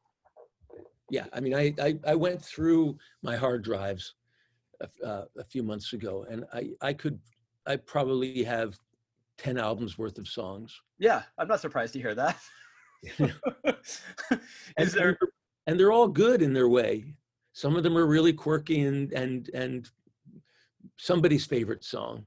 Yeah, 1.11 1.27
I 1.33 1.41
mean, 1.41 1.55
I 1.55 1.75
I, 1.81 1.99
I 2.07 2.15
went 2.15 2.43
through 2.43 2.99
my 3.23 3.37
hard 3.37 3.63
drives 3.63 4.15
a, 4.81 5.07
uh, 5.07 5.25
a 5.39 5.45
few 5.45 5.63
months 5.63 5.93
ago, 5.93 6.27
and 6.31 6.45
I 6.53 6.71
I 6.81 6.93
could 6.93 7.19
I 7.67 7.77
probably 7.77 8.43
have 8.45 8.79
ten 9.39 9.59
albums 9.59 9.99
worth 9.99 10.19
of 10.19 10.29
songs. 10.29 10.81
Yeah, 10.99 11.23
I'm 11.39 11.49
not 11.49 11.61
surprised 11.61 11.93
to 11.95 12.01
hear 12.01 12.15
that. 12.15 12.39
And, 14.77 14.89
there 14.91 15.19
and 15.67 15.81
they're 15.81 15.93
all 15.93 16.09
good 16.09 16.43
in 16.43 16.53
their 16.53 16.69
way. 16.69 17.15
Some 17.55 17.77
of 17.77 17.83
them 17.83 17.97
are 17.97 18.07
really 18.07 18.33
quirky 18.33 18.83
and 18.83 19.13
and 19.13 19.49
and 19.55 19.89
somebody's 20.99 21.47
favorite 21.47 21.83
song, 21.83 22.27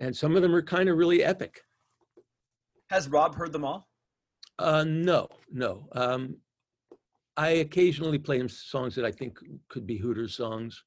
and 0.00 0.16
some 0.16 0.36
of 0.36 0.42
them 0.42 0.54
are 0.54 0.62
kind 0.62 0.88
of 0.88 0.96
really 0.96 1.22
epic. 1.22 1.60
has 2.88 3.08
Rob 3.08 3.34
heard 3.34 3.52
them 3.52 3.64
all? 3.64 3.88
Uh, 4.58 4.84
no, 4.84 5.28
no. 5.50 5.88
Um, 5.92 6.36
I 7.36 7.50
occasionally 7.50 8.18
play 8.18 8.38
him 8.38 8.48
songs 8.48 8.94
that 8.94 9.04
I 9.04 9.10
think 9.10 9.38
could 9.68 9.86
be 9.86 9.96
Hooters 9.96 10.36
songs, 10.36 10.82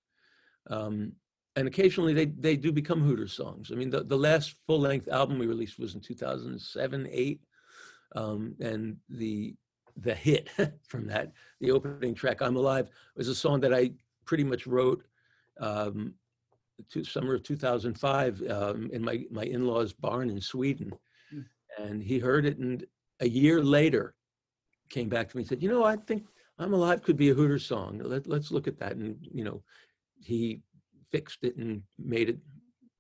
um, 0.70 1.12
and 1.56 1.68
occasionally 1.68 2.14
they 2.14 2.26
they 2.26 2.56
do 2.58 2.72
become 2.72 3.02
Hooters 3.02 3.34
songs. 3.34 3.72
I 3.72 3.76
mean, 3.76 3.90
the 3.90 4.04
the 4.04 4.18
last 4.18 4.56
full 4.68 4.80
length 4.80 5.08
album 5.08 5.40
we 5.40 5.48
released 5.48 5.80
was 5.80 5.96
in 5.96 6.02
2007, 6.02 7.08
eight, 7.12 7.42
um, 8.16 8.56
and 8.60 8.98
the 9.10 9.56
the 9.98 10.14
hit 10.14 10.50
from 10.88 11.08
that, 11.08 11.32
the 11.62 11.72
opening 11.72 12.14
track 12.14 12.42
"I'm 12.42 12.58
Alive," 12.58 12.90
was 13.16 13.28
a 13.28 13.36
song 13.36 13.60
that 13.62 13.74
I 13.74 13.92
pretty 14.26 14.44
much 14.44 14.68
wrote 14.68 15.04
um, 15.62 16.14
to 16.90 17.04
summer 17.04 17.36
of 17.36 17.44
2005 17.44 18.42
um, 18.50 18.90
in 18.92 19.02
my 19.04 19.24
my 19.32 19.44
in-laws 19.44 19.94
barn 19.94 20.30
in 20.30 20.42
Sweden, 20.42 20.92
Mm. 21.34 21.46
and 21.80 22.04
he 22.04 22.20
heard 22.20 22.46
it, 22.46 22.60
and 22.60 22.86
a 23.22 23.28
year 23.28 23.64
later, 23.64 24.14
came 24.90 25.10
back 25.10 25.30
to 25.30 25.38
me 25.38 25.42
and 25.42 25.50
said, 25.50 25.64
"You 25.64 25.70
know, 25.70 25.84
I 25.84 25.96
think 25.96 26.26
I'm 26.60 26.74
Alive 26.74 27.02
could 27.02 27.18
be 27.18 27.30
a 27.30 27.34
Hooter 27.34 27.58
song. 27.60 28.00
Let, 28.04 28.28
let's 28.28 28.52
look 28.52 28.68
at 28.68 28.78
that." 28.80 28.98
And 28.98 29.18
you 29.22 29.44
know, 29.44 29.64
he 30.20 30.62
fixed 31.16 31.44
it 31.44 31.56
and 31.56 31.82
made 31.98 32.30
it 32.30 32.40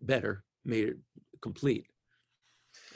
better, 0.01 0.43
made 0.63 0.87
it 0.89 0.97
complete. 1.41 1.85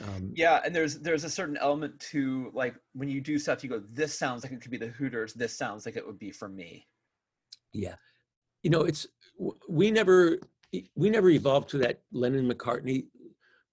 Um, 0.00 0.32
Yeah, 0.34 0.60
and 0.64 0.74
there's 0.74 0.98
there's 1.00 1.24
a 1.24 1.30
certain 1.30 1.56
element 1.56 1.98
to 2.12 2.50
like 2.54 2.74
when 2.92 3.08
you 3.08 3.20
do 3.20 3.38
stuff, 3.38 3.62
you 3.62 3.70
go, 3.70 3.82
"This 3.90 4.18
sounds 4.18 4.42
like 4.42 4.52
it 4.52 4.60
could 4.60 4.70
be 4.70 4.76
the 4.78 4.88
Hooters. 4.88 5.34
This 5.34 5.56
sounds 5.56 5.84
like 5.86 5.96
it 5.96 6.06
would 6.06 6.18
be 6.18 6.30
for 6.30 6.48
me." 6.48 6.86
Yeah, 7.72 7.96
you 8.62 8.70
know, 8.70 8.82
it's 8.82 9.06
we 9.68 9.90
never 9.90 10.38
we 10.94 11.10
never 11.10 11.30
evolved 11.30 11.68
to 11.70 11.78
that 11.78 12.02
Lennon 12.12 12.50
McCartney 12.50 13.06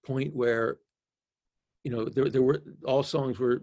point 0.04 0.34
where, 0.34 0.78
you 1.84 1.90
know, 1.90 2.06
there 2.06 2.28
there 2.28 2.42
were 2.42 2.62
all 2.84 3.02
songs 3.02 3.38
were 3.38 3.62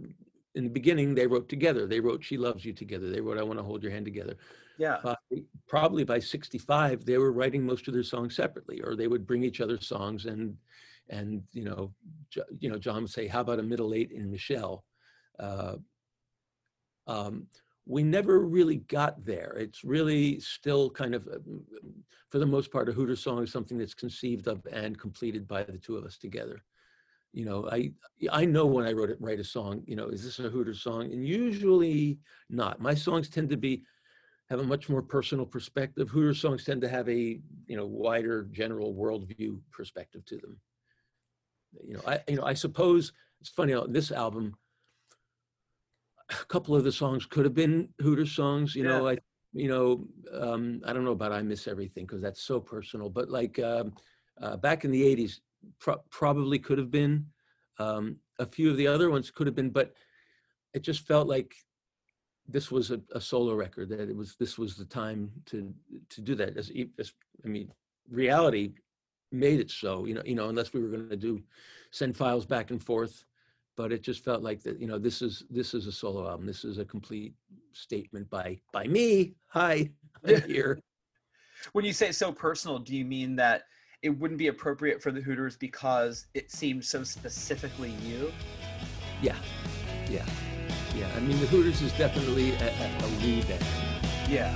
in 0.56 0.64
the 0.64 0.70
beginning 0.70 1.14
they 1.14 1.28
wrote 1.28 1.50
together. 1.50 1.86
They 1.86 2.00
wrote 2.00 2.24
"She 2.24 2.38
Loves 2.38 2.66
You" 2.66 2.74
together. 2.74 3.10
They 3.10 3.22
wrote 3.22 3.38
"I 3.38 3.44
Want 3.44 3.60
to 3.60 3.64
Hold 3.64 3.84
Your 3.84 3.92
Hand" 3.92 4.06
together. 4.06 4.38
Yeah, 4.78 5.16
probably 5.68 6.04
by 6.04 6.20
'65, 6.20 7.06
they 7.06 7.18
were 7.18 7.32
writing 7.32 7.66
most 7.66 7.88
of 7.88 7.94
their 7.94 8.04
songs 8.04 8.36
separately, 8.36 8.82
or 8.82 8.96
they 8.96 9.08
would 9.08 9.26
bring 9.28 9.44
each 9.44 9.62
other 9.62 9.80
songs 9.80 10.26
and 10.26 10.58
and 11.10 11.44
you 11.54 11.64
know, 11.64 11.94
Jo- 12.30 12.44
you 12.60 12.70
know, 12.70 12.78
John 12.78 13.04
would 13.04 13.12
say, 13.12 13.28
"How 13.28 13.42
about 13.42 13.60
a 13.60 13.64
middle 13.64 13.94
eight 13.94 14.12
in 14.12 14.32
Michelle?" 14.32 14.84
Uh, 15.40 15.78
um, 17.08 17.48
we 17.86 18.04
never 18.04 18.40
really 18.40 18.78
got 18.78 19.24
there. 19.24 19.56
It's 19.60 19.84
really 19.84 20.40
still 20.40 20.90
kind 20.90 21.14
of, 21.14 21.28
uh, 21.28 21.38
for 22.30 22.40
the 22.40 22.46
most 22.46 22.72
part, 22.72 22.90
a 22.90 22.92
Hooter 22.92 23.16
song 23.16 23.44
is 23.44 23.52
something 23.52 23.78
that's 23.78 23.94
conceived 23.94 24.48
of 24.48 24.66
and 24.72 25.00
completed 25.00 25.48
by 25.48 25.64
the 25.64 25.78
two 25.78 25.96
of 25.96 26.04
us 26.04 26.18
together. 26.18 26.64
You 27.36 27.44
know, 27.44 27.68
I 27.70 27.92
I 28.32 28.46
know 28.46 28.66
when 28.66 28.88
I 28.88 28.94
wrote 28.94 29.10
it, 29.10 29.18
write 29.20 29.42
a 29.42 29.44
song. 29.44 29.84
You 29.86 29.98
know, 29.98 30.08
is 30.08 30.24
this 30.24 30.40
a 30.40 30.50
Hooter 30.50 30.74
song? 30.74 31.12
And 31.12 31.28
usually 31.28 32.18
not. 32.50 32.80
My 32.80 32.96
songs 32.96 33.28
tend 33.28 33.50
to 33.50 33.58
be 33.58 33.84
have 34.50 34.62
a 34.62 34.64
much 34.64 34.88
more 34.88 35.02
personal 35.02 35.46
perspective. 35.46 36.08
Hooter 36.08 36.34
songs 36.34 36.64
tend 36.64 36.80
to 36.82 36.88
have 36.88 37.10
a 37.10 37.42
you 37.68 37.76
know 37.76 37.86
wider 37.86 38.44
general 38.52 38.96
worldview 38.96 39.60
perspective 39.70 40.24
to 40.28 40.38
them. 40.38 40.58
You 41.86 41.96
know, 41.96 42.02
I 42.08 42.22
you 42.30 42.38
know 42.38 42.46
I 42.46 42.54
suppose 42.54 43.12
it's 43.42 43.50
funny 43.50 43.74
on 43.74 43.92
this 43.92 44.14
album 44.14 44.56
a 46.30 46.46
couple 46.46 46.74
of 46.74 46.86
the 46.86 46.92
songs 46.92 47.26
could 47.26 47.44
have 47.44 47.54
been 47.54 47.90
Hooter 48.00 48.26
songs. 48.26 48.76
You 48.76 48.84
know, 48.86 49.08
I 49.10 49.18
you 49.52 49.68
know 49.68 50.08
um, 50.34 50.82
I 50.86 50.94
don't 50.94 51.04
know 51.04 51.12
about 51.12 51.34
I 51.34 51.42
Miss 51.42 51.68
Everything 51.68 52.06
because 52.06 52.22
that's 52.22 52.42
so 52.42 52.62
personal, 52.62 53.10
but 53.10 53.30
like 53.30 53.60
um, 53.60 53.94
uh, 54.42 54.56
back 54.56 54.86
in 54.86 54.92
the 54.92 55.04
'80s, 55.04 55.40
pro- 55.80 56.02
probably 56.10 56.60
could 56.60 56.78
have 56.78 56.92
been. 56.92 57.26
Um, 57.80 58.18
a 58.40 58.46
few 58.46 58.70
of 58.70 58.78
the 58.78 58.88
other 58.88 59.10
ones 59.10 59.32
could 59.32 59.48
have 59.48 59.56
been, 59.56 59.70
but 59.70 59.94
it 60.74 60.82
just 60.82 61.08
felt 61.08 61.28
like 61.28 61.54
this 62.48 62.72
was 62.72 62.92
a, 62.92 63.02
a 63.14 63.22
solo 63.22 63.54
record. 63.54 63.90
That 63.90 64.10
it 64.10 64.16
was 64.16 64.36
this 64.40 64.58
was 64.58 64.76
the 64.76 64.86
time 64.86 65.32
to 65.48 65.74
to 66.10 66.22
do 66.22 66.36
that. 66.36 66.58
As, 66.58 66.72
as 67.00 67.14
I 67.44 67.48
mean, 67.48 67.72
reality 68.10 68.74
made 69.32 69.60
it 69.60 69.72
so. 69.72 70.06
You 70.06 70.16
know, 70.16 70.24
you 70.26 70.36
know, 70.36 70.50
unless 70.50 70.74
we 70.74 70.82
were 70.82 70.90
going 70.90 71.10
to 71.10 71.16
do 71.16 71.42
send 71.92 72.16
files 72.16 72.46
back 72.46 72.72
and 72.72 72.84
forth 72.84 73.24
but 73.78 73.92
it 73.92 74.02
just 74.02 74.24
felt 74.24 74.42
like 74.42 74.62
that 74.64 74.80
you 74.80 74.88
know 74.88 74.98
this 74.98 75.22
is 75.22 75.44
this 75.50 75.74
is 75.74 75.88
a 75.88 75.92
solo 75.92 76.30
album 76.30 76.46
this 76.46 76.66
is 76.66 76.78
a 76.78 76.84
complete 76.84 77.34
statement 77.72 78.30
by 78.30 78.58
by 78.74 78.86
me 78.86 79.34
hi 79.48 79.90
i'm 80.26 80.42
here 80.42 80.80
when 81.74 81.86
you 81.86 81.94
say 81.94 82.12
so 82.12 82.32
personal, 82.32 82.80
do 82.80 82.96
you 82.96 83.06
mean 83.06 83.36
that 83.38 83.64
it 84.06 84.20
wouldn't 84.20 84.38
be 84.38 84.48
appropriate 84.48 85.02
for 85.02 85.12
the 85.12 85.20
Hooters 85.20 85.58
because 85.58 86.28
it 86.36 86.52
seems 86.52 86.88
so 86.88 87.04
specifically 87.04 87.90
you? 88.06 88.32
yeah 89.22 89.36
yeah 90.10 90.26
yeah 90.94 91.10
i 91.16 91.20
mean 91.22 91.40
the 91.40 91.48
hooters 91.48 91.82
is 91.82 91.92
definitely 91.94 92.52
a, 92.52 92.68
a, 92.68 92.86
a 93.06 93.08
we 93.24 93.42
band 93.44 93.64
Yeah. 94.30 94.52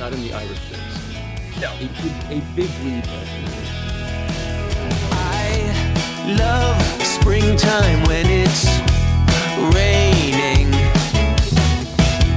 not 0.00 0.12
in 0.12 0.20
the 0.22 0.34
irish 0.34 0.58
sense 0.68 1.60
No. 1.60 1.72
a, 1.72 1.78
big- 2.02 2.42
a 2.42 2.44
big 2.56 2.70
we 2.84 3.00
band 3.00 3.28
I 5.12 6.34
love 6.38 6.82
springtime 7.02 8.02
when 8.04 8.26
it's 8.26 8.66
raining. 9.74 10.68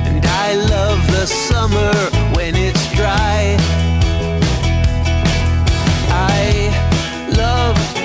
And 0.07 0.23
I 0.25 0.53
love 0.55 0.99
the 1.11 1.25
summer 1.25 1.91
when 2.36 2.55
it's 2.55 2.86
dry. 2.95 3.57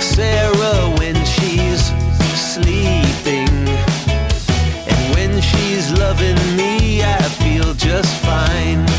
Sarah 0.01 0.95
when 0.99 1.17
she's 1.25 1.93
sleeping. 2.35 3.49
And 4.91 5.15
when 5.15 5.41
she's 5.41 5.93
loving 5.93 6.39
me, 6.57 7.03
I 7.03 7.23
feel 7.41 7.75
just 7.75 8.13
fine. 8.23 8.96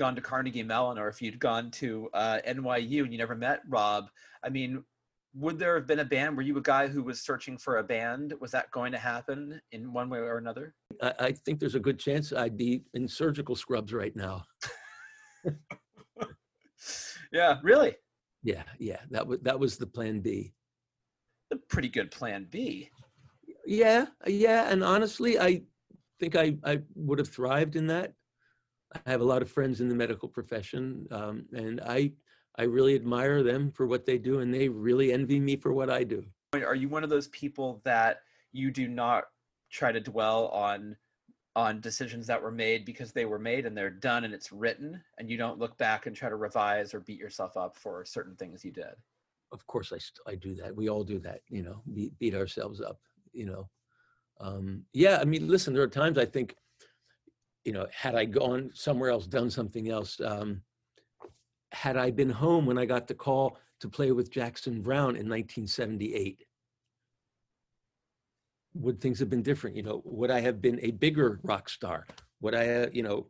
Gone 0.00 0.16
to 0.16 0.22
Carnegie 0.22 0.62
Mellon 0.62 0.98
or 0.98 1.08
if 1.08 1.20
you'd 1.20 1.38
gone 1.38 1.70
to 1.72 2.08
uh, 2.14 2.38
NYU 2.48 3.02
and 3.02 3.12
you 3.12 3.18
never 3.18 3.34
met 3.34 3.60
Rob? 3.68 4.08
I 4.42 4.48
mean, 4.48 4.82
would 5.34 5.58
there 5.58 5.74
have 5.74 5.86
been 5.86 5.98
a 5.98 6.04
band? 6.06 6.38
Were 6.38 6.42
you 6.42 6.56
a 6.56 6.62
guy 6.62 6.88
who 6.88 7.02
was 7.02 7.20
searching 7.20 7.58
for 7.58 7.76
a 7.76 7.84
band? 7.84 8.32
Was 8.40 8.50
that 8.52 8.70
going 8.70 8.92
to 8.92 8.98
happen 8.98 9.60
in 9.72 9.92
one 9.92 10.08
way 10.08 10.18
or 10.18 10.38
another? 10.38 10.74
I, 11.02 11.12
I 11.20 11.32
think 11.32 11.60
there's 11.60 11.74
a 11.74 11.80
good 11.80 11.98
chance 11.98 12.32
I'd 12.32 12.56
be 12.56 12.82
in 12.94 13.06
surgical 13.06 13.54
scrubs 13.54 13.92
right 13.92 14.16
now. 14.16 14.42
yeah, 17.30 17.58
really? 17.62 17.94
Yeah, 18.42 18.62
yeah. 18.78 19.00
That 19.10 19.26
was 19.26 19.38
that 19.42 19.60
was 19.60 19.76
the 19.76 19.86
plan 19.86 20.20
B. 20.20 20.54
A 21.52 21.56
pretty 21.56 21.90
good 21.90 22.10
plan 22.10 22.46
B. 22.50 22.88
Yeah, 23.66 24.06
yeah. 24.26 24.70
And 24.72 24.82
honestly, 24.82 25.38
I 25.38 25.60
think 26.18 26.36
I, 26.36 26.56
I 26.64 26.80
would 26.94 27.18
have 27.18 27.28
thrived 27.28 27.76
in 27.76 27.86
that. 27.88 28.14
I 28.94 29.10
have 29.10 29.20
a 29.20 29.24
lot 29.24 29.42
of 29.42 29.50
friends 29.50 29.80
in 29.80 29.88
the 29.88 29.94
medical 29.94 30.28
profession, 30.28 31.06
um, 31.10 31.46
and 31.52 31.80
I 31.80 32.12
I 32.56 32.64
really 32.64 32.94
admire 32.94 33.42
them 33.42 33.70
for 33.70 33.86
what 33.86 34.04
they 34.04 34.18
do, 34.18 34.40
and 34.40 34.52
they 34.52 34.68
really 34.68 35.12
envy 35.12 35.38
me 35.38 35.56
for 35.56 35.72
what 35.72 35.88
I 35.88 36.04
do. 36.04 36.24
Are 36.54 36.74
you 36.74 36.88
one 36.88 37.04
of 37.04 37.10
those 37.10 37.28
people 37.28 37.80
that 37.84 38.22
you 38.52 38.70
do 38.70 38.88
not 38.88 39.24
try 39.70 39.92
to 39.92 40.00
dwell 40.00 40.48
on 40.48 40.96
on 41.56 41.80
decisions 41.80 42.26
that 42.28 42.40
were 42.40 42.50
made 42.50 42.84
because 42.84 43.12
they 43.12 43.24
were 43.24 43.38
made 43.38 43.66
and 43.66 43.76
they're 43.76 43.90
done 43.90 44.24
and 44.24 44.32
it's 44.32 44.52
written, 44.52 45.02
and 45.18 45.30
you 45.30 45.36
don't 45.36 45.58
look 45.58 45.76
back 45.78 46.06
and 46.06 46.14
try 46.14 46.28
to 46.28 46.36
revise 46.36 46.94
or 46.94 47.00
beat 47.00 47.18
yourself 47.18 47.56
up 47.56 47.76
for 47.76 48.04
certain 48.04 48.36
things 48.36 48.64
you 48.64 48.70
did? 48.72 48.94
Of 49.52 49.66
course, 49.66 49.92
I 49.92 49.98
st- 49.98 50.26
I 50.26 50.34
do 50.36 50.54
that. 50.56 50.74
We 50.74 50.88
all 50.88 51.04
do 51.04 51.18
that. 51.20 51.40
You 51.48 51.62
know, 51.62 51.82
beat, 51.92 52.16
beat 52.18 52.34
ourselves 52.34 52.80
up. 52.80 53.00
You 53.32 53.46
know, 53.46 53.68
um, 54.40 54.84
yeah. 54.92 55.18
I 55.20 55.24
mean, 55.24 55.48
listen. 55.48 55.74
There 55.74 55.82
are 55.82 55.88
times 55.88 56.18
I 56.18 56.24
think, 56.24 56.56
you 57.64 57.72
know, 57.72 57.86
had 57.92 58.14
I 58.14 58.24
gone 58.24 58.70
somewhere 58.74 59.10
else, 59.10 59.26
done 59.26 59.50
something 59.50 59.90
else. 59.90 60.20
Um, 60.20 60.62
had 61.72 61.96
I 61.96 62.10
been 62.10 62.30
home 62.30 62.66
when 62.66 62.78
I 62.78 62.84
got 62.84 63.06
the 63.06 63.14
call 63.14 63.58
to 63.80 63.88
play 63.88 64.12
with 64.12 64.30
Jackson 64.30 64.82
Browne 64.82 65.16
in 65.16 65.28
1978, 65.28 66.44
would 68.74 69.00
things 69.00 69.18
have 69.18 69.30
been 69.30 69.42
different? 69.42 69.76
You 69.76 69.82
know, 69.82 70.02
would 70.04 70.30
I 70.30 70.40
have 70.40 70.60
been 70.60 70.80
a 70.82 70.90
bigger 70.90 71.40
rock 71.42 71.68
star? 71.68 72.06
Would 72.40 72.54
I, 72.54 72.68
uh, 72.68 72.86
you 72.92 73.02
know, 73.02 73.26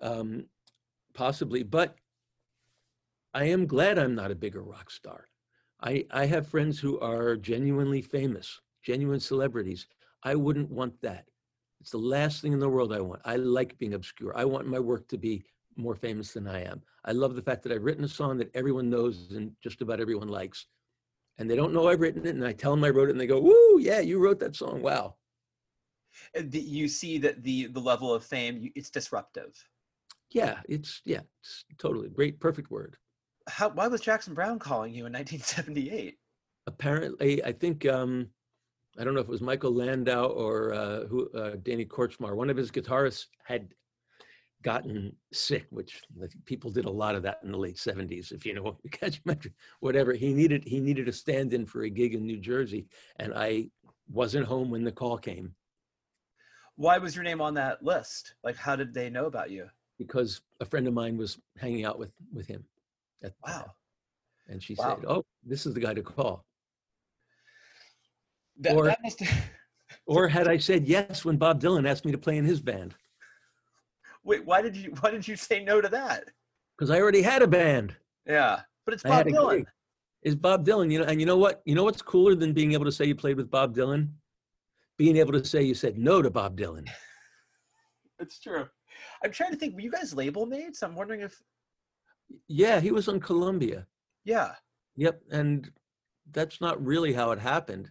um, 0.00 0.46
possibly? 1.14 1.62
But 1.62 1.96
I 3.34 3.44
am 3.44 3.66
glad 3.66 3.98
I'm 3.98 4.14
not 4.14 4.30
a 4.30 4.36
bigger 4.36 4.62
rock 4.62 4.90
star. 4.90 5.28
I, 5.82 6.06
I 6.10 6.26
have 6.26 6.48
friends 6.48 6.78
who 6.78 6.98
are 7.00 7.36
genuinely 7.36 8.00
famous, 8.00 8.60
genuine 8.82 9.20
celebrities. 9.20 9.86
I 10.22 10.34
wouldn't 10.34 10.70
want 10.70 11.00
that. 11.02 11.26
It's 11.86 11.92
the 11.92 11.98
last 11.98 12.42
thing 12.42 12.52
in 12.52 12.58
the 12.58 12.68
world 12.68 12.92
I 12.92 13.00
want. 13.00 13.20
I 13.24 13.36
like 13.36 13.78
being 13.78 13.94
obscure. 13.94 14.36
I 14.36 14.44
want 14.44 14.66
my 14.66 14.80
work 14.80 15.06
to 15.06 15.16
be 15.16 15.44
more 15.76 15.94
famous 15.94 16.32
than 16.32 16.48
I 16.48 16.64
am. 16.64 16.82
I 17.04 17.12
love 17.12 17.36
the 17.36 17.42
fact 17.42 17.62
that 17.62 17.70
I've 17.70 17.84
written 17.84 18.02
a 18.02 18.08
song 18.08 18.38
that 18.38 18.50
everyone 18.56 18.90
knows 18.90 19.30
and 19.36 19.52
just 19.62 19.80
about 19.82 20.00
everyone 20.00 20.26
likes. 20.26 20.66
And 21.38 21.48
they 21.48 21.54
don't 21.54 21.72
know 21.72 21.86
I've 21.86 22.00
written 22.00 22.26
it, 22.26 22.34
and 22.34 22.44
I 22.44 22.54
tell 22.54 22.72
them 22.72 22.82
I 22.82 22.88
wrote 22.88 23.08
it, 23.08 23.12
and 23.12 23.20
they 23.20 23.28
go, 23.28 23.38
"Woo, 23.38 23.78
yeah, 23.78 24.00
you 24.00 24.18
wrote 24.18 24.40
that 24.40 24.56
song. 24.56 24.82
Wow." 24.82 25.14
You 26.34 26.88
see 26.88 27.18
that 27.18 27.44
the 27.44 27.66
the 27.66 27.78
level 27.78 28.12
of 28.12 28.24
fame 28.24 28.68
it's 28.74 28.90
disruptive. 28.90 29.54
Yeah, 30.30 30.58
it's 30.68 31.02
yeah, 31.04 31.20
it's 31.40 31.64
totally 31.78 32.08
great, 32.08 32.40
perfect 32.40 32.68
word. 32.68 32.96
How? 33.48 33.68
Why 33.68 33.86
was 33.86 34.00
Jackson 34.00 34.34
Browne 34.34 34.58
calling 34.58 34.92
you 34.92 35.06
in 35.06 35.12
1978? 35.12 36.18
Apparently, 36.66 37.44
I 37.44 37.52
think 37.52 37.86
um, 37.86 38.30
I 38.98 39.04
don't 39.04 39.14
know 39.14 39.20
if 39.20 39.26
it 39.26 39.30
was 39.30 39.40
Michael 39.40 39.74
Landau 39.74 40.26
or 40.28 40.72
uh, 40.72 41.06
who 41.06 41.30
uh, 41.30 41.56
Danny 41.62 41.84
Kortchmar. 41.84 42.34
One 42.34 42.50
of 42.50 42.56
his 42.56 42.70
guitarists 42.70 43.26
had 43.44 43.68
gotten 44.62 45.14
sick, 45.32 45.66
which 45.70 46.02
people 46.44 46.70
did 46.70 46.86
a 46.86 46.90
lot 46.90 47.14
of 47.14 47.22
that 47.22 47.38
in 47.44 47.52
the 47.52 47.58
late 47.58 47.76
70s, 47.76 48.32
if 48.32 48.46
you 48.46 48.54
know, 48.54 48.76
whatever. 49.80 50.12
He 50.12 50.32
needed 50.32 50.64
he 50.66 50.80
needed 50.80 51.08
a 51.08 51.12
stand-in 51.12 51.66
for 51.66 51.82
a 51.82 51.90
gig 51.90 52.14
in 52.14 52.26
New 52.26 52.38
Jersey, 52.38 52.86
and 53.18 53.32
I 53.34 53.70
wasn't 54.10 54.46
home 54.46 54.70
when 54.70 54.84
the 54.84 54.92
call 54.92 55.18
came. 55.18 55.54
Why 56.76 56.98
was 56.98 57.14
your 57.14 57.24
name 57.24 57.40
on 57.40 57.54
that 57.54 57.82
list? 57.82 58.34
Like, 58.44 58.56
how 58.56 58.76
did 58.76 58.92
they 58.92 59.08
know 59.08 59.26
about 59.26 59.50
you? 59.50 59.66
Because 59.98 60.42
a 60.60 60.64
friend 60.64 60.86
of 60.86 60.94
mine 60.94 61.16
was 61.16 61.38
hanging 61.58 61.84
out 61.84 61.98
with 61.98 62.12
with 62.32 62.46
him. 62.46 62.64
wow. 63.44 63.72
And 64.48 64.62
she 64.62 64.74
wow. 64.74 64.96
said, 64.96 65.04
"Oh, 65.06 65.24
this 65.44 65.66
is 65.66 65.74
the 65.74 65.80
guy 65.80 65.94
to 65.94 66.02
call." 66.02 66.44
That, 68.60 68.76
or, 68.76 68.86
that 68.86 68.98
must... 69.02 69.22
or 70.06 70.28
had 70.28 70.48
I 70.48 70.58
said 70.58 70.86
yes 70.86 71.24
when 71.24 71.36
Bob 71.36 71.60
Dylan 71.60 71.88
asked 71.88 72.04
me 72.04 72.12
to 72.12 72.18
play 72.18 72.36
in 72.36 72.44
his 72.44 72.60
band? 72.60 72.94
Wait, 74.24 74.44
why 74.44 74.60
did 74.60 74.76
you 74.76 74.92
why 75.00 75.10
did 75.10 75.26
you 75.26 75.36
say 75.36 75.62
no 75.62 75.80
to 75.80 75.88
that? 75.88 76.24
Because 76.76 76.90
I 76.90 77.00
already 77.00 77.22
had 77.22 77.42
a 77.42 77.46
band. 77.46 77.94
Yeah, 78.26 78.60
but 78.84 78.94
it's 78.94 79.02
Bob 79.02 79.26
Dylan. 79.26 79.66
It's 80.22 80.34
Bob 80.34 80.66
Dylan, 80.66 80.90
you 80.90 80.98
know, 80.98 81.04
and 81.04 81.20
you 81.20 81.26
know 81.26 81.36
what? 81.36 81.62
You 81.64 81.76
know 81.76 81.84
what's 81.84 82.02
cooler 82.02 82.34
than 82.34 82.52
being 82.52 82.72
able 82.72 82.84
to 82.84 82.92
say 82.92 83.04
you 83.04 83.14
played 83.14 83.36
with 83.36 83.50
Bob 83.50 83.74
Dylan? 83.74 84.08
Being 84.98 85.18
able 85.18 85.32
to 85.32 85.44
say 85.44 85.62
you 85.62 85.74
said 85.74 85.98
no 85.98 86.22
to 86.22 86.30
Bob 86.30 86.58
Dylan. 86.58 86.88
it's 88.18 88.40
true. 88.40 88.66
I'm 89.24 89.30
trying 89.30 89.52
to 89.52 89.56
think. 89.56 89.74
Were 89.74 89.80
you 89.80 89.90
guys 89.90 90.14
label 90.14 90.46
mates? 90.46 90.82
I'm 90.82 90.96
wondering 90.96 91.20
if. 91.20 91.40
Yeah, 92.48 92.80
he 92.80 92.90
was 92.90 93.06
on 93.06 93.20
Columbia. 93.20 93.86
Yeah. 94.24 94.54
Yep, 94.96 95.22
and 95.30 95.70
that's 96.32 96.60
not 96.60 96.84
really 96.84 97.12
how 97.12 97.30
it 97.30 97.38
happened. 97.38 97.90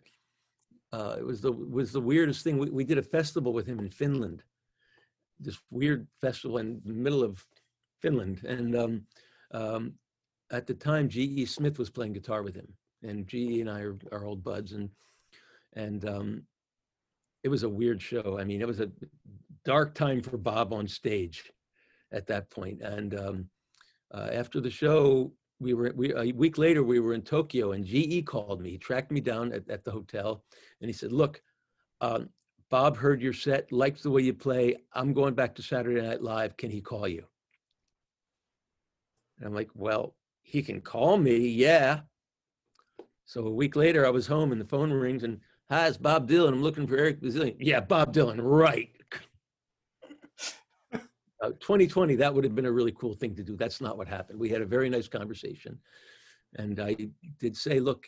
Uh, 0.96 1.18
it 1.20 1.26
was 1.26 1.42
the 1.42 1.52
was 1.52 1.92
the 1.92 2.00
weirdest 2.00 2.42
thing. 2.44 2.58
We, 2.58 2.70
we 2.70 2.86
did 2.86 2.98
a 2.98 3.04
festival 3.18 3.52
with 3.52 3.68
him 3.68 3.80
in 3.80 3.90
Finland, 3.90 4.44
this 5.40 5.60
weird 5.70 6.08
festival 6.22 6.58
in 6.60 6.82
the 6.86 6.94
middle 6.94 7.22
of 7.22 7.46
Finland, 8.02 8.46
and 8.46 8.76
um, 8.78 9.02
um, 9.52 9.94
at 10.52 10.66
the 10.68 10.74
time, 10.74 11.10
G.E. 11.10 11.46
Smith 11.48 11.78
was 11.78 11.90
playing 11.90 12.14
guitar 12.14 12.44
with 12.44 12.56
him, 12.56 12.70
and 13.04 13.28
G.E. 13.28 13.60
and 13.60 13.70
I 13.70 13.82
are, 13.82 13.98
are 14.14 14.24
old 14.24 14.42
buds, 14.42 14.72
and 14.72 14.90
and 15.74 16.08
um, 16.08 16.44
it 17.44 17.50
was 17.50 17.64
a 17.64 17.70
weird 17.70 18.02
show. 18.02 18.38
I 18.40 18.46
mean, 18.46 18.62
it 18.62 18.68
was 18.68 18.80
a 18.80 18.90
dark 19.66 19.96
time 19.96 20.22
for 20.22 20.38
Bob 20.38 20.72
on 20.72 20.88
stage 20.88 21.52
at 22.14 22.26
that 22.28 22.50
point, 22.50 22.82
and 22.82 23.20
um, 23.20 23.50
uh, 24.14 24.30
after 24.32 24.62
the 24.62 24.72
show, 24.72 25.34
we 25.60 25.74
were 25.74 25.94
we 25.96 26.14
a 26.14 26.32
week 26.34 26.58
later 26.58 26.84
we 26.84 27.00
were 27.00 27.14
in 27.14 27.22
Tokyo, 27.22 27.72
and 27.72 27.86
GE 27.86 28.26
called 28.26 28.62
me, 28.62 28.72
he 28.72 28.78
tracked 28.78 29.12
me 29.12 29.22
down 29.22 29.54
at, 29.54 29.70
at 29.70 29.84
the 29.84 29.92
hotel, 29.92 30.44
and 30.82 30.90
he 30.90 30.94
said, 30.94 31.12
"Look, 31.12 31.42
um, 32.02 32.30
Bob 32.70 32.98
heard 32.98 33.22
your 33.22 33.34
set, 33.34 33.72
likes 33.72 34.02
the 34.02 34.12
way 34.12 34.22
you 34.22 34.34
play. 34.34 34.76
I'm 34.94 35.14
going 35.14 35.34
back 35.34 35.56
to 35.56 35.64
Saturday 35.64 36.02
Night 36.02 36.22
Live. 36.22 36.58
Can 36.58 36.72
he 36.72 36.82
call 36.82 37.08
you?" 37.08 37.26
And 39.38 39.48
I'm 39.48 39.54
like, 39.54 39.70
"Well, 39.74 40.16
he 40.42 40.62
can 40.62 40.82
call 40.82 41.18
me, 41.18 41.38
yeah." 41.38 42.02
So 43.26 43.48
a 43.48 43.52
week 43.52 43.76
later, 43.76 44.06
I 44.06 44.10
was 44.10 44.28
home, 44.28 44.52
and 44.52 44.60
the 44.60 44.66
phone 44.66 44.92
rings, 44.92 45.24
and 45.24 45.40
hi, 45.70 45.88
it's 45.88 45.98
Bob 45.98 46.30
Dylan. 46.30 46.50
I'm 46.50 46.62
looking 46.62 46.86
for 46.86 46.98
Eric 46.98 47.22
Bazilian. 47.22 47.58
Yeah, 47.60 47.80
Bob 47.80 48.14
Dylan, 48.14 48.40
right. 48.42 48.95
Uh, 51.42 51.50
2020, 51.60 52.16
that 52.16 52.34
would 52.34 52.44
have 52.44 52.56
been 52.56 52.66
a 52.66 52.72
really 52.72 52.94
cool 52.94 53.14
thing 53.14 53.36
to 53.36 53.44
do. 53.44 53.58
That's 53.58 53.82
not 53.82 53.98
what 53.98 54.08
happened. 54.08 54.40
We 54.40 54.50
had 54.50 54.62
a 54.62 54.66
very 54.66 54.90
nice 54.90 55.08
conversation. 55.08 55.78
And 56.56 56.80
I 56.80 56.96
did 57.40 57.58
say, 57.58 57.80
look, 57.80 58.08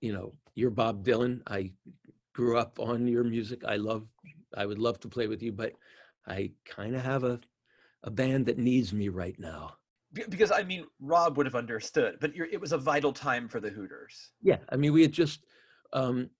you 0.00 0.12
know, 0.12 0.32
you're 0.54 0.70
Bob 0.70 1.04
Dylan. 1.04 1.40
I 1.46 1.72
grew 2.34 2.56
up 2.58 2.78
on 2.78 3.08
your 3.08 3.24
music. 3.24 3.64
I 3.66 3.76
love, 3.76 4.06
I 4.56 4.66
would 4.66 4.78
love 4.78 5.00
to 5.00 5.08
play 5.08 5.26
with 5.26 5.42
you, 5.42 5.52
but 5.52 5.72
I 6.26 6.52
kind 6.64 6.94
of 6.94 7.02
have 7.02 7.24
a, 7.24 7.40
a 8.04 8.10
band 8.10 8.46
that 8.46 8.58
needs 8.58 8.92
me 8.92 9.08
right 9.08 9.38
now. 9.38 9.74
Because 10.28 10.52
I 10.52 10.62
mean, 10.62 10.84
Rob 11.00 11.36
would 11.36 11.46
have 11.46 11.54
understood, 11.54 12.18
but 12.20 12.32
it 12.36 12.60
was 12.60 12.72
a 12.72 12.78
vital 12.78 13.12
time 13.12 13.48
for 13.48 13.60
the 13.60 13.70
Hooters. 13.70 14.30
Yeah. 14.42 14.58
I 14.68 14.76
mean, 14.76 14.92
we 14.92 15.02
had 15.02 15.12
just, 15.12 15.46
um, 15.92 16.30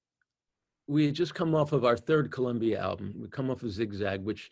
we 0.87 1.07
had 1.07 1.15
just 1.15 1.35
come 1.35 1.55
off 1.55 1.73
of 1.73 1.85
our 1.85 1.97
third 1.97 2.31
Columbia 2.31 2.81
album. 2.81 3.15
We 3.19 3.29
come 3.29 3.51
off 3.51 3.63
of 3.63 3.73
Zigzag, 3.73 4.23
which 4.23 4.51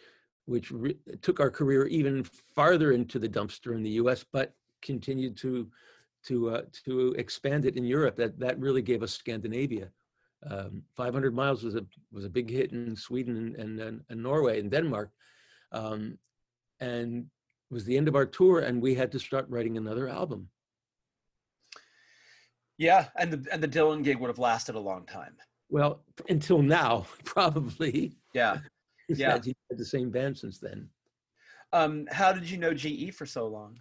which 0.51 0.72
re- 0.72 0.98
took 1.22 1.38
our 1.38 1.51
career 1.51 1.86
even 1.86 2.24
farther 2.24 2.90
into 2.90 3.20
the 3.20 3.28
dumpster 3.28 3.72
in 3.72 3.84
the 3.84 3.96
U.S., 4.03 4.24
but 4.32 4.53
continued 4.82 5.36
to 5.36 5.70
to 6.24 6.51
uh, 6.51 6.62
to 6.84 7.12
expand 7.12 7.64
it 7.64 7.76
in 7.76 7.84
Europe. 7.84 8.16
That 8.16 8.38
that 8.40 8.59
really 8.59 8.82
gave 8.82 9.03
us 9.05 9.12
Scandinavia. 9.12 9.88
Um, 10.51 10.82
500 10.96 11.34
miles 11.34 11.62
was 11.62 11.76
a 11.76 11.86
was 12.11 12.24
a 12.24 12.28
big 12.28 12.51
hit 12.51 12.72
in 12.72 12.96
Sweden 12.96 13.55
and 13.59 13.78
and, 13.78 14.03
and 14.11 14.22
Norway 14.22 14.59
and 14.59 14.70
Denmark, 14.70 15.11
um, 15.70 16.18
and 16.80 17.26
it 17.70 17.74
was 17.74 17.84
the 17.84 17.96
end 17.96 18.09
of 18.09 18.16
our 18.16 18.26
tour, 18.26 18.59
and 18.59 18.82
we 18.82 18.92
had 18.94 19.12
to 19.12 19.20
start 19.20 19.46
writing 19.48 19.76
another 19.76 20.09
album. 20.09 20.48
Yeah, 22.76 23.07
and 23.16 23.32
the 23.32 23.53
and 23.53 23.62
the 23.62 23.68
Dylan 23.68 24.03
gig 24.03 24.18
would 24.18 24.28
have 24.28 24.38
lasted 24.40 24.74
a 24.74 24.80
long 24.80 25.07
time. 25.07 25.36
Well, 25.68 26.03
until 26.28 26.61
now, 26.61 27.07
probably. 27.24 28.16
Yeah. 28.34 28.59
Yeah. 29.18 29.38
He 29.42 29.54
had 29.70 29.78
the 29.78 29.84
same 29.84 30.11
band 30.11 30.38
since 30.38 30.58
then. 30.58 30.88
Um, 31.72 32.06
how 32.11 32.32
did 32.32 32.48
you 32.48 32.58
know 32.58 32.74
GE 32.74 33.14
for 33.14 33.26
so 33.26 33.46
long? 33.46 33.78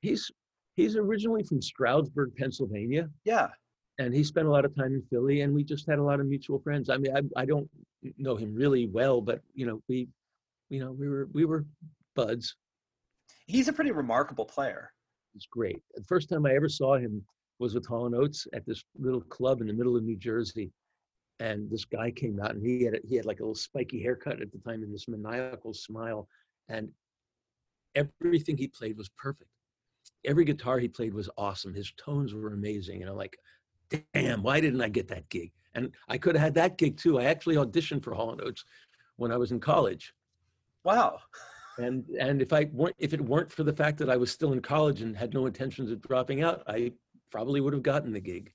He's 0.00 0.30
he's 0.74 0.96
originally 0.96 1.42
from 1.42 1.60
Stroudsburg, 1.60 2.34
Pennsylvania. 2.36 3.08
Yeah. 3.24 3.48
And 3.98 4.14
he 4.14 4.22
spent 4.22 4.46
a 4.46 4.50
lot 4.50 4.64
of 4.64 4.76
time 4.76 4.92
in 4.92 5.02
Philly, 5.10 5.40
and 5.40 5.54
we 5.54 5.64
just 5.64 5.88
had 5.88 5.98
a 5.98 6.02
lot 6.02 6.20
of 6.20 6.26
mutual 6.26 6.58
friends. 6.58 6.90
I 6.90 6.98
mean, 6.98 7.16
I, 7.16 7.40
I 7.40 7.46
don't 7.46 7.68
know 8.18 8.36
him 8.36 8.54
really 8.54 8.86
well, 8.86 9.20
but 9.22 9.40
you 9.54 9.66
know, 9.66 9.80
we, 9.88 10.08
you 10.68 10.80
know, 10.80 10.92
we 10.92 11.08
were 11.08 11.28
we 11.32 11.44
were 11.44 11.64
buds. 12.14 12.56
He's 13.46 13.68
a 13.68 13.72
pretty 13.72 13.92
remarkable 13.92 14.44
player. 14.44 14.92
He's 15.32 15.46
great. 15.50 15.80
The 15.94 16.04
first 16.04 16.28
time 16.28 16.46
I 16.46 16.54
ever 16.54 16.68
saw 16.68 16.96
him 16.96 17.22
was 17.58 17.74
with 17.74 17.86
Hall 17.86 18.06
and 18.06 18.14
Oates 18.14 18.46
at 18.52 18.66
this 18.66 18.82
little 18.98 19.20
club 19.22 19.60
in 19.60 19.66
the 19.66 19.72
middle 19.72 19.96
of 19.96 20.02
New 20.02 20.16
Jersey, 20.16 20.70
and 21.40 21.70
this 21.70 21.84
guy 21.84 22.10
came 22.10 22.40
out 22.40 22.54
and 22.54 22.64
he 22.64 22.84
had 22.84 22.98
he 23.08 23.16
had 23.16 23.26
like 23.26 23.40
a 23.40 23.42
little 23.42 23.54
spiky 23.54 24.02
haircut 24.02 24.40
at 24.40 24.52
the 24.52 24.58
time 24.58 24.82
and 24.82 24.94
this 24.94 25.08
maniacal 25.08 25.74
smile, 25.74 26.28
and 26.68 26.88
everything 27.94 28.56
he 28.56 28.68
played 28.68 28.96
was 28.96 29.10
perfect. 29.10 29.50
Every 30.24 30.44
guitar 30.44 30.78
he 30.78 30.88
played 30.88 31.14
was 31.14 31.30
awesome. 31.36 31.74
His 31.74 31.92
tones 31.96 32.34
were 32.34 32.52
amazing, 32.52 33.02
and 33.02 33.10
I'm 33.10 33.16
like, 33.16 33.36
damn, 34.14 34.42
why 34.42 34.60
didn't 34.60 34.80
I 34.80 34.88
get 34.88 35.08
that 35.08 35.28
gig? 35.28 35.52
And 35.74 35.92
I 36.08 36.18
could 36.18 36.34
have 36.34 36.42
had 36.42 36.54
that 36.54 36.78
gig 36.78 36.96
too. 36.96 37.18
I 37.18 37.24
actually 37.24 37.56
auditioned 37.56 38.02
for 38.02 38.14
Hall 38.14 38.32
and 38.32 38.40
Oates 38.40 38.64
when 39.16 39.30
I 39.30 39.36
was 39.36 39.52
in 39.52 39.60
college. 39.60 40.14
Wow. 40.84 41.18
And 41.78 42.06
and 42.18 42.40
if 42.40 42.52
I 42.52 42.68
weren't 42.72 42.96
if 42.98 43.12
it 43.12 43.20
weren't 43.20 43.52
for 43.52 43.62
the 43.62 43.72
fact 43.72 43.98
that 43.98 44.08
I 44.08 44.16
was 44.16 44.30
still 44.30 44.52
in 44.52 44.62
college 44.62 45.02
and 45.02 45.14
had 45.14 45.34
no 45.34 45.46
intentions 45.46 45.90
of 45.90 46.00
dropping 46.00 46.42
out, 46.42 46.62
I 46.66 46.92
probably 47.30 47.60
would 47.60 47.74
have 47.74 47.82
gotten 47.82 48.12
the 48.12 48.20
gig. 48.20 48.52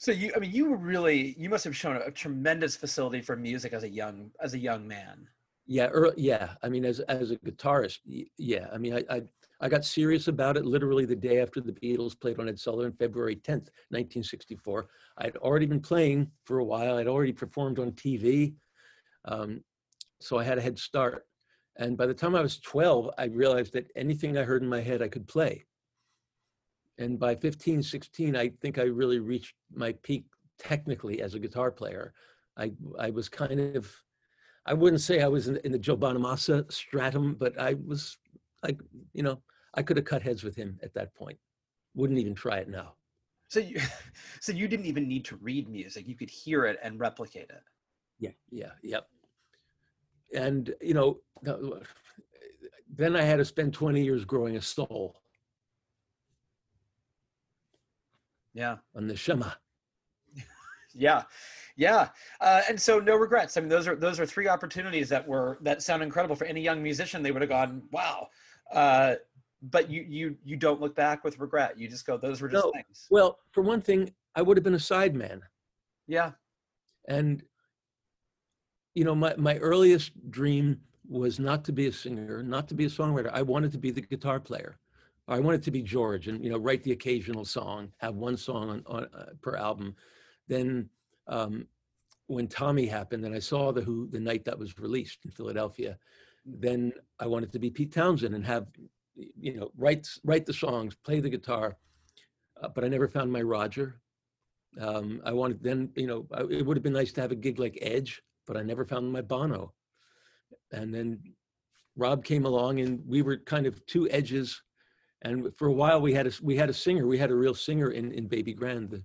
So 0.00 0.12
you, 0.12 0.32
I 0.34 0.38
mean, 0.38 0.50
you 0.50 0.74
really, 0.76 1.34
you 1.38 1.50
must 1.50 1.62
have 1.64 1.76
shown 1.76 1.96
a 1.96 2.10
tremendous 2.10 2.74
facility 2.74 3.20
for 3.20 3.36
music 3.36 3.74
as 3.74 3.82
a 3.82 3.88
young, 3.88 4.30
as 4.40 4.54
a 4.54 4.58
young 4.58 4.88
man. 4.88 5.28
Yeah, 5.66 5.88
early, 5.88 6.14
yeah. 6.16 6.54
I 6.62 6.70
mean, 6.70 6.86
as 6.86 7.00
as 7.00 7.32
a 7.32 7.36
guitarist, 7.36 7.98
yeah. 8.38 8.68
I 8.72 8.78
mean, 8.78 8.94
I, 8.94 9.04
I 9.10 9.22
I 9.60 9.68
got 9.68 9.84
serious 9.84 10.26
about 10.26 10.56
it 10.56 10.64
literally 10.64 11.04
the 11.04 11.14
day 11.14 11.42
after 11.42 11.60
the 11.60 11.72
Beatles 11.72 12.18
played 12.18 12.40
on 12.40 12.48
Ed 12.48 12.58
Sullivan, 12.58 12.94
February 12.98 13.36
10th, 13.36 13.68
1964. 13.90 14.88
I'd 15.18 15.36
already 15.36 15.66
been 15.66 15.80
playing 15.80 16.30
for 16.46 16.60
a 16.60 16.64
while. 16.64 16.96
I'd 16.96 17.06
already 17.06 17.34
performed 17.34 17.78
on 17.78 17.92
TV, 17.92 18.54
um, 19.26 19.62
so 20.18 20.38
I 20.38 20.44
had 20.44 20.56
a 20.56 20.62
head 20.62 20.78
start. 20.78 21.26
And 21.76 21.98
by 21.98 22.06
the 22.06 22.14
time 22.14 22.34
I 22.34 22.40
was 22.40 22.58
12, 22.58 23.10
I 23.18 23.24
realized 23.24 23.74
that 23.74 23.90
anything 23.96 24.38
I 24.38 24.44
heard 24.44 24.62
in 24.62 24.68
my 24.68 24.80
head, 24.80 25.02
I 25.02 25.08
could 25.08 25.28
play 25.28 25.66
and 27.00 27.18
by 27.18 27.34
15 27.34 27.82
16 27.82 28.36
i 28.36 28.48
think 28.60 28.78
i 28.78 28.82
really 28.82 29.18
reached 29.18 29.54
my 29.74 29.92
peak 30.02 30.24
technically 30.58 31.22
as 31.22 31.34
a 31.34 31.38
guitar 31.38 31.70
player. 31.70 32.12
I 32.56 32.72
i 32.98 33.10
was 33.10 33.28
kind 33.28 33.76
of 33.76 33.92
i 34.66 34.74
wouldn't 34.74 35.00
say 35.00 35.22
i 35.22 35.28
was 35.28 35.48
in, 35.48 35.56
in 35.64 35.72
the 35.72 35.78
joe 35.78 35.96
bonamassa 35.96 36.70
stratum 36.70 37.34
but 37.38 37.58
i 37.58 37.74
was 37.86 38.18
like 38.62 38.78
you 39.12 39.22
know 39.22 39.40
i 39.74 39.82
could 39.82 39.96
have 39.96 40.06
cut 40.06 40.22
heads 40.22 40.44
with 40.44 40.56
him 40.56 40.78
at 40.82 40.94
that 40.94 41.14
point. 41.14 41.38
Wouldn't 41.94 42.18
even 42.18 42.34
try 42.34 42.58
it 42.58 42.68
now. 42.68 42.94
So 43.48 43.60
you 43.60 43.80
so 44.40 44.52
you 44.52 44.68
didn't 44.68 44.86
even 44.86 45.08
need 45.08 45.24
to 45.26 45.36
read 45.36 45.68
music. 45.68 46.06
You 46.06 46.16
could 46.16 46.30
hear 46.30 46.66
it 46.66 46.78
and 46.82 47.00
replicate 47.00 47.50
it. 47.50 47.62
Yeah 48.18 48.30
yeah 48.50 48.72
yep. 48.82 49.06
And 50.34 50.74
you 50.80 50.94
know 50.94 51.20
then 52.92 53.16
i 53.16 53.22
had 53.22 53.36
to 53.36 53.44
spend 53.44 53.72
20 53.72 54.02
years 54.02 54.24
growing 54.24 54.56
a 54.56 54.62
soul 54.62 55.19
Yeah. 58.54 58.76
On 58.94 59.06
the 59.06 59.16
Shema. 59.16 59.50
yeah. 60.94 61.22
Yeah. 61.76 62.08
Uh, 62.40 62.62
and 62.68 62.80
so 62.80 62.98
no 62.98 63.16
regrets. 63.16 63.56
I 63.56 63.60
mean, 63.60 63.68
those 63.68 63.86
are, 63.86 63.96
those 63.96 64.20
are 64.20 64.26
three 64.26 64.48
opportunities 64.48 65.08
that 65.08 65.26
were, 65.26 65.58
that 65.62 65.82
sound 65.82 66.02
incredible 66.02 66.36
for 66.36 66.44
any 66.44 66.60
young 66.60 66.82
musician. 66.82 67.22
They 67.22 67.30
would 67.30 67.42
have 67.42 67.48
gone, 67.48 67.82
wow. 67.90 68.28
Uh, 68.72 69.14
but 69.62 69.90
you, 69.90 70.04
you, 70.08 70.36
you 70.44 70.56
don't 70.56 70.80
look 70.80 70.96
back 70.96 71.22
with 71.22 71.38
regret. 71.38 71.78
You 71.78 71.88
just 71.88 72.06
go, 72.06 72.16
those 72.16 72.40
were 72.40 72.48
just 72.48 72.64
no. 72.64 72.72
things. 72.72 73.06
Well, 73.10 73.38
for 73.52 73.62
one 73.62 73.80
thing, 73.80 74.12
I 74.34 74.42
would 74.42 74.56
have 74.56 74.64
been 74.64 74.74
a 74.74 74.78
sideman. 74.78 75.40
Yeah. 76.06 76.32
And, 77.08 77.42
you 78.94 79.04
know, 79.04 79.14
my, 79.14 79.34
my 79.36 79.56
earliest 79.58 80.12
dream 80.30 80.80
was 81.08 81.38
not 81.38 81.64
to 81.64 81.72
be 81.72 81.86
a 81.86 81.92
singer, 81.92 82.42
not 82.42 82.68
to 82.68 82.74
be 82.74 82.86
a 82.86 82.88
songwriter. 82.88 83.30
I 83.32 83.42
wanted 83.42 83.72
to 83.72 83.78
be 83.78 83.90
the 83.90 84.00
guitar 84.00 84.40
player. 84.40 84.76
I 85.30 85.38
wanted 85.38 85.62
to 85.62 85.70
be 85.70 85.80
George 85.80 86.26
and 86.26 86.44
you 86.44 86.50
know 86.50 86.58
write 86.58 86.82
the 86.82 86.92
occasional 86.92 87.44
song, 87.44 87.92
have 87.98 88.16
one 88.16 88.36
song 88.36 88.68
on, 88.68 88.82
on 88.86 89.04
uh, 89.16 89.26
per 89.40 89.56
album. 89.56 89.94
Then 90.48 90.90
um, 91.28 91.66
when 92.26 92.48
Tommy 92.48 92.86
happened, 92.86 93.24
and 93.24 93.34
I 93.34 93.38
saw 93.38 93.70
the 93.70 93.80
Who 93.80 94.08
the 94.08 94.18
night 94.18 94.44
that 94.44 94.58
was 94.58 94.76
released 94.78 95.20
in 95.24 95.30
Philadelphia, 95.30 95.96
then 96.44 96.92
I 97.20 97.28
wanted 97.28 97.52
to 97.52 97.60
be 97.60 97.70
Pete 97.70 97.92
Townshend 97.92 98.34
and 98.34 98.44
have 98.44 98.66
you 99.14 99.54
know 99.54 99.70
write 99.76 100.08
write 100.24 100.46
the 100.46 100.52
songs, 100.52 100.96
play 100.96 101.20
the 101.20 101.30
guitar. 101.30 101.76
Uh, 102.60 102.68
but 102.68 102.84
I 102.84 102.88
never 102.88 103.08
found 103.08 103.32
my 103.32 103.40
Roger. 103.40 104.00
Um, 104.80 105.22
I 105.24 105.32
wanted 105.32 105.62
then 105.62 105.90
you 105.94 106.08
know 106.08 106.26
it 106.50 106.66
would 106.66 106.76
have 106.76 106.84
been 106.84 106.92
nice 106.92 107.12
to 107.12 107.20
have 107.20 107.30
a 107.30 107.36
gig 107.36 107.60
like 107.60 107.78
Edge, 107.80 108.20
but 108.48 108.56
I 108.56 108.62
never 108.62 108.84
found 108.84 109.12
my 109.12 109.22
Bono. 109.22 109.74
And 110.72 110.92
then 110.92 111.20
Rob 111.96 112.24
came 112.24 112.46
along, 112.46 112.80
and 112.80 113.00
we 113.06 113.22
were 113.22 113.36
kind 113.36 113.66
of 113.66 113.84
two 113.86 114.10
edges 114.10 114.60
and 115.22 115.54
for 115.56 115.68
a 115.68 115.72
while 115.72 116.00
we 116.00 116.14
had 116.14 116.26
a 116.26 116.32
we 116.42 116.56
had 116.56 116.70
a 116.70 116.74
singer 116.74 117.06
we 117.06 117.18
had 117.18 117.30
a 117.30 117.34
real 117.34 117.54
singer 117.54 117.90
in 117.90 118.12
in 118.12 118.26
baby 118.26 118.52
grand 118.52 118.90
the 118.90 119.02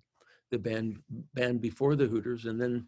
the 0.52 0.58
band 0.58 0.98
band 1.34 1.62
before 1.62 1.96
the 1.96 2.06
hooters. 2.06 2.46
And 2.46 2.60
then 2.60 2.88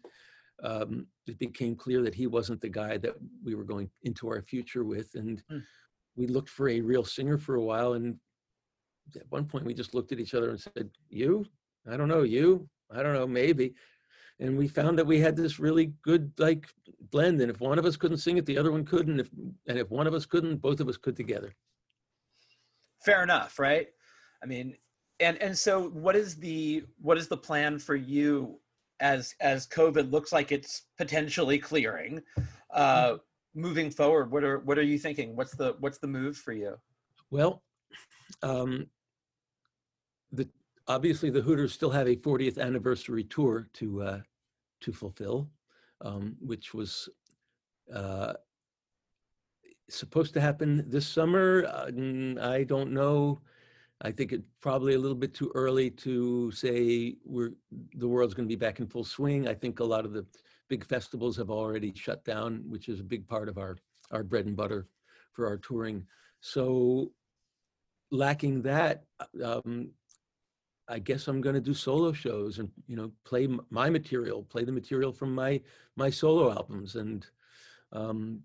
um, 0.62 1.06
it 1.26 1.38
became 1.38 1.76
clear 1.76 2.02
that 2.02 2.14
he 2.14 2.26
wasn't 2.26 2.60
the 2.60 2.68
guy 2.68 2.96
that 2.98 3.14
we 3.44 3.54
were 3.54 3.64
going 3.64 3.90
into 4.02 4.28
our 4.28 4.42
future 4.42 4.84
with. 4.84 5.14
And 5.14 5.42
mm. 5.50 5.62
we 6.16 6.26
looked 6.26 6.48
for 6.48 6.68
a 6.68 6.80
real 6.80 7.04
singer 7.04 7.38
for 7.38 7.56
a 7.56 7.62
while. 7.62 7.94
And 7.94 8.16
at 9.16 9.30
one 9.30 9.44
point 9.44 9.64
we 9.64 9.74
just 9.74 9.94
looked 9.94 10.12
at 10.12 10.20
each 10.20 10.34
other 10.34 10.50
and 10.50 10.60
said 10.60 10.90
you? 11.08 11.46
I 11.90 11.96
don't 11.96 12.08
know 12.08 12.22
you? 12.22 12.68
I 12.90 13.02
don't 13.02 13.14
know 13.14 13.26
maybe. 13.26 13.74
And 14.40 14.56
we 14.56 14.68
found 14.68 14.96
that 14.98 15.06
we 15.06 15.18
had 15.18 15.36
this 15.36 15.58
really 15.58 15.92
good 16.02 16.32
like 16.38 16.66
blend. 17.10 17.40
And 17.40 17.50
if 17.50 17.60
one 17.60 17.78
of 17.78 17.84
us 17.84 17.96
couldn't 17.96 18.18
sing 18.18 18.38
it 18.38 18.46
the 18.46 18.58
other 18.58 18.70
one 18.70 18.84
couldn't. 18.84 19.20
If 19.20 19.30
and 19.66 19.78
if 19.78 19.90
one 19.90 20.06
of 20.06 20.14
us 20.14 20.26
couldn't 20.26 20.56
both 20.56 20.80
of 20.80 20.88
us 20.88 20.96
could 20.96 21.16
together 21.16 21.54
fair 23.00 23.22
enough, 23.22 23.58
right? 23.58 23.88
I 24.42 24.46
mean, 24.46 24.76
and 25.20 25.36
and 25.38 25.56
so 25.56 25.88
what 25.90 26.16
is 26.16 26.36
the 26.36 26.84
what 27.00 27.18
is 27.18 27.28
the 27.28 27.36
plan 27.36 27.78
for 27.78 27.96
you 27.96 28.58
as 29.00 29.34
as 29.40 29.66
COVID 29.66 30.10
looks 30.10 30.32
like 30.32 30.52
it's 30.52 30.82
potentially 30.96 31.58
clearing? 31.58 32.22
Uh, 32.72 33.16
moving 33.54 33.90
forward, 33.90 34.30
what 34.30 34.44
are 34.44 34.58
what 34.60 34.78
are 34.78 34.82
you 34.82 34.98
thinking? 34.98 35.34
What's 35.36 35.54
the 35.54 35.76
what's 35.80 35.98
the 35.98 36.06
move 36.06 36.36
for 36.36 36.52
you? 36.52 36.76
Well, 37.30 37.62
um, 38.42 38.86
the 40.32 40.48
obviously 40.86 41.30
the 41.30 41.42
Hooters 41.42 41.72
still 41.72 41.90
have 41.90 42.06
a 42.06 42.16
40th 42.16 42.58
anniversary 42.58 43.24
tour 43.24 43.68
to 43.74 44.02
uh, 44.02 44.20
to 44.80 44.92
fulfill, 44.92 45.50
um, 46.00 46.36
which 46.40 46.74
was 46.74 47.08
uh, 47.92 48.34
supposed 49.88 50.34
to 50.34 50.40
happen 50.40 50.84
this 50.88 51.06
summer. 51.06 51.64
Uh, 51.66 51.90
I 52.40 52.64
don't 52.64 52.92
know. 52.92 53.40
I 54.00 54.12
think 54.12 54.32
it's 54.32 54.46
probably 54.60 54.94
a 54.94 54.98
little 54.98 55.16
bit 55.16 55.34
too 55.34 55.50
early 55.54 55.90
to 55.90 56.52
say 56.52 57.16
we're 57.24 57.50
the 57.94 58.06
world's 58.06 58.34
going 58.34 58.48
to 58.48 58.52
be 58.52 58.58
back 58.58 58.78
in 58.78 58.86
full 58.86 59.04
swing. 59.04 59.48
I 59.48 59.54
think 59.54 59.80
a 59.80 59.84
lot 59.84 60.04
of 60.04 60.12
the 60.12 60.24
big 60.68 60.84
festivals 60.84 61.36
have 61.36 61.50
already 61.50 61.92
shut 61.96 62.24
down, 62.24 62.62
which 62.68 62.88
is 62.88 63.00
a 63.00 63.04
big 63.04 63.26
part 63.26 63.48
of 63.48 63.58
our 63.58 63.76
our 64.12 64.22
bread 64.22 64.46
and 64.46 64.56
butter 64.56 64.86
for 65.32 65.46
our 65.46 65.56
touring. 65.56 66.06
So, 66.40 67.12
lacking 68.12 68.62
that, 68.62 69.04
um, 69.42 69.90
I 70.86 71.00
guess 71.00 71.26
I'm 71.26 71.40
going 71.40 71.54
to 71.54 71.60
do 71.60 71.74
solo 71.74 72.12
shows 72.12 72.60
and 72.60 72.70
you 72.86 72.96
know 72.96 73.10
play 73.24 73.48
my 73.70 73.90
material, 73.90 74.44
play 74.44 74.64
the 74.64 74.72
material 74.72 75.12
from 75.12 75.34
my 75.34 75.60
my 75.96 76.08
solo 76.08 76.52
albums, 76.52 76.94
and 76.94 77.26
um, 77.92 78.42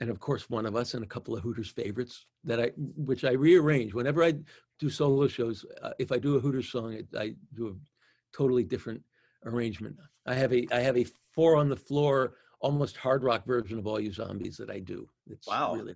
and 0.00 0.10
of 0.10 0.18
course 0.18 0.48
one 0.48 0.66
of 0.66 0.76
us 0.76 0.94
and 0.94 1.04
a 1.04 1.06
couple 1.06 1.36
of 1.36 1.42
Hooters 1.42 1.70
favorites 1.70 2.26
that 2.44 2.60
I 2.60 2.72
which 2.76 3.24
I 3.24 3.32
rearrange 3.32 3.94
whenever 3.94 4.24
I 4.24 4.34
do 4.78 4.90
solo 4.90 5.28
shows. 5.28 5.64
Uh, 5.82 5.90
if 5.98 6.10
I 6.10 6.18
do 6.18 6.36
a 6.36 6.40
Hooters 6.40 6.70
song, 6.70 6.94
I, 7.14 7.18
I 7.18 7.34
do 7.54 7.68
a 7.68 8.36
totally 8.36 8.64
different 8.64 9.02
arrangement. 9.44 9.96
I 10.26 10.34
have 10.34 10.52
a 10.52 10.66
I 10.72 10.80
have 10.80 10.96
a 10.96 11.06
four 11.34 11.56
on 11.56 11.68
the 11.68 11.76
floor 11.76 12.34
almost 12.60 12.96
hard 12.96 13.22
rock 13.22 13.46
version 13.46 13.78
of 13.78 13.86
All 13.86 14.00
You 14.00 14.12
Zombies 14.12 14.56
that 14.56 14.70
I 14.70 14.80
do. 14.80 15.08
It's 15.28 15.46
wow. 15.46 15.74
really 15.74 15.94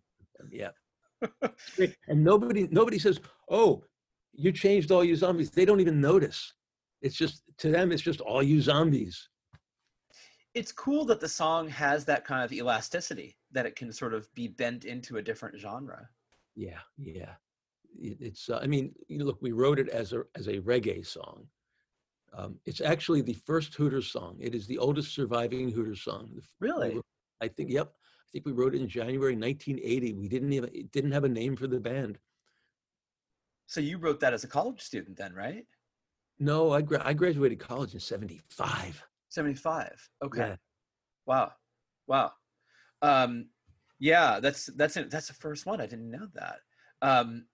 yeah. 0.50 0.70
and 2.09 2.22
nobody 2.22 2.68
nobody 2.70 2.98
says, 2.98 3.20
"Oh, 3.48 3.84
you 4.34 4.52
changed 4.52 4.90
All 4.90 5.05
You 5.05 5.16
Zombies." 5.16 5.50
They 5.50 5.64
don't 5.64 5.80
even 5.80 6.00
notice. 6.00 6.52
It's 7.00 7.16
just 7.16 7.42
to 7.59 7.70
them 7.70 7.92
it's 7.92 8.02
just 8.02 8.20
All 8.20 8.42
You 8.42 8.61
Zombies 8.61 9.28
it's 10.55 10.70
cool 10.70 11.05
that 11.05 11.20
the 11.20 11.28
song 11.28 11.68
has 11.68 12.05
that 12.05 12.24
kind 12.24 12.44
of 12.44 12.52
elasticity 12.52 13.36
that 13.55 13.66
it 13.66 13.76
can 13.76 13.92
sort 13.92 14.12
of 14.12 14.32
be 14.34 14.48
bent 14.48 14.84
into 14.84 15.16
a 15.16 15.22
different 15.22 15.59
genre. 15.59 16.09
Yeah 16.55 16.80
yeah. 16.98 17.34
It's 17.98 18.50
uh, 18.50 18.59
i 18.62 18.66
mean 18.66 18.92
look 19.09 19.38
we 19.40 19.52
wrote 19.52 19.78
it 19.78 19.88
as 19.88 20.12
a 20.12 20.24
as 20.34 20.48
a 20.48 20.59
reggae 20.61 21.07
song. 21.07 21.46
Um, 22.36 22.59
it's 22.66 22.80
actually 22.80 23.22
the 23.22 23.38
first 23.46 23.74
hooters 23.74 24.09
song. 24.09 24.36
It 24.40 24.57
is 24.57 24.66
the 24.66 24.78
oldest 24.78 25.14
surviving 25.14 25.70
hooters 25.70 26.02
song. 26.02 26.40
Really? 26.61 27.00
i 27.40 27.48
think 27.48 27.70
yep. 27.70 27.92
I 28.26 28.28
think 28.32 28.46
we 28.46 28.52
wrote 28.52 28.74
it 28.74 28.80
in 28.80 28.88
january 28.88 29.36
1980 29.36 30.12
we 30.14 30.28
didn't 30.28 30.52
even 30.52 30.88
didn't 30.92 31.12
have 31.12 31.24
a 31.24 31.28
name 31.28 31.57
for 31.57 31.66
the 31.66 31.80
band. 31.80 32.18
So 33.66 33.80
you 33.80 33.96
wrote 33.98 34.20
that 34.20 34.34
as 34.34 34.44
a 34.44 34.48
college 34.48 34.80
student 34.80 35.16
then 35.16 35.32
right? 35.32 35.66
No 36.40 36.72
i, 36.72 36.82
gra- 36.82 37.07
I 37.07 37.12
graduated 37.12 37.61
college 37.61 37.94
in 37.94 38.00
75 38.00 39.05
75. 39.34 40.11
Okay. 40.22 40.40
Yeah. 40.40 40.57
Wow. 41.26 41.52
Wow. 42.07 42.32
Um, 43.05 43.48
yeah, 44.00 44.40
that's 44.40 44.66
that's 44.76 44.94
that's 44.94 45.28
the 45.28 45.34
first 45.34 45.66
one. 45.66 45.80
I 45.80 45.86
didn't 45.86 46.11
know 46.11 46.26
that. 46.34 46.59
Um, 47.02 47.46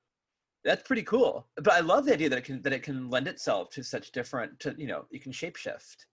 That's 0.65 0.87
pretty 0.87 1.03
cool. 1.03 1.49
But 1.57 1.73
I 1.73 1.81
love 1.81 2.05
the 2.05 2.13
idea 2.13 2.29
that 2.29 2.39
it 2.39 2.45
can 2.45 2.63
that 2.63 2.73
it 2.73 2.83
can 2.83 3.11
lend 3.11 3.27
itself 3.29 3.71
to 3.71 3.83
such 3.83 4.13
different 4.13 4.59
to 4.61 4.75
you 4.79 4.87
know 4.87 5.07
you 5.11 5.21
can 5.21 5.33
shapeshift. 5.33 6.07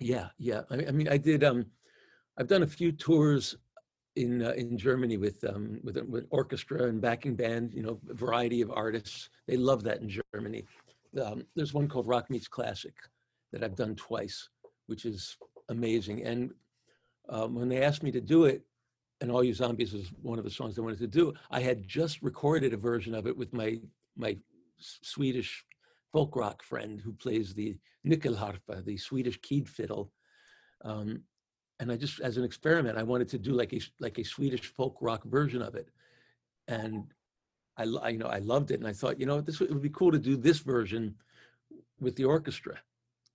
Yeah, 0.00 0.28
yeah. 0.38 0.62
I, 0.70 0.76
I 0.88 0.90
mean, 0.90 1.08
I 1.08 1.18
did. 1.18 1.44
Um, 1.44 1.66
I've 2.38 2.46
done 2.48 2.62
a 2.62 2.66
few 2.66 2.92
tours 2.92 3.56
in 4.16 4.42
uh, 4.42 4.52
in 4.52 4.78
Germany 4.78 5.16
with 5.16 5.44
um 5.44 5.80
with 5.84 5.96
with 6.14 6.26
orchestra 6.30 6.88
and 6.88 7.00
backing 7.00 7.36
band. 7.36 7.72
You 7.74 7.82
know, 7.82 8.00
variety 8.24 8.60
of 8.60 8.70
artists. 8.70 9.30
They 9.46 9.56
love 9.56 9.82
that 9.84 10.00
in 10.00 10.08
Germany. 10.08 10.64
Um, 11.22 11.44
there's 11.54 11.74
one 11.74 11.88
called 11.88 12.06
Rock 12.06 12.30
Meets 12.30 12.48
Classic 12.48 12.94
that 13.52 13.62
I've 13.64 13.76
done 13.76 13.94
twice, 13.96 14.48
which 14.86 15.04
is 15.04 15.36
amazing. 15.68 16.22
And 16.24 16.52
um, 17.28 17.54
when 17.54 17.68
they 17.68 17.82
asked 17.82 18.02
me 18.02 18.10
to 18.12 18.20
do 18.20 18.44
it, 18.44 18.62
and 19.20 19.30
All 19.30 19.42
You 19.42 19.52
Zombies 19.52 19.92
was 19.92 20.12
one 20.22 20.38
of 20.38 20.44
the 20.44 20.50
songs 20.50 20.78
I 20.78 20.82
wanted 20.82 21.00
to 21.00 21.06
do, 21.06 21.34
I 21.50 21.60
had 21.60 21.86
just 21.86 22.22
recorded 22.22 22.72
a 22.72 22.76
version 22.76 23.14
of 23.14 23.26
it 23.26 23.36
with 23.36 23.52
my 23.52 23.80
my 24.16 24.36
Swedish 24.78 25.64
folk 26.12 26.36
rock 26.36 26.62
friend 26.62 27.00
who 27.00 27.12
plays 27.12 27.54
the 27.54 27.76
nyckelharpa, 28.06 28.84
the 28.84 28.96
Swedish 28.96 29.40
keyed 29.40 29.68
fiddle. 29.68 30.12
Um, 30.84 31.22
and 31.80 31.92
I 31.92 31.96
just, 31.96 32.20
as 32.20 32.36
an 32.36 32.44
experiment, 32.44 32.98
I 32.98 33.02
wanted 33.02 33.28
to 33.30 33.38
do 33.38 33.52
like 33.52 33.72
a 33.72 33.80
like 34.00 34.18
a 34.18 34.24
Swedish 34.24 34.66
folk 34.66 34.96
rock 35.00 35.24
version 35.24 35.62
of 35.62 35.74
it, 35.74 35.88
and 36.66 37.12
I, 37.76 37.84
I 37.84 38.08
you 38.10 38.18
know 38.18 38.26
I 38.26 38.38
loved 38.38 38.70
it, 38.70 38.80
and 38.80 38.88
I 38.88 38.92
thought 38.92 39.20
you 39.20 39.26
know 39.26 39.40
this 39.40 39.60
would, 39.60 39.70
it 39.70 39.72
would 39.72 39.82
be 39.82 39.90
cool 39.90 40.10
to 40.10 40.18
do 40.18 40.36
this 40.36 40.58
version 40.58 41.14
with 42.00 42.16
the 42.16 42.24
orchestra, 42.24 42.78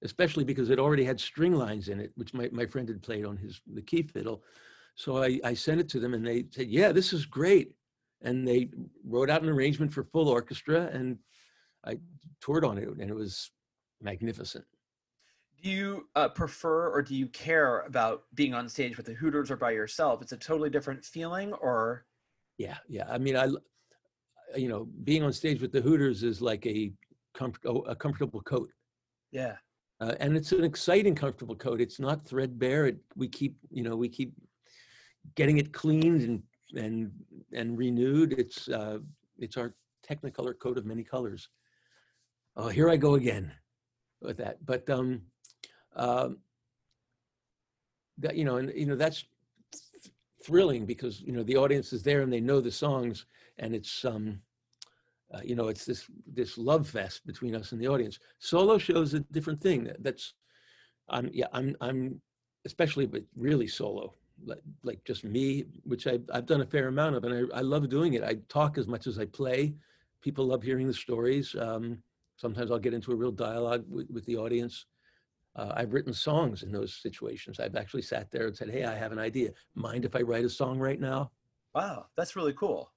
especially 0.03 0.43
because 0.43 0.69
it 0.69 0.79
already 0.79 1.03
had 1.03 1.19
string 1.19 1.53
lines 1.53 1.89
in 1.89 1.99
it, 1.99 2.11
which 2.15 2.33
my, 2.33 2.49
my 2.51 2.65
friend 2.65 2.87
had 2.87 3.01
played 3.01 3.25
on 3.25 3.37
his 3.37 3.61
the 3.73 3.81
key 3.81 4.03
fiddle. 4.03 4.43
So 4.95 5.23
I, 5.23 5.39
I 5.43 5.53
sent 5.53 5.79
it 5.79 5.89
to 5.89 5.99
them, 5.99 6.13
and 6.13 6.25
they 6.25 6.45
said, 6.51 6.67
"Yeah, 6.67 6.91
this 6.91 7.13
is 7.13 7.25
great," 7.25 7.73
and 8.21 8.47
they 8.47 8.69
wrote 9.03 9.29
out 9.29 9.41
an 9.41 9.49
arrangement 9.49 9.91
for 9.91 10.03
full 10.03 10.29
orchestra, 10.29 10.89
and 10.93 11.17
I 11.85 11.97
toured 12.41 12.65
on 12.65 12.77
it, 12.77 12.87
and 12.87 13.09
it 13.09 13.15
was 13.15 13.51
magnificent. 14.01 14.65
Do 15.61 15.69
you 15.69 16.09
uh, 16.15 16.27
prefer 16.27 16.89
or 16.89 17.01
do 17.01 17.15
you 17.15 17.27
care 17.27 17.81
about 17.81 18.23
being 18.33 18.53
on 18.53 18.67
stage 18.67 18.97
with 18.97 19.05
the 19.05 19.13
Hooters 19.13 19.49
or 19.49 19.55
by 19.55 19.71
yourself? 19.71 20.21
It's 20.21 20.33
a 20.33 20.37
totally 20.37 20.69
different 20.69 21.05
feeling, 21.05 21.53
or 21.53 22.05
Yeah, 22.57 22.77
yeah. 22.89 23.05
I 23.09 23.17
mean, 23.17 23.37
I, 23.37 23.47
you 24.57 24.67
know, 24.67 24.89
being 25.05 25.23
on 25.23 25.31
stage 25.31 25.61
with 25.61 25.71
the 25.71 25.81
Hooters 25.81 26.23
is 26.23 26.41
like 26.41 26.65
a 26.65 26.91
comfort, 27.33 27.61
a 27.87 27.95
comfortable 27.95 28.41
coat, 28.41 28.69
yeah, 29.31 29.55
uh, 30.01 30.15
and 30.19 30.35
it's 30.35 30.51
an 30.51 30.63
exciting, 30.63 31.15
comfortable 31.15 31.55
coat. 31.55 31.79
It's 31.79 31.99
not 31.99 32.27
threadbare. 32.27 32.87
It, 32.87 32.97
we 33.15 33.27
keep, 33.27 33.57
you 33.69 33.83
know, 33.83 33.95
we 33.95 34.09
keep 34.09 34.33
getting 35.35 35.57
it 35.57 35.71
cleaned 35.73 36.21
and 36.21 36.43
and 36.75 37.11
and 37.53 37.77
renewed. 37.77 38.33
It's 38.33 38.67
uh, 38.67 38.99
it's 39.37 39.57
our 39.57 39.75
Technicolor 40.07 40.57
coat 40.59 40.77
of 40.77 40.85
many 40.85 41.03
colors. 41.03 41.49
Oh, 42.57 42.67
here 42.67 42.89
I 42.89 42.97
go 42.97 43.15
again 43.15 43.51
with 44.21 44.37
that. 44.37 44.57
But 44.65 44.89
um, 44.89 45.21
um, 45.95 46.39
that 48.17 48.35
you 48.35 48.43
know, 48.43 48.57
and 48.57 48.71
you 48.75 48.85
know 48.85 48.95
that's 48.95 49.23
th- 49.71 50.13
thrilling 50.43 50.85
because 50.85 51.21
you 51.21 51.31
know 51.31 51.43
the 51.43 51.55
audience 51.55 51.93
is 51.93 52.03
there 52.03 52.21
and 52.21 52.31
they 52.31 52.41
know 52.41 52.59
the 52.59 52.71
songs, 52.71 53.25
and 53.59 53.73
it's 53.73 54.03
um, 54.03 54.39
uh, 55.33 55.41
you 55.43 55.55
know, 55.55 55.67
it's 55.67 55.85
this 55.85 56.07
this 56.27 56.57
love 56.57 56.87
fest 56.87 57.25
between 57.25 57.55
us 57.55 57.71
and 57.71 57.81
the 57.81 57.87
audience. 57.87 58.19
Solo 58.39 58.77
shows 58.77 59.13
a 59.13 59.19
different 59.19 59.61
thing. 59.61 59.85
That, 59.85 60.03
that's 60.03 60.33
I'm 61.09 61.29
yeah 61.33 61.47
I'm 61.53 61.75
I'm 61.81 62.21
especially 62.65 63.05
but 63.05 63.23
really 63.35 63.67
solo 63.67 64.13
like, 64.45 64.61
like 64.83 65.03
just 65.03 65.23
me, 65.23 65.65
which 65.83 66.07
I, 66.07 66.19
I've 66.33 66.45
done 66.45 66.61
a 66.61 66.65
fair 66.65 66.87
amount 66.87 67.15
of, 67.15 67.23
and 67.23 67.49
I, 67.53 67.57
I 67.57 67.61
love 67.61 67.87
doing 67.89 68.13
it. 68.13 68.23
I 68.23 68.35
talk 68.49 68.77
as 68.77 68.87
much 68.87 69.07
as 69.07 69.19
I 69.19 69.25
play. 69.25 69.73
People 70.21 70.45
love 70.45 70.63
hearing 70.63 70.87
the 70.87 70.93
stories. 70.93 71.55
Um, 71.59 71.99
sometimes 72.37 72.71
I'll 72.71 72.79
get 72.79 72.93
into 72.93 73.11
a 73.11 73.15
real 73.15 73.31
dialogue 73.31 73.85
with, 73.89 74.09
with 74.09 74.25
the 74.25 74.37
audience. 74.37 74.85
Uh, 75.55 75.71
I've 75.75 75.93
written 75.93 76.13
songs 76.13 76.63
in 76.63 76.71
those 76.71 76.95
situations. 76.95 77.59
I've 77.59 77.75
actually 77.75 78.01
sat 78.01 78.31
there 78.31 78.47
and 78.47 78.55
said, 78.55 78.71
"Hey, 78.71 78.85
I 78.85 78.95
have 78.95 79.11
an 79.11 79.19
idea. 79.19 79.51
Mind 79.75 80.03
if 80.03 80.15
I 80.15 80.21
write 80.21 80.45
a 80.45 80.49
song 80.49 80.79
right 80.79 80.99
now?" 80.99 81.31
wow, 81.75 82.05
that's 82.15 82.35
really 82.35 82.53
cool. 82.53 82.91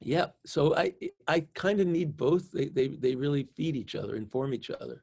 Yeah. 0.00 0.26
So 0.46 0.76
I 0.76 0.94
I 1.26 1.40
kind 1.54 1.80
of 1.80 1.86
need 1.86 2.16
both. 2.16 2.52
They 2.52 2.66
they 2.66 2.88
they 2.88 3.14
really 3.14 3.44
feed 3.44 3.76
each 3.76 3.94
other, 3.94 4.16
inform 4.16 4.54
each 4.54 4.70
other. 4.70 5.02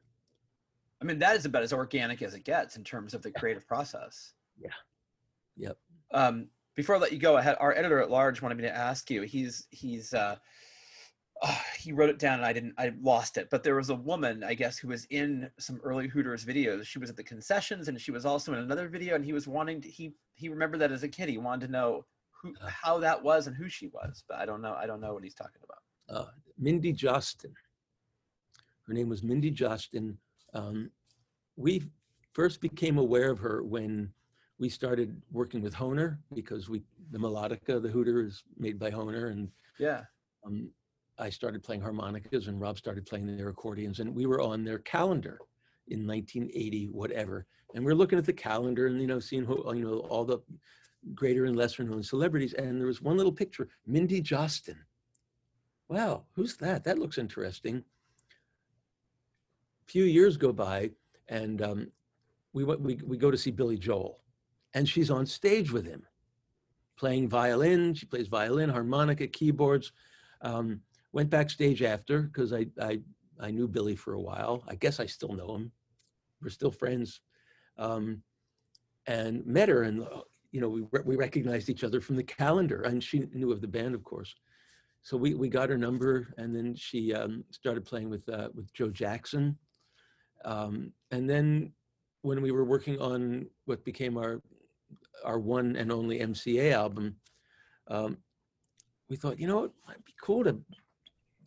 I 1.02 1.04
mean, 1.04 1.18
that 1.18 1.36
is 1.36 1.44
about 1.44 1.62
as 1.62 1.72
organic 1.72 2.22
as 2.22 2.34
it 2.34 2.44
gets 2.44 2.76
in 2.76 2.84
terms 2.84 3.12
of 3.12 3.22
the 3.22 3.30
creative 3.30 3.66
process. 3.66 4.32
Yeah 4.58 4.70
yep. 5.56 5.76
Um, 6.12 6.48
before 6.74 6.96
I 6.96 6.98
let 6.98 7.12
you 7.12 7.18
go, 7.18 7.36
I 7.36 7.42
had 7.42 7.56
our 7.58 7.74
editor 7.74 8.00
at 8.00 8.10
large 8.10 8.42
wanted 8.42 8.56
me 8.56 8.62
to 8.64 8.76
ask 8.76 9.10
you. 9.10 9.22
He's 9.22 9.66
he's 9.70 10.12
uh, 10.12 10.36
uh, 11.42 11.58
he 11.78 11.92
wrote 11.92 12.10
it 12.10 12.18
down 12.18 12.34
and 12.34 12.44
I 12.44 12.52
didn't 12.52 12.74
I 12.78 12.92
lost 13.00 13.38
it. 13.38 13.48
But 13.50 13.62
there 13.62 13.74
was 13.74 13.90
a 13.90 13.94
woman, 13.94 14.44
I 14.44 14.54
guess, 14.54 14.78
who 14.78 14.88
was 14.88 15.06
in 15.06 15.50
some 15.58 15.80
early 15.82 16.06
Hooters 16.06 16.44
videos. 16.44 16.84
She 16.84 16.98
was 16.98 17.10
at 17.10 17.16
the 17.16 17.24
concessions 17.24 17.88
and 17.88 18.00
she 18.00 18.10
was 18.10 18.26
also 18.26 18.52
in 18.52 18.58
another 18.58 18.88
video. 18.88 19.14
And 19.14 19.24
he 19.24 19.32
was 19.32 19.48
wanting 19.48 19.80
to 19.80 19.88
he 19.88 20.12
he 20.34 20.48
remembered 20.48 20.80
that 20.80 20.92
as 20.92 21.02
a 21.02 21.08
kid. 21.08 21.28
He 21.28 21.38
wanted 21.38 21.66
to 21.66 21.72
know 21.72 22.04
who 22.54 22.66
Uh. 22.66 22.68
how 22.68 22.98
that 22.98 23.22
was 23.22 23.46
and 23.46 23.56
who 23.56 23.68
she 23.68 23.88
was. 23.88 24.24
But 24.28 24.38
I 24.38 24.46
don't 24.46 24.62
know. 24.62 24.74
I 24.74 24.86
don't 24.86 25.00
know 25.00 25.14
what 25.14 25.22
he's 25.24 25.34
talking 25.34 25.60
about. 25.64 25.82
uh, 26.08 26.30
Mindy 26.58 26.92
Jostyn. 26.92 27.52
Her 28.86 28.92
name 28.94 29.08
was 29.08 29.22
Mindy 29.22 29.50
Jostyn. 29.50 30.16
Um, 30.54 30.90
we 31.56 31.82
first 32.32 32.60
became 32.60 32.98
aware 32.98 33.30
of 33.30 33.38
her 33.40 33.62
when 33.64 34.12
we 34.58 34.68
started 34.68 35.20
working 35.32 35.60
with 35.60 35.74
Hohner 35.74 36.18
because 36.34 36.68
we 36.68 36.82
the 37.10 37.18
melodica, 37.18 37.80
the 37.82 37.88
Hooter, 37.88 38.22
is 38.22 38.42
made 38.58 38.78
by 38.78 38.90
Hohner, 38.90 39.30
and 39.30 39.50
Yeah. 39.78 40.04
um, 40.44 40.70
I 41.18 41.30
started 41.30 41.62
playing 41.62 41.82
harmonicas, 41.82 42.48
and 42.48 42.60
Rob 42.60 42.78
started 42.78 43.06
playing 43.06 43.26
their 43.36 43.48
accordions, 43.48 44.00
and 44.00 44.14
we 44.14 44.26
were 44.26 44.40
on 44.40 44.64
their 44.64 44.78
calendar 44.80 45.38
in 45.88 46.06
1980, 46.06 46.86
whatever. 46.88 47.46
And 47.74 47.84
we're 47.84 47.94
looking 47.94 48.18
at 48.18 48.24
the 48.24 48.32
calendar, 48.32 48.86
and 48.86 49.00
you 49.00 49.06
know, 49.06 49.20
seeing 49.20 49.44
who, 49.44 49.56
you 49.74 49.84
know 49.84 49.98
all 50.10 50.24
the 50.24 50.38
greater 51.14 51.44
and 51.44 51.56
lesser 51.56 51.84
known 51.84 52.02
celebrities, 52.02 52.54
and 52.54 52.80
there 52.80 52.86
was 52.86 53.02
one 53.02 53.16
little 53.16 53.32
picture, 53.32 53.68
Mindy 53.86 54.20
Jostyn 54.20 54.76
wow, 55.88 56.24
who's 56.34 56.56
that? 56.56 56.84
That 56.84 56.98
looks 56.98 57.18
interesting. 57.18 57.84
few 59.86 60.04
years 60.04 60.36
go 60.36 60.52
by 60.52 60.90
and 61.28 61.62
um, 61.62 61.92
we, 62.52 62.64
we, 62.64 62.98
we 63.04 63.16
go 63.16 63.30
to 63.30 63.38
see 63.38 63.50
Billy 63.50 63.78
Joel 63.78 64.18
and 64.74 64.88
she's 64.88 65.10
on 65.10 65.26
stage 65.26 65.70
with 65.70 65.86
him 65.86 66.02
playing 66.98 67.28
violin. 67.28 67.94
She 67.94 68.06
plays 68.06 68.26
violin, 68.26 68.70
harmonica, 68.70 69.26
keyboards. 69.26 69.92
Um, 70.42 70.80
went 71.12 71.30
backstage 71.30 71.82
after 71.82 72.22
because 72.22 72.52
I, 72.52 72.66
I, 72.80 73.00
I 73.38 73.50
knew 73.50 73.68
Billy 73.68 73.96
for 73.96 74.14
a 74.14 74.20
while. 74.20 74.64
I 74.66 74.74
guess 74.74 74.98
I 74.98 75.06
still 75.06 75.34
know 75.34 75.54
him. 75.54 75.72
We're 76.42 76.50
still 76.50 76.70
friends. 76.70 77.20
Um, 77.78 78.22
and 79.06 79.46
met 79.46 79.68
her 79.68 79.82
and, 79.82 80.02
uh, 80.02 80.22
you 80.56 80.62
know, 80.62 80.68
we, 80.68 80.82
we 81.04 81.16
recognized 81.16 81.68
each 81.68 81.84
other 81.84 82.00
from 82.00 82.16
the 82.16 82.22
calendar 82.40 82.82
and 82.82 83.04
she 83.04 83.18
knew 83.32 83.52
of 83.52 83.60
the 83.60 83.68
band, 83.76 83.94
of 83.94 84.02
course 84.02 84.34
so 85.06 85.16
we, 85.16 85.34
we 85.34 85.48
got 85.48 85.70
her 85.70 85.78
number 85.78 86.34
and 86.36 86.52
then 86.52 86.74
she 86.74 87.14
um, 87.14 87.44
started 87.52 87.84
playing 87.84 88.10
with 88.10 88.28
uh, 88.28 88.48
with 88.56 88.74
Joe 88.74 88.90
Jackson. 88.90 89.56
Um, 90.44 90.90
and 91.12 91.30
then 91.30 91.72
when 92.22 92.42
we 92.42 92.50
were 92.50 92.64
working 92.64 93.00
on 93.00 93.46
what 93.66 93.84
became 93.84 94.18
our 94.18 94.42
our 95.24 95.38
one 95.38 95.76
and 95.76 95.92
only 95.92 96.18
MCA 96.18 96.72
album, 96.72 97.14
um, 97.86 98.18
we 99.08 99.14
thought, 99.14 99.38
you 99.38 99.46
know, 99.46 99.62
it 99.62 99.72
might 99.86 100.04
be 100.04 100.14
cool 100.20 100.42
to 100.42 100.60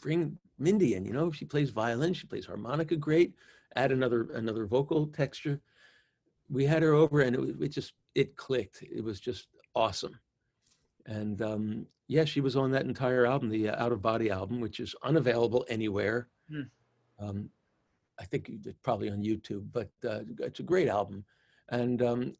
bring 0.02 0.38
Mindy 0.58 0.94
in. 0.94 1.04
You 1.04 1.12
know, 1.12 1.30
she 1.30 1.44
plays 1.44 1.70
violin, 1.70 2.14
she 2.14 2.28
plays 2.28 2.46
harmonica 2.46 2.96
great. 2.96 3.34
Add 3.76 3.92
another 3.92 4.30
another 4.36 4.68
vocal 4.68 5.08
texture. 5.08 5.60
We 6.50 6.64
had 6.64 6.82
her 6.82 6.94
over, 6.94 7.20
and 7.20 7.36
it, 7.36 7.62
it 7.62 7.70
just 7.74 7.92
it 8.16 8.36
clicked. 8.36 8.82
It 8.82 9.04
was 9.04 9.20
just 9.20 9.48
awesome. 9.76 10.20
And 11.06 11.42
um, 11.42 11.86
yeah, 12.08 12.26
she 12.26 12.42
was 12.42 12.56
on 12.56 12.72
that 12.72 12.86
entire 12.86 13.26
album, 13.26 13.50
the 13.50 13.70
uh, 13.70 13.84
Out 13.84 13.92
of 13.92 14.02
Body 14.02 14.30
album, 14.30 14.60
which 14.60 14.80
is 14.80 14.96
unavailable 15.04 15.66
anywhere. 15.70 16.28
Hmm. 16.50 16.62
Um, 17.20 17.50
I 18.20 18.26
think 18.26 18.50
it's 18.50 18.80
probably 18.84 19.10
on 19.10 19.24
YouTube, 19.24 19.68
but 19.72 19.90
uh, 20.08 20.22
it's 20.40 20.60
a 20.60 20.64
great 20.64 20.88
album. 20.88 21.24
And 21.70 22.02
um, 22.02 22.36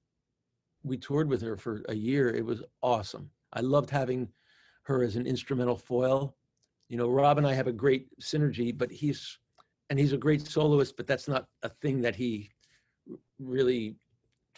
we 0.84 0.98
toured 0.98 1.30
with 1.30 1.42
her 1.42 1.56
for 1.56 1.84
a 1.90 1.96
year. 1.96 2.30
It 2.30 2.46
was 2.46 2.62
awesome. 2.82 3.30
I 3.54 3.62
loved 3.62 3.90
having 3.90 4.28
her 4.84 5.04
as 5.04 5.16
an 5.16 5.26
instrumental 5.26 5.78
foil. 5.78 6.36
You 6.90 6.98
know, 6.98 7.10
Rob 7.10 7.38
and 7.38 7.48
I 7.48 7.54
have 7.54 7.68
a 7.68 7.72
great 7.72 8.08
synergy, 8.20 8.76
but 8.76 8.92
he's 8.92 9.38
and 9.90 9.98
he's 9.98 10.14
a 10.14 10.18
great 10.18 10.46
soloist, 10.46 10.98
but 10.98 11.08
that's 11.08 11.28
not 11.28 11.48
a 11.64 11.70
thing 11.70 12.02
that 12.02 12.16
he 12.16 12.52
really 13.40 13.96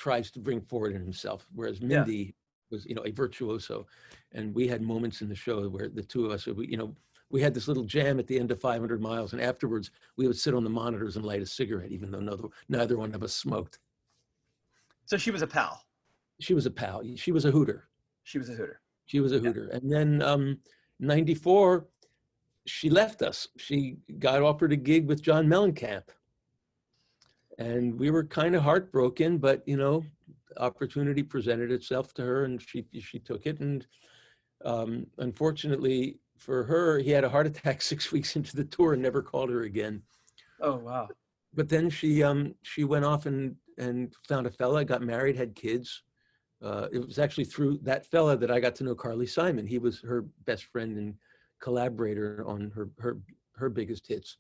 tries 0.01 0.31
to 0.31 0.39
bring 0.39 0.59
forward 0.59 0.95
in 0.95 1.01
himself. 1.01 1.45
Whereas 1.53 1.79
Yeah. 1.79 1.87
Mindy 2.03 2.33
was, 2.71 2.85
you 2.87 2.95
know, 2.95 3.05
a 3.05 3.11
virtuoso, 3.11 3.85
and 4.31 4.55
we 4.55 4.67
had 4.67 4.81
moments 4.81 5.21
in 5.21 5.29
the 5.29 5.35
show 5.35 5.69
where 5.69 5.89
the 5.89 6.01
two 6.01 6.25
of 6.25 6.31
us, 6.31 6.47
we, 6.47 6.65
you 6.67 6.77
know, 6.77 6.95
we 7.29 7.39
had 7.39 7.53
this 7.53 7.67
little 7.67 7.83
jam 7.83 8.17
at 8.17 8.25
the 8.25 8.39
end 8.39 8.49
of 8.49 8.59
500 8.59 8.99
miles, 8.99 9.33
and 9.33 9.41
afterwards 9.41 9.91
we 10.17 10.25
would 10.27 10.37
sit 10.37 10.55
on 10.55 10.63
the 10.63 10.69
monitors 10.69 11.17
and 11.17 11.25
light 11.25 11.43
a 11.43 11.45
cigarette, 11.45 11.91
even 11.91 12.09
though 12.09 12.19
neither, 12.19 12.47
neither 12.67 12.97
one 12.97 13.13
of 13.13 13.21
us 13.21 13.33
smoked. 13.35 13.77
So 15.05 15.17
she 15.17 15.29
was 15.29 15.43
a 15.43 15.47
pal. 15.47 15.85
She 16.39 16.55
was 16.55 16.65
a 16.65 16.71
pal. 16.71 17.03
She 17.15 17.31
was 17.31 17.45
a 17.45 17.51
hooter. 17.51 17.87
She 18.23 18.39
was 18.39 18.49
a 18.49 18.53
Hooter. 18.53 18.81
She 19.05 19.19
was 19.19 19.33
a 19.33 19.39
hooter. 19.39 19.67
And 19.67 19.91
then 19.91 20.21
um, 20.23 20.57
94, 20.99 21.85
she 22.65 22.89
left 22.89 23.21
us. 23.21 23.47
She 23.57 23.97
got 24.19 24.41
offered 24.41 24.71
a 24.71 24.77
gig 24.77 25.07
with 25.07 25.21
John 25.21 25.45
Mellencamp. 25.47 26.05
And 27.61 27.99
we 27.99 28.09
were 28.09 28.23
kind 28.23 28.55
of 28.55 28.63
heartbroken, 28.63 29.37
but 29.37 29.61
you 29.67 29.77
know, 29.77 30.03
opportunity 30.57 31.21
presented 31.21 31.71
itself 31.71 32.13
to 32.15 32.23
her 32.23 32.45
and 32.45 32.59
she 32.61 32.85
she 32.99 33.19
took 33.19 33.45
it. 33.45 33.59
And 33.59 33.85
um, 34.65 35.05
unfortunately 35.19 36.17
for 36.37 36.63
her, 36.63 36.97
he 36.97 37.11
had 37.11 37.23
a 37.23 37.29
heart 37.29 37.45
attack 37.45 37.81
six 37.91 38.11
weeks 38.11 38.35
into 38.35 38.55
the 38.55 38.65
tour 38.65 38.93
and 38.93 39.01
never 39.01 39.21
called 39.21 39.51
her 39.51 39.61
again. 39.61 40.01
Oh 40.59 40.77
wow. 40.77 41.07
But 41.53 41.69
then 41.69 41.89
she 41.89 42.23
um 42.23 42.55
she 42.63 42.83
went 42.83 43.05
off 43.05 43.27
and 43.27 43.55
and 43.77 44.13
found 44.27 44.47
a 44.47 44.51
fella, 44.51 44.83
got 44.83 45.03
married, 45.03 45.35
had 45.35 45.55
kids. 45.55 46.03
Uh, 46.63 46.87
it 46.91 47.05
was 47.05 47.17
actually 47.19 47.45
through 47.45 47.79
that 47.83 48.05
fella 48.05 48.37
that 48.37 48.51
I 48.51 48.59
got 48.59 48.75
to 48.75 48.83
know 48.83 48.95
Carly 48.95 49.25
Simon. 49.27 49.65
He 49.65 49.79
was 49.79 50.01
her 50.01 50.25
best 50.45 50.65
friend 50.65 50.97
and 50.97 51.15
collaborator 51.59 52.43
on 52.47 52.71
her 52.75 52.89
her 52.97 53.19
her 53.55 53.69
biggest 53.69 54.07
hits. 54.07 54.37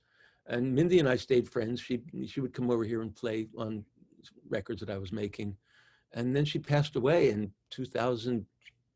And 0.47 0.73
Mindy 0.73 0.99
and 0.99 1.07
I 1.07 1.15
stayed 1.15 1.47
friends. 1.47 1.79
She 1.79 2.01
she 2.27 2.41
would 2.41 2.53
come 2.53 2.69
over 2.71 2.83
here 2.83 3.01
and 3.01 3.15
play 3.15 3.47
on 3.57 3.85
records 4.49 4.81
that 4.81 4.89
I 4.89 4.97
was 4.97 5.11
making, 5.11 5.55
and 6.13 6.35
then 6.35 6.45
she 6.45 6.59
passed 6.59 6.95
away 6.95 7.29
in 7.29 7.51
2000 7.69 8.45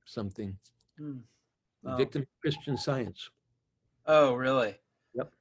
something. 0.06 0.58
Wow. 1.84 1.98
Victim 1.98 2.24
of 2.24 2.28
Christian 2.42 2.78
Science. 2.78 3.30
Oh, 4.08 4.34
really? 4.34 4.76
Yep. 5.14 5.32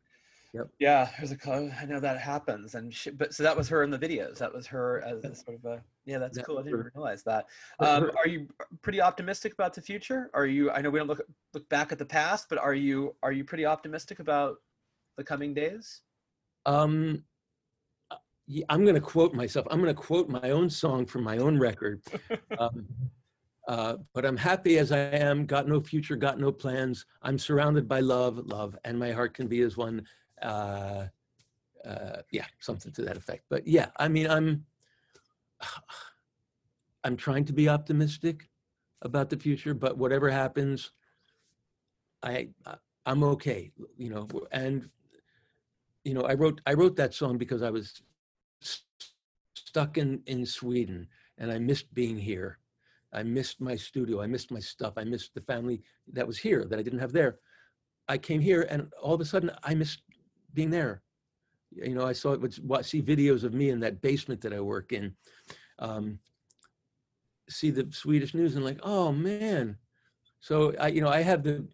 Yep. 0.52 0.68
Yeah, 0.78 1.10
there's 1.18 1.32
a 1.32 1.72
I 1.80 1.84
know 1.86 2.00
that 2.00 2.18
happens, 2.20 2.74
and 2.74 2.94
she, 2.94 3.10
but 3.10 3.34
so 3.34 3.42
that 3.42 3.56
was 3.56 3.68
her 3.68 3.82
in 3.82 3.90
the 3.90 3.98
videos. 3.98 4.38
That 4.38 4.52
was 4.54 4.66
her 4.68 5.02
as 5.02 5.24
a 5.24 5.34
sort 5.34 5.58
of 5.58 5.64
a 5.64 5.82
yeah. 6.04 6.18
That's 6.18 6.36
That 6.36 6.46
cool. 6.46 6.58
I 6.58 6.62
didn't 6.62 6.78
her. 6.78 6.92
realize 6.94 7.24
that. 7.24 7.46
Um, 7.80 8.10
are 8.16 8.28
you 8.28 8.46
pretty 8.82 9.00
optimistic 9.00 9.52
about 9.54 9.74
the 9.74 9.80
future? 9.80 10.30
Are 10.32 10.46
you? 10.46 10.70
I 10.70 10.80
know 10.80 10.90
we 10.90 10.98
don't 11.00 11.08
look 11.08 11.22
look 11.54 11.68
back 11.70 11.90
at 11.92 11.98
the 11.98 12.06
past, 12.06 12.48
but 12.48 12.58
are 12.58 12.74
you 12.74 13.16
are 13.22 13.32
you 13.32 13.42
pretty 13.42 13.66
optimistic 13.66 14.20
about 14.20 14.58
the 15.16 15.24
coming 15.24 15.54
days? 15.54 16.02
Um, 16.66 17.24
I'm 18.68 18.82
going 18.82 18.94
to 18.94 19.00
quote 19.00 19.34
myself. 19.34 19.66
I'm 19.70 19.80
going 19.80 19.94
to 19.94 20.00
quote 20.00 20.28
my 20.28 20.50
own 20.50 20.68
song 20.68 21.06
from 21.06 21.22
my 21.22 21.38
own 21.38 21.58
record. 21.58 22.02
Um, 22.58 22.86
uh, 23.66 23.96
but 24.12 24.26
I'm 24.26 24.36
happy 24.36 24.78
as 24.78 24.92
I 24.92 24.98
am. 24.98 25.46
Got 25.46 25.66
no 25.66 25.80
future, 25.80 26.16
got 26.16 26.38
no 26.38 26.52
plans. 26.52 27.06
I'm 27.22 27.38
surrounded 27.38 27.88
by 27.88 28.00
love, 28.00 28.38
love, 28.46 28.76
and 28.84 28.98
my 28.98 29.10
heart 29.10 29.34
can 29.34 29.48
be 29.48 29.62
as 29.62 29.76
one. 29.76 30.06
Uh, 30.42 31.06
uh, 31.84 32.16
yeah, 32.30 32.44
something 32.60 32.92
to 32.92 33.02
that 33.02 33.16
effect. 33.16 33.44
But 33.48 33.66
yeah, 33.66 33.88
I 33.98 34.08
mean, 34.08 34.28
I'm. 34.28 34.66
I'm 37.04 37.16
trying 37.16 37.44
to 37.46 37.52
be 37.52 37.68
optimistic 37.68 38.48
about 39.02 39.28
the 39.28 39.36
future, 39.36 39.74
but 39.74 39.98
whatever 39.98 40.30
happens, 40.30 40.90
I- 42.22 42.48
I'm 43.04 43.22
okay. 43.24 43.72
You 43.98 44.10
know, 44.10 44.28
and 44.52 44.88
you 46.04 46.14
know, 46.14 46.22
I 46.22 46.34
wrote 46.34 46.60
I 46.66 46.74
wrote 46.74 46.96
that 46.96 47.14
song 47.14 47.38
because 47.38 47.62
I 47.62 47.70
was 47.70 48.02
stuck 49.54 49.98
in 49.98 50.22
in 50.26 50.46
Sweden 50.46 51.08
and 51.38 51.50
I 51.50 51.58
missed 51.58 51.92
being 51.94 52.18
here. 52.18 52.58
I 53.12 53.22
missed 53.22 53.60
my 53.60 53.76
studio. 53.76 54.20
I 54.20 54.26
missed 54.26 54.50
my 54.50 54.60
stuff. 54.60 54.94
I 54.96 55.04
missed 55.04 55.34
the 55.34 55.40
family 55.40 55.82
that 56.12 56.26
was 56.26 56.38
here 56.38 56.64
that 56.64 56.78
I 56.78 56.82
didn't 56.82 56.98
have 56.98 57.12
there. 57.12 57.38
I 58.08 58.18
came 58.18 58.40
here 58.40 58.66
and 58.70 58.92
all 59.02 59.14
of 59.14 59.20
a 59.20 59.24
sudden 59.24 59.50
I 59.62 59.74
missed 59.74 60.02
being 60.52 60.70
there. 60.70 61.02
You 61.70 61.94
know, 61.94 62.06
I 62.06 62.12
saw 62.12 62.32
it 62.32 62.62
wa- 62.62 62.82
see 62.82 63.02
videos 63.02 63.42
of 63.42 63.54
me 63.54 63.70
in 63.70 63.80
that 63.80 64.02
basement 64.02 64.40
that 64.42 64.52
I 64.52 64.60
work 64.60 64.92
in. 64.92 65.14
Um, 65.78 66.18
see 67.48 67.70
the 67.70 67.88
Swedish 67.90 68.34
news 68.34 68.56
and 68.56 68.64
like, 68.64 68.80
oh 68.82 69.10
man. 69.12 69.76
So 70.40 70.74
I, 70.78 70.88
you 70.88 71.00
know, 71.00 71.08
I 71.08 71.22
have 71.22 71.42
the 71.42 71.66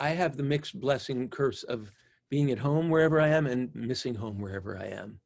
I 0.00 0.10
have 0.10 0.36
the 0.36 0.42
mixed 0.42 0.78
blessing 0.80 1.28
curse 1.28 1.62
of 1.62 1.90
being 2.30 2.50
at 2.50 2.58
home 2.58 2.88
wherever 2.88 3.20
I 3.20 3.28
am 3.28 3.46
and 3.46 3.74
missing 3.74 4.14
home 4.14 4.40
wherever 4.40 4.78
I 4.78 4.86
am. 4.86 5.20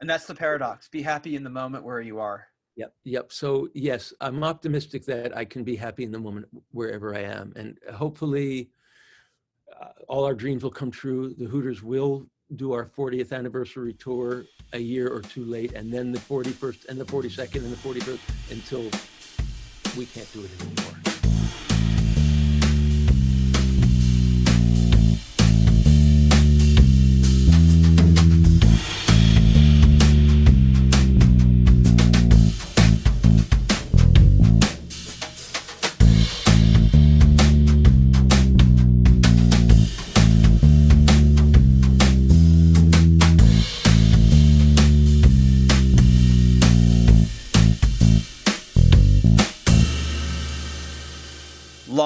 And 0.00 0.08
that's 0.08 0.26
the 0.26 0.34
paradox. 0.34 0.88
Be 0.88 1.02
happy 1.02 1.36
in 1.36 1.44
the 1.44 1.50
moment 1.50 1.84
where 1.84 2.00
you 2.00 2.18
are. 2.18 2.48
Yep. 2.76 2.94
Yep. 3.04 3.32
So 3.32 3.68
yes, 3.74 4.12
I'm 4.20 4.44
optimistic 4.44 5.04
that 5.06 5.36
I 5.36 5.44
can 5.44 5.64
be 5.64 5.76
happy 5.76 6.04
in 6.04 6.12
the 6.12 6.18
moment 6.18 6.46
wherever 6.72 7.14
I 7.14 7.20
am, 7.20 7.52
and 7.56 7.78
hopefully, 7.94 8.70
uh, 9.80 9.88
all 10.08 10.24
our 10.24 10.34
dreams 10.34 10.62
will 10.62 10.70
come 10.70 10.90
true. 10.90 11.34
The 11.38 11.46
Hooters 11.46 11.82
will 11.82 12.26
do 12.54 12.72
our 12.72 12.84
40th 12.84 13.32
anniversary 13.32 13.94
tour 13.94 14.44
a 14.74 14.78
year 14.78 15.08
or 15.08 15.22
two 15.22 15.44
late, 15.44 15.72
and 15.72 15.92
then 15.92 16.12
the 16.12 16.18
41st 16.18 16.86
and 16.86 17.00
the 17.00 17.04
42nd 17.04 17.56
and 17.56 17.72
the 17.72 17.76
41st 17.76 18.52
until 18.52 18.82
we 19.98 20.04
can't 20.06 20.30
do 20.32 20.44
it 20.44 20.50
anymore. 20.60 20.95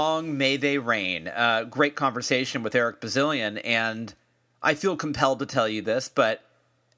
Long 0.00 0.38
may 0.38 0.56
they 0.56 0.78
reign. 0.78 1.28
Uh, 1.28 1.64
great 1.64 1.94
conversation 1.94 2.62
with 2.62 2.74
Eric 2.74 3.02
Bazilian, 3.02 3.58
and 3.58 4.14
I 4.62 4.72
feel 4.72 4.96
compelled 4.96 5.40
to 5.40 5.46
tell 5.46 5.68
you 5.68 5.82
this, 5.82 6.08
but 6.08 6.40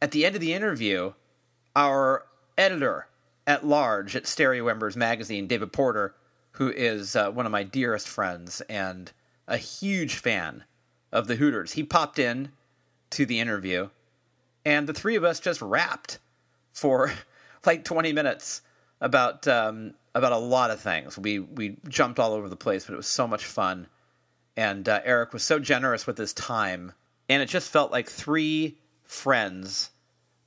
at 0.01 0.13
the 0.13 0.25
end 0.25 0.37
of 0.37 0.41
the 0.41 0.55
interview, 0.55 1.13
our 1.75 2.27
editor 2.57 3.09
at 3.45 3.67
large 3.67 4.15
at 4.15 4.29
Stereo 4.29 4.69
Embers 4.69 4.97
magazine, 4.97 5.49
David 5.49 5.73
Porter, 5.73 6.15
who 6.53 6.71
is 6.71 7.17
uh, 7.17 7.29
one 7.33 7.45
of 7.45 7.51
my 7.51 7.65
dearest 7.65 8.07
friends 8.07 8.61
and 8.69 9.11
a 9.49 9.57
huge 9.57 10.15
fan 10.15 10.63
of 11.11 11.27
the 11.27 11.35
Hooters, 11.35 11.73
he 11.73 11.83
popped 11.83 12.21
in 12.21 12.53
to 13.11 13.27
the 13.27 13.41
interview, 13.41 13.89
and 14.65 14.89
the 14.89 14.95
three 14.95 15.17
of 15.17 15.25
us 15.25 15.41
just 15.41 15.61
rapped 15.61 16.21
for 16.73 17.13
like 17.67 17.83
20 17.83 18.13
minutes 18.13 18.63
about 19.01 19.49
um, 19.49 19.93
about 20.15 20.33
a 20.33 20.39
lot 20.39 20.71
of 20.71 20.81
things. 20.81 21.19
We 21.19 21.39
we 21.39 21.77
jumped 21.89 22.19
all 22.19 22.33
over 22.33 22.49
the 22.49 22.57
place, 22.57 22.85
but 22.85 22.95
it 22.95 22.97
was 22.97 23.07
so 23.07 23.27
much 23.27 23.45
fun. 23.45 23.87
And 24.57 24.89
uh, 24.89 25.01
Eric 25.05 25.33
was 25.33 25.43
so 25.43 25.59
generous 25.59 26.07
with 26.07 26.19
his 26.19 26.35
time, 26.35 26.93
and 27.29 27.43
it 27.43 27.49
just 27.49 27.71
felt 27.71 27.91
like 27.91 28.09
three 28.09 28.77
friends 29.05 29.91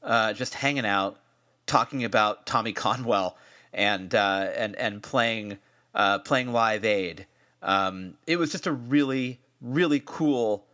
uh, 0.03 0.33
just 0.33 0.53
hanging 0.53 0.85
out, 0.85 1.19
talking 1.65 2.03
about 2.03 2.45
Tommy 2.45 2.73
Conwell 2.83 3.37
and 3.73 4.13
uh, 4.13 4.49
and 4.55 4.75
and 4.75 5.01
playing 5.01 5.57
uh, 5.93 6.19
playing 6.19 6.51
Live 6.51 6.85
Aid. 6.85 7.25
Um, 7.61 8.15
it 8.27 8.37
was 8.37 8.51
just 8.51 8.67
a 8.67 8.71
really 8.71 9.39
really 9.61 10.01
cool 10.05 10.65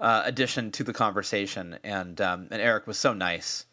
uh, 0.00 0.22
addition 0.24 0.72
to 0.72 0.84
the 0.84 0.92
conversation, 0.92 1.78
and 1.84 2.20
um, 2.20 2.48
and 2.50 2.60
Eric 2.60 2.86
was 2.86 2.98
so 2.98 3.12
nice 3.12 3.66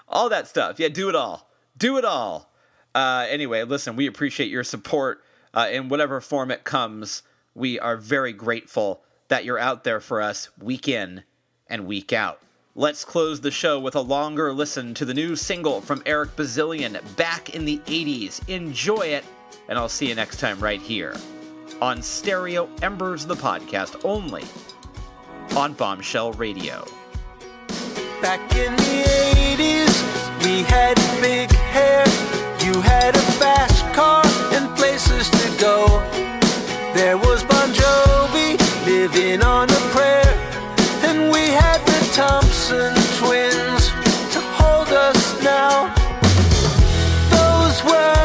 all 0.08 0.30
that 0.30 0.48
stuff. 0.48 0.80
Yeah, 0.80 0.88
do 0.88 1.10
it 1.10 1.16
all. 1.16 1.50
Do 1.78 1.98
it 1.98 2.06
all. 2.06 2.52
Uh, 2.94 3.26
anyway, 3.30 3.64
listen, 3.64 3.98
we 3.98 4.08
appreciate 4.08 4.50
your 4.50 4.64
support 4.64 5.22
uh, 5.54 5.68
in 5.72 5.90
whatever 5.90 6.22
form 6.22 6.52
it 6.52 6.64
comes. 6.64 7.24
We 7.54 7.80
are 7.80 7.98
very 7.98 8.32
grateful 8.32 9.04
that 9.28 9.44
you're 9.44 9.60
out 9.60 9.84
there 9.84 10.00
for 10.00 10.22
us 10.22 10.50
week 10.58 10.88
in 10.88 11.24
and 11.68 11.86
week 11.86 12.14
out. 12.14 12.40
Let's 12.76 13.06
close 13.06 13.42
the 13.42 13.52
show 13.52 13.80
with 13.80 13.96
a 13.96 14.02
longer 14.02 14.54
listen 14.54 14.94
to 14.96 15.06
the 15.06 15.14
new 15.14 15.36
single 15.36 15.82
from 15.82 16.04
Eric 16.06 16.36
Bazilian, 16.36 16.98
Back 17.16 17.56
in 17.56 17.66
the 17.66 17.80
80s. 17.86 18.48
Enjoy 18.50 19.02
it, 19.02 19.26
and 19.68 19.78
I'll 19.78 19.90
see 19.90 20.10
you 20.10 20.16
next 20.16 20.40
time 20.40 20.60
right 20.60 20.82
here 20.82 21.16
on 21.82 22.02
Stereo 22.02 22.70
Embers, 22.82 23.26
the 23.26 23.36
podcast, 23.36 24.04
only 24.06 24.44
on 25.56 25.74
Bombshell 25.74 26.34
Radio. 26.34 26.86
Back 28.22 28.40
in 28.56 28.76
the 28.76 29.04
80s, 29.58 30.44
we 30.44 30.64
had 30.64 30.96
big 31.22 31.52
hair. 31.52 32.06
You 32.66 32.82
had 32.82 33.16
a 33.16 33.26
fast 33.40 33.84
car 33.94 34.24
and 34.54 34.76
places 34.78 35.30
to 35.30 35.62
go. 35.62 35.88
There 36.94 37.18
was 37.18 37.44
Bon 37.44 37.70
Jovi 37.74 38.58
living 38.86 39.44
on 39.44 39.70
a 39.70 39.82
prayer, 39.92 40.34
and 41.04 41.32
we 41.32 41.50
had 41.50 41.80
the 41.86 42.12
Thompson 42.14 42.94
twins 43.20 43.90
to 44.34 44.40
hold 44.58 44.88
us 44.90 45.44
now. 45.44 45.94
Those 47.30 47.84
were 47.84 48.25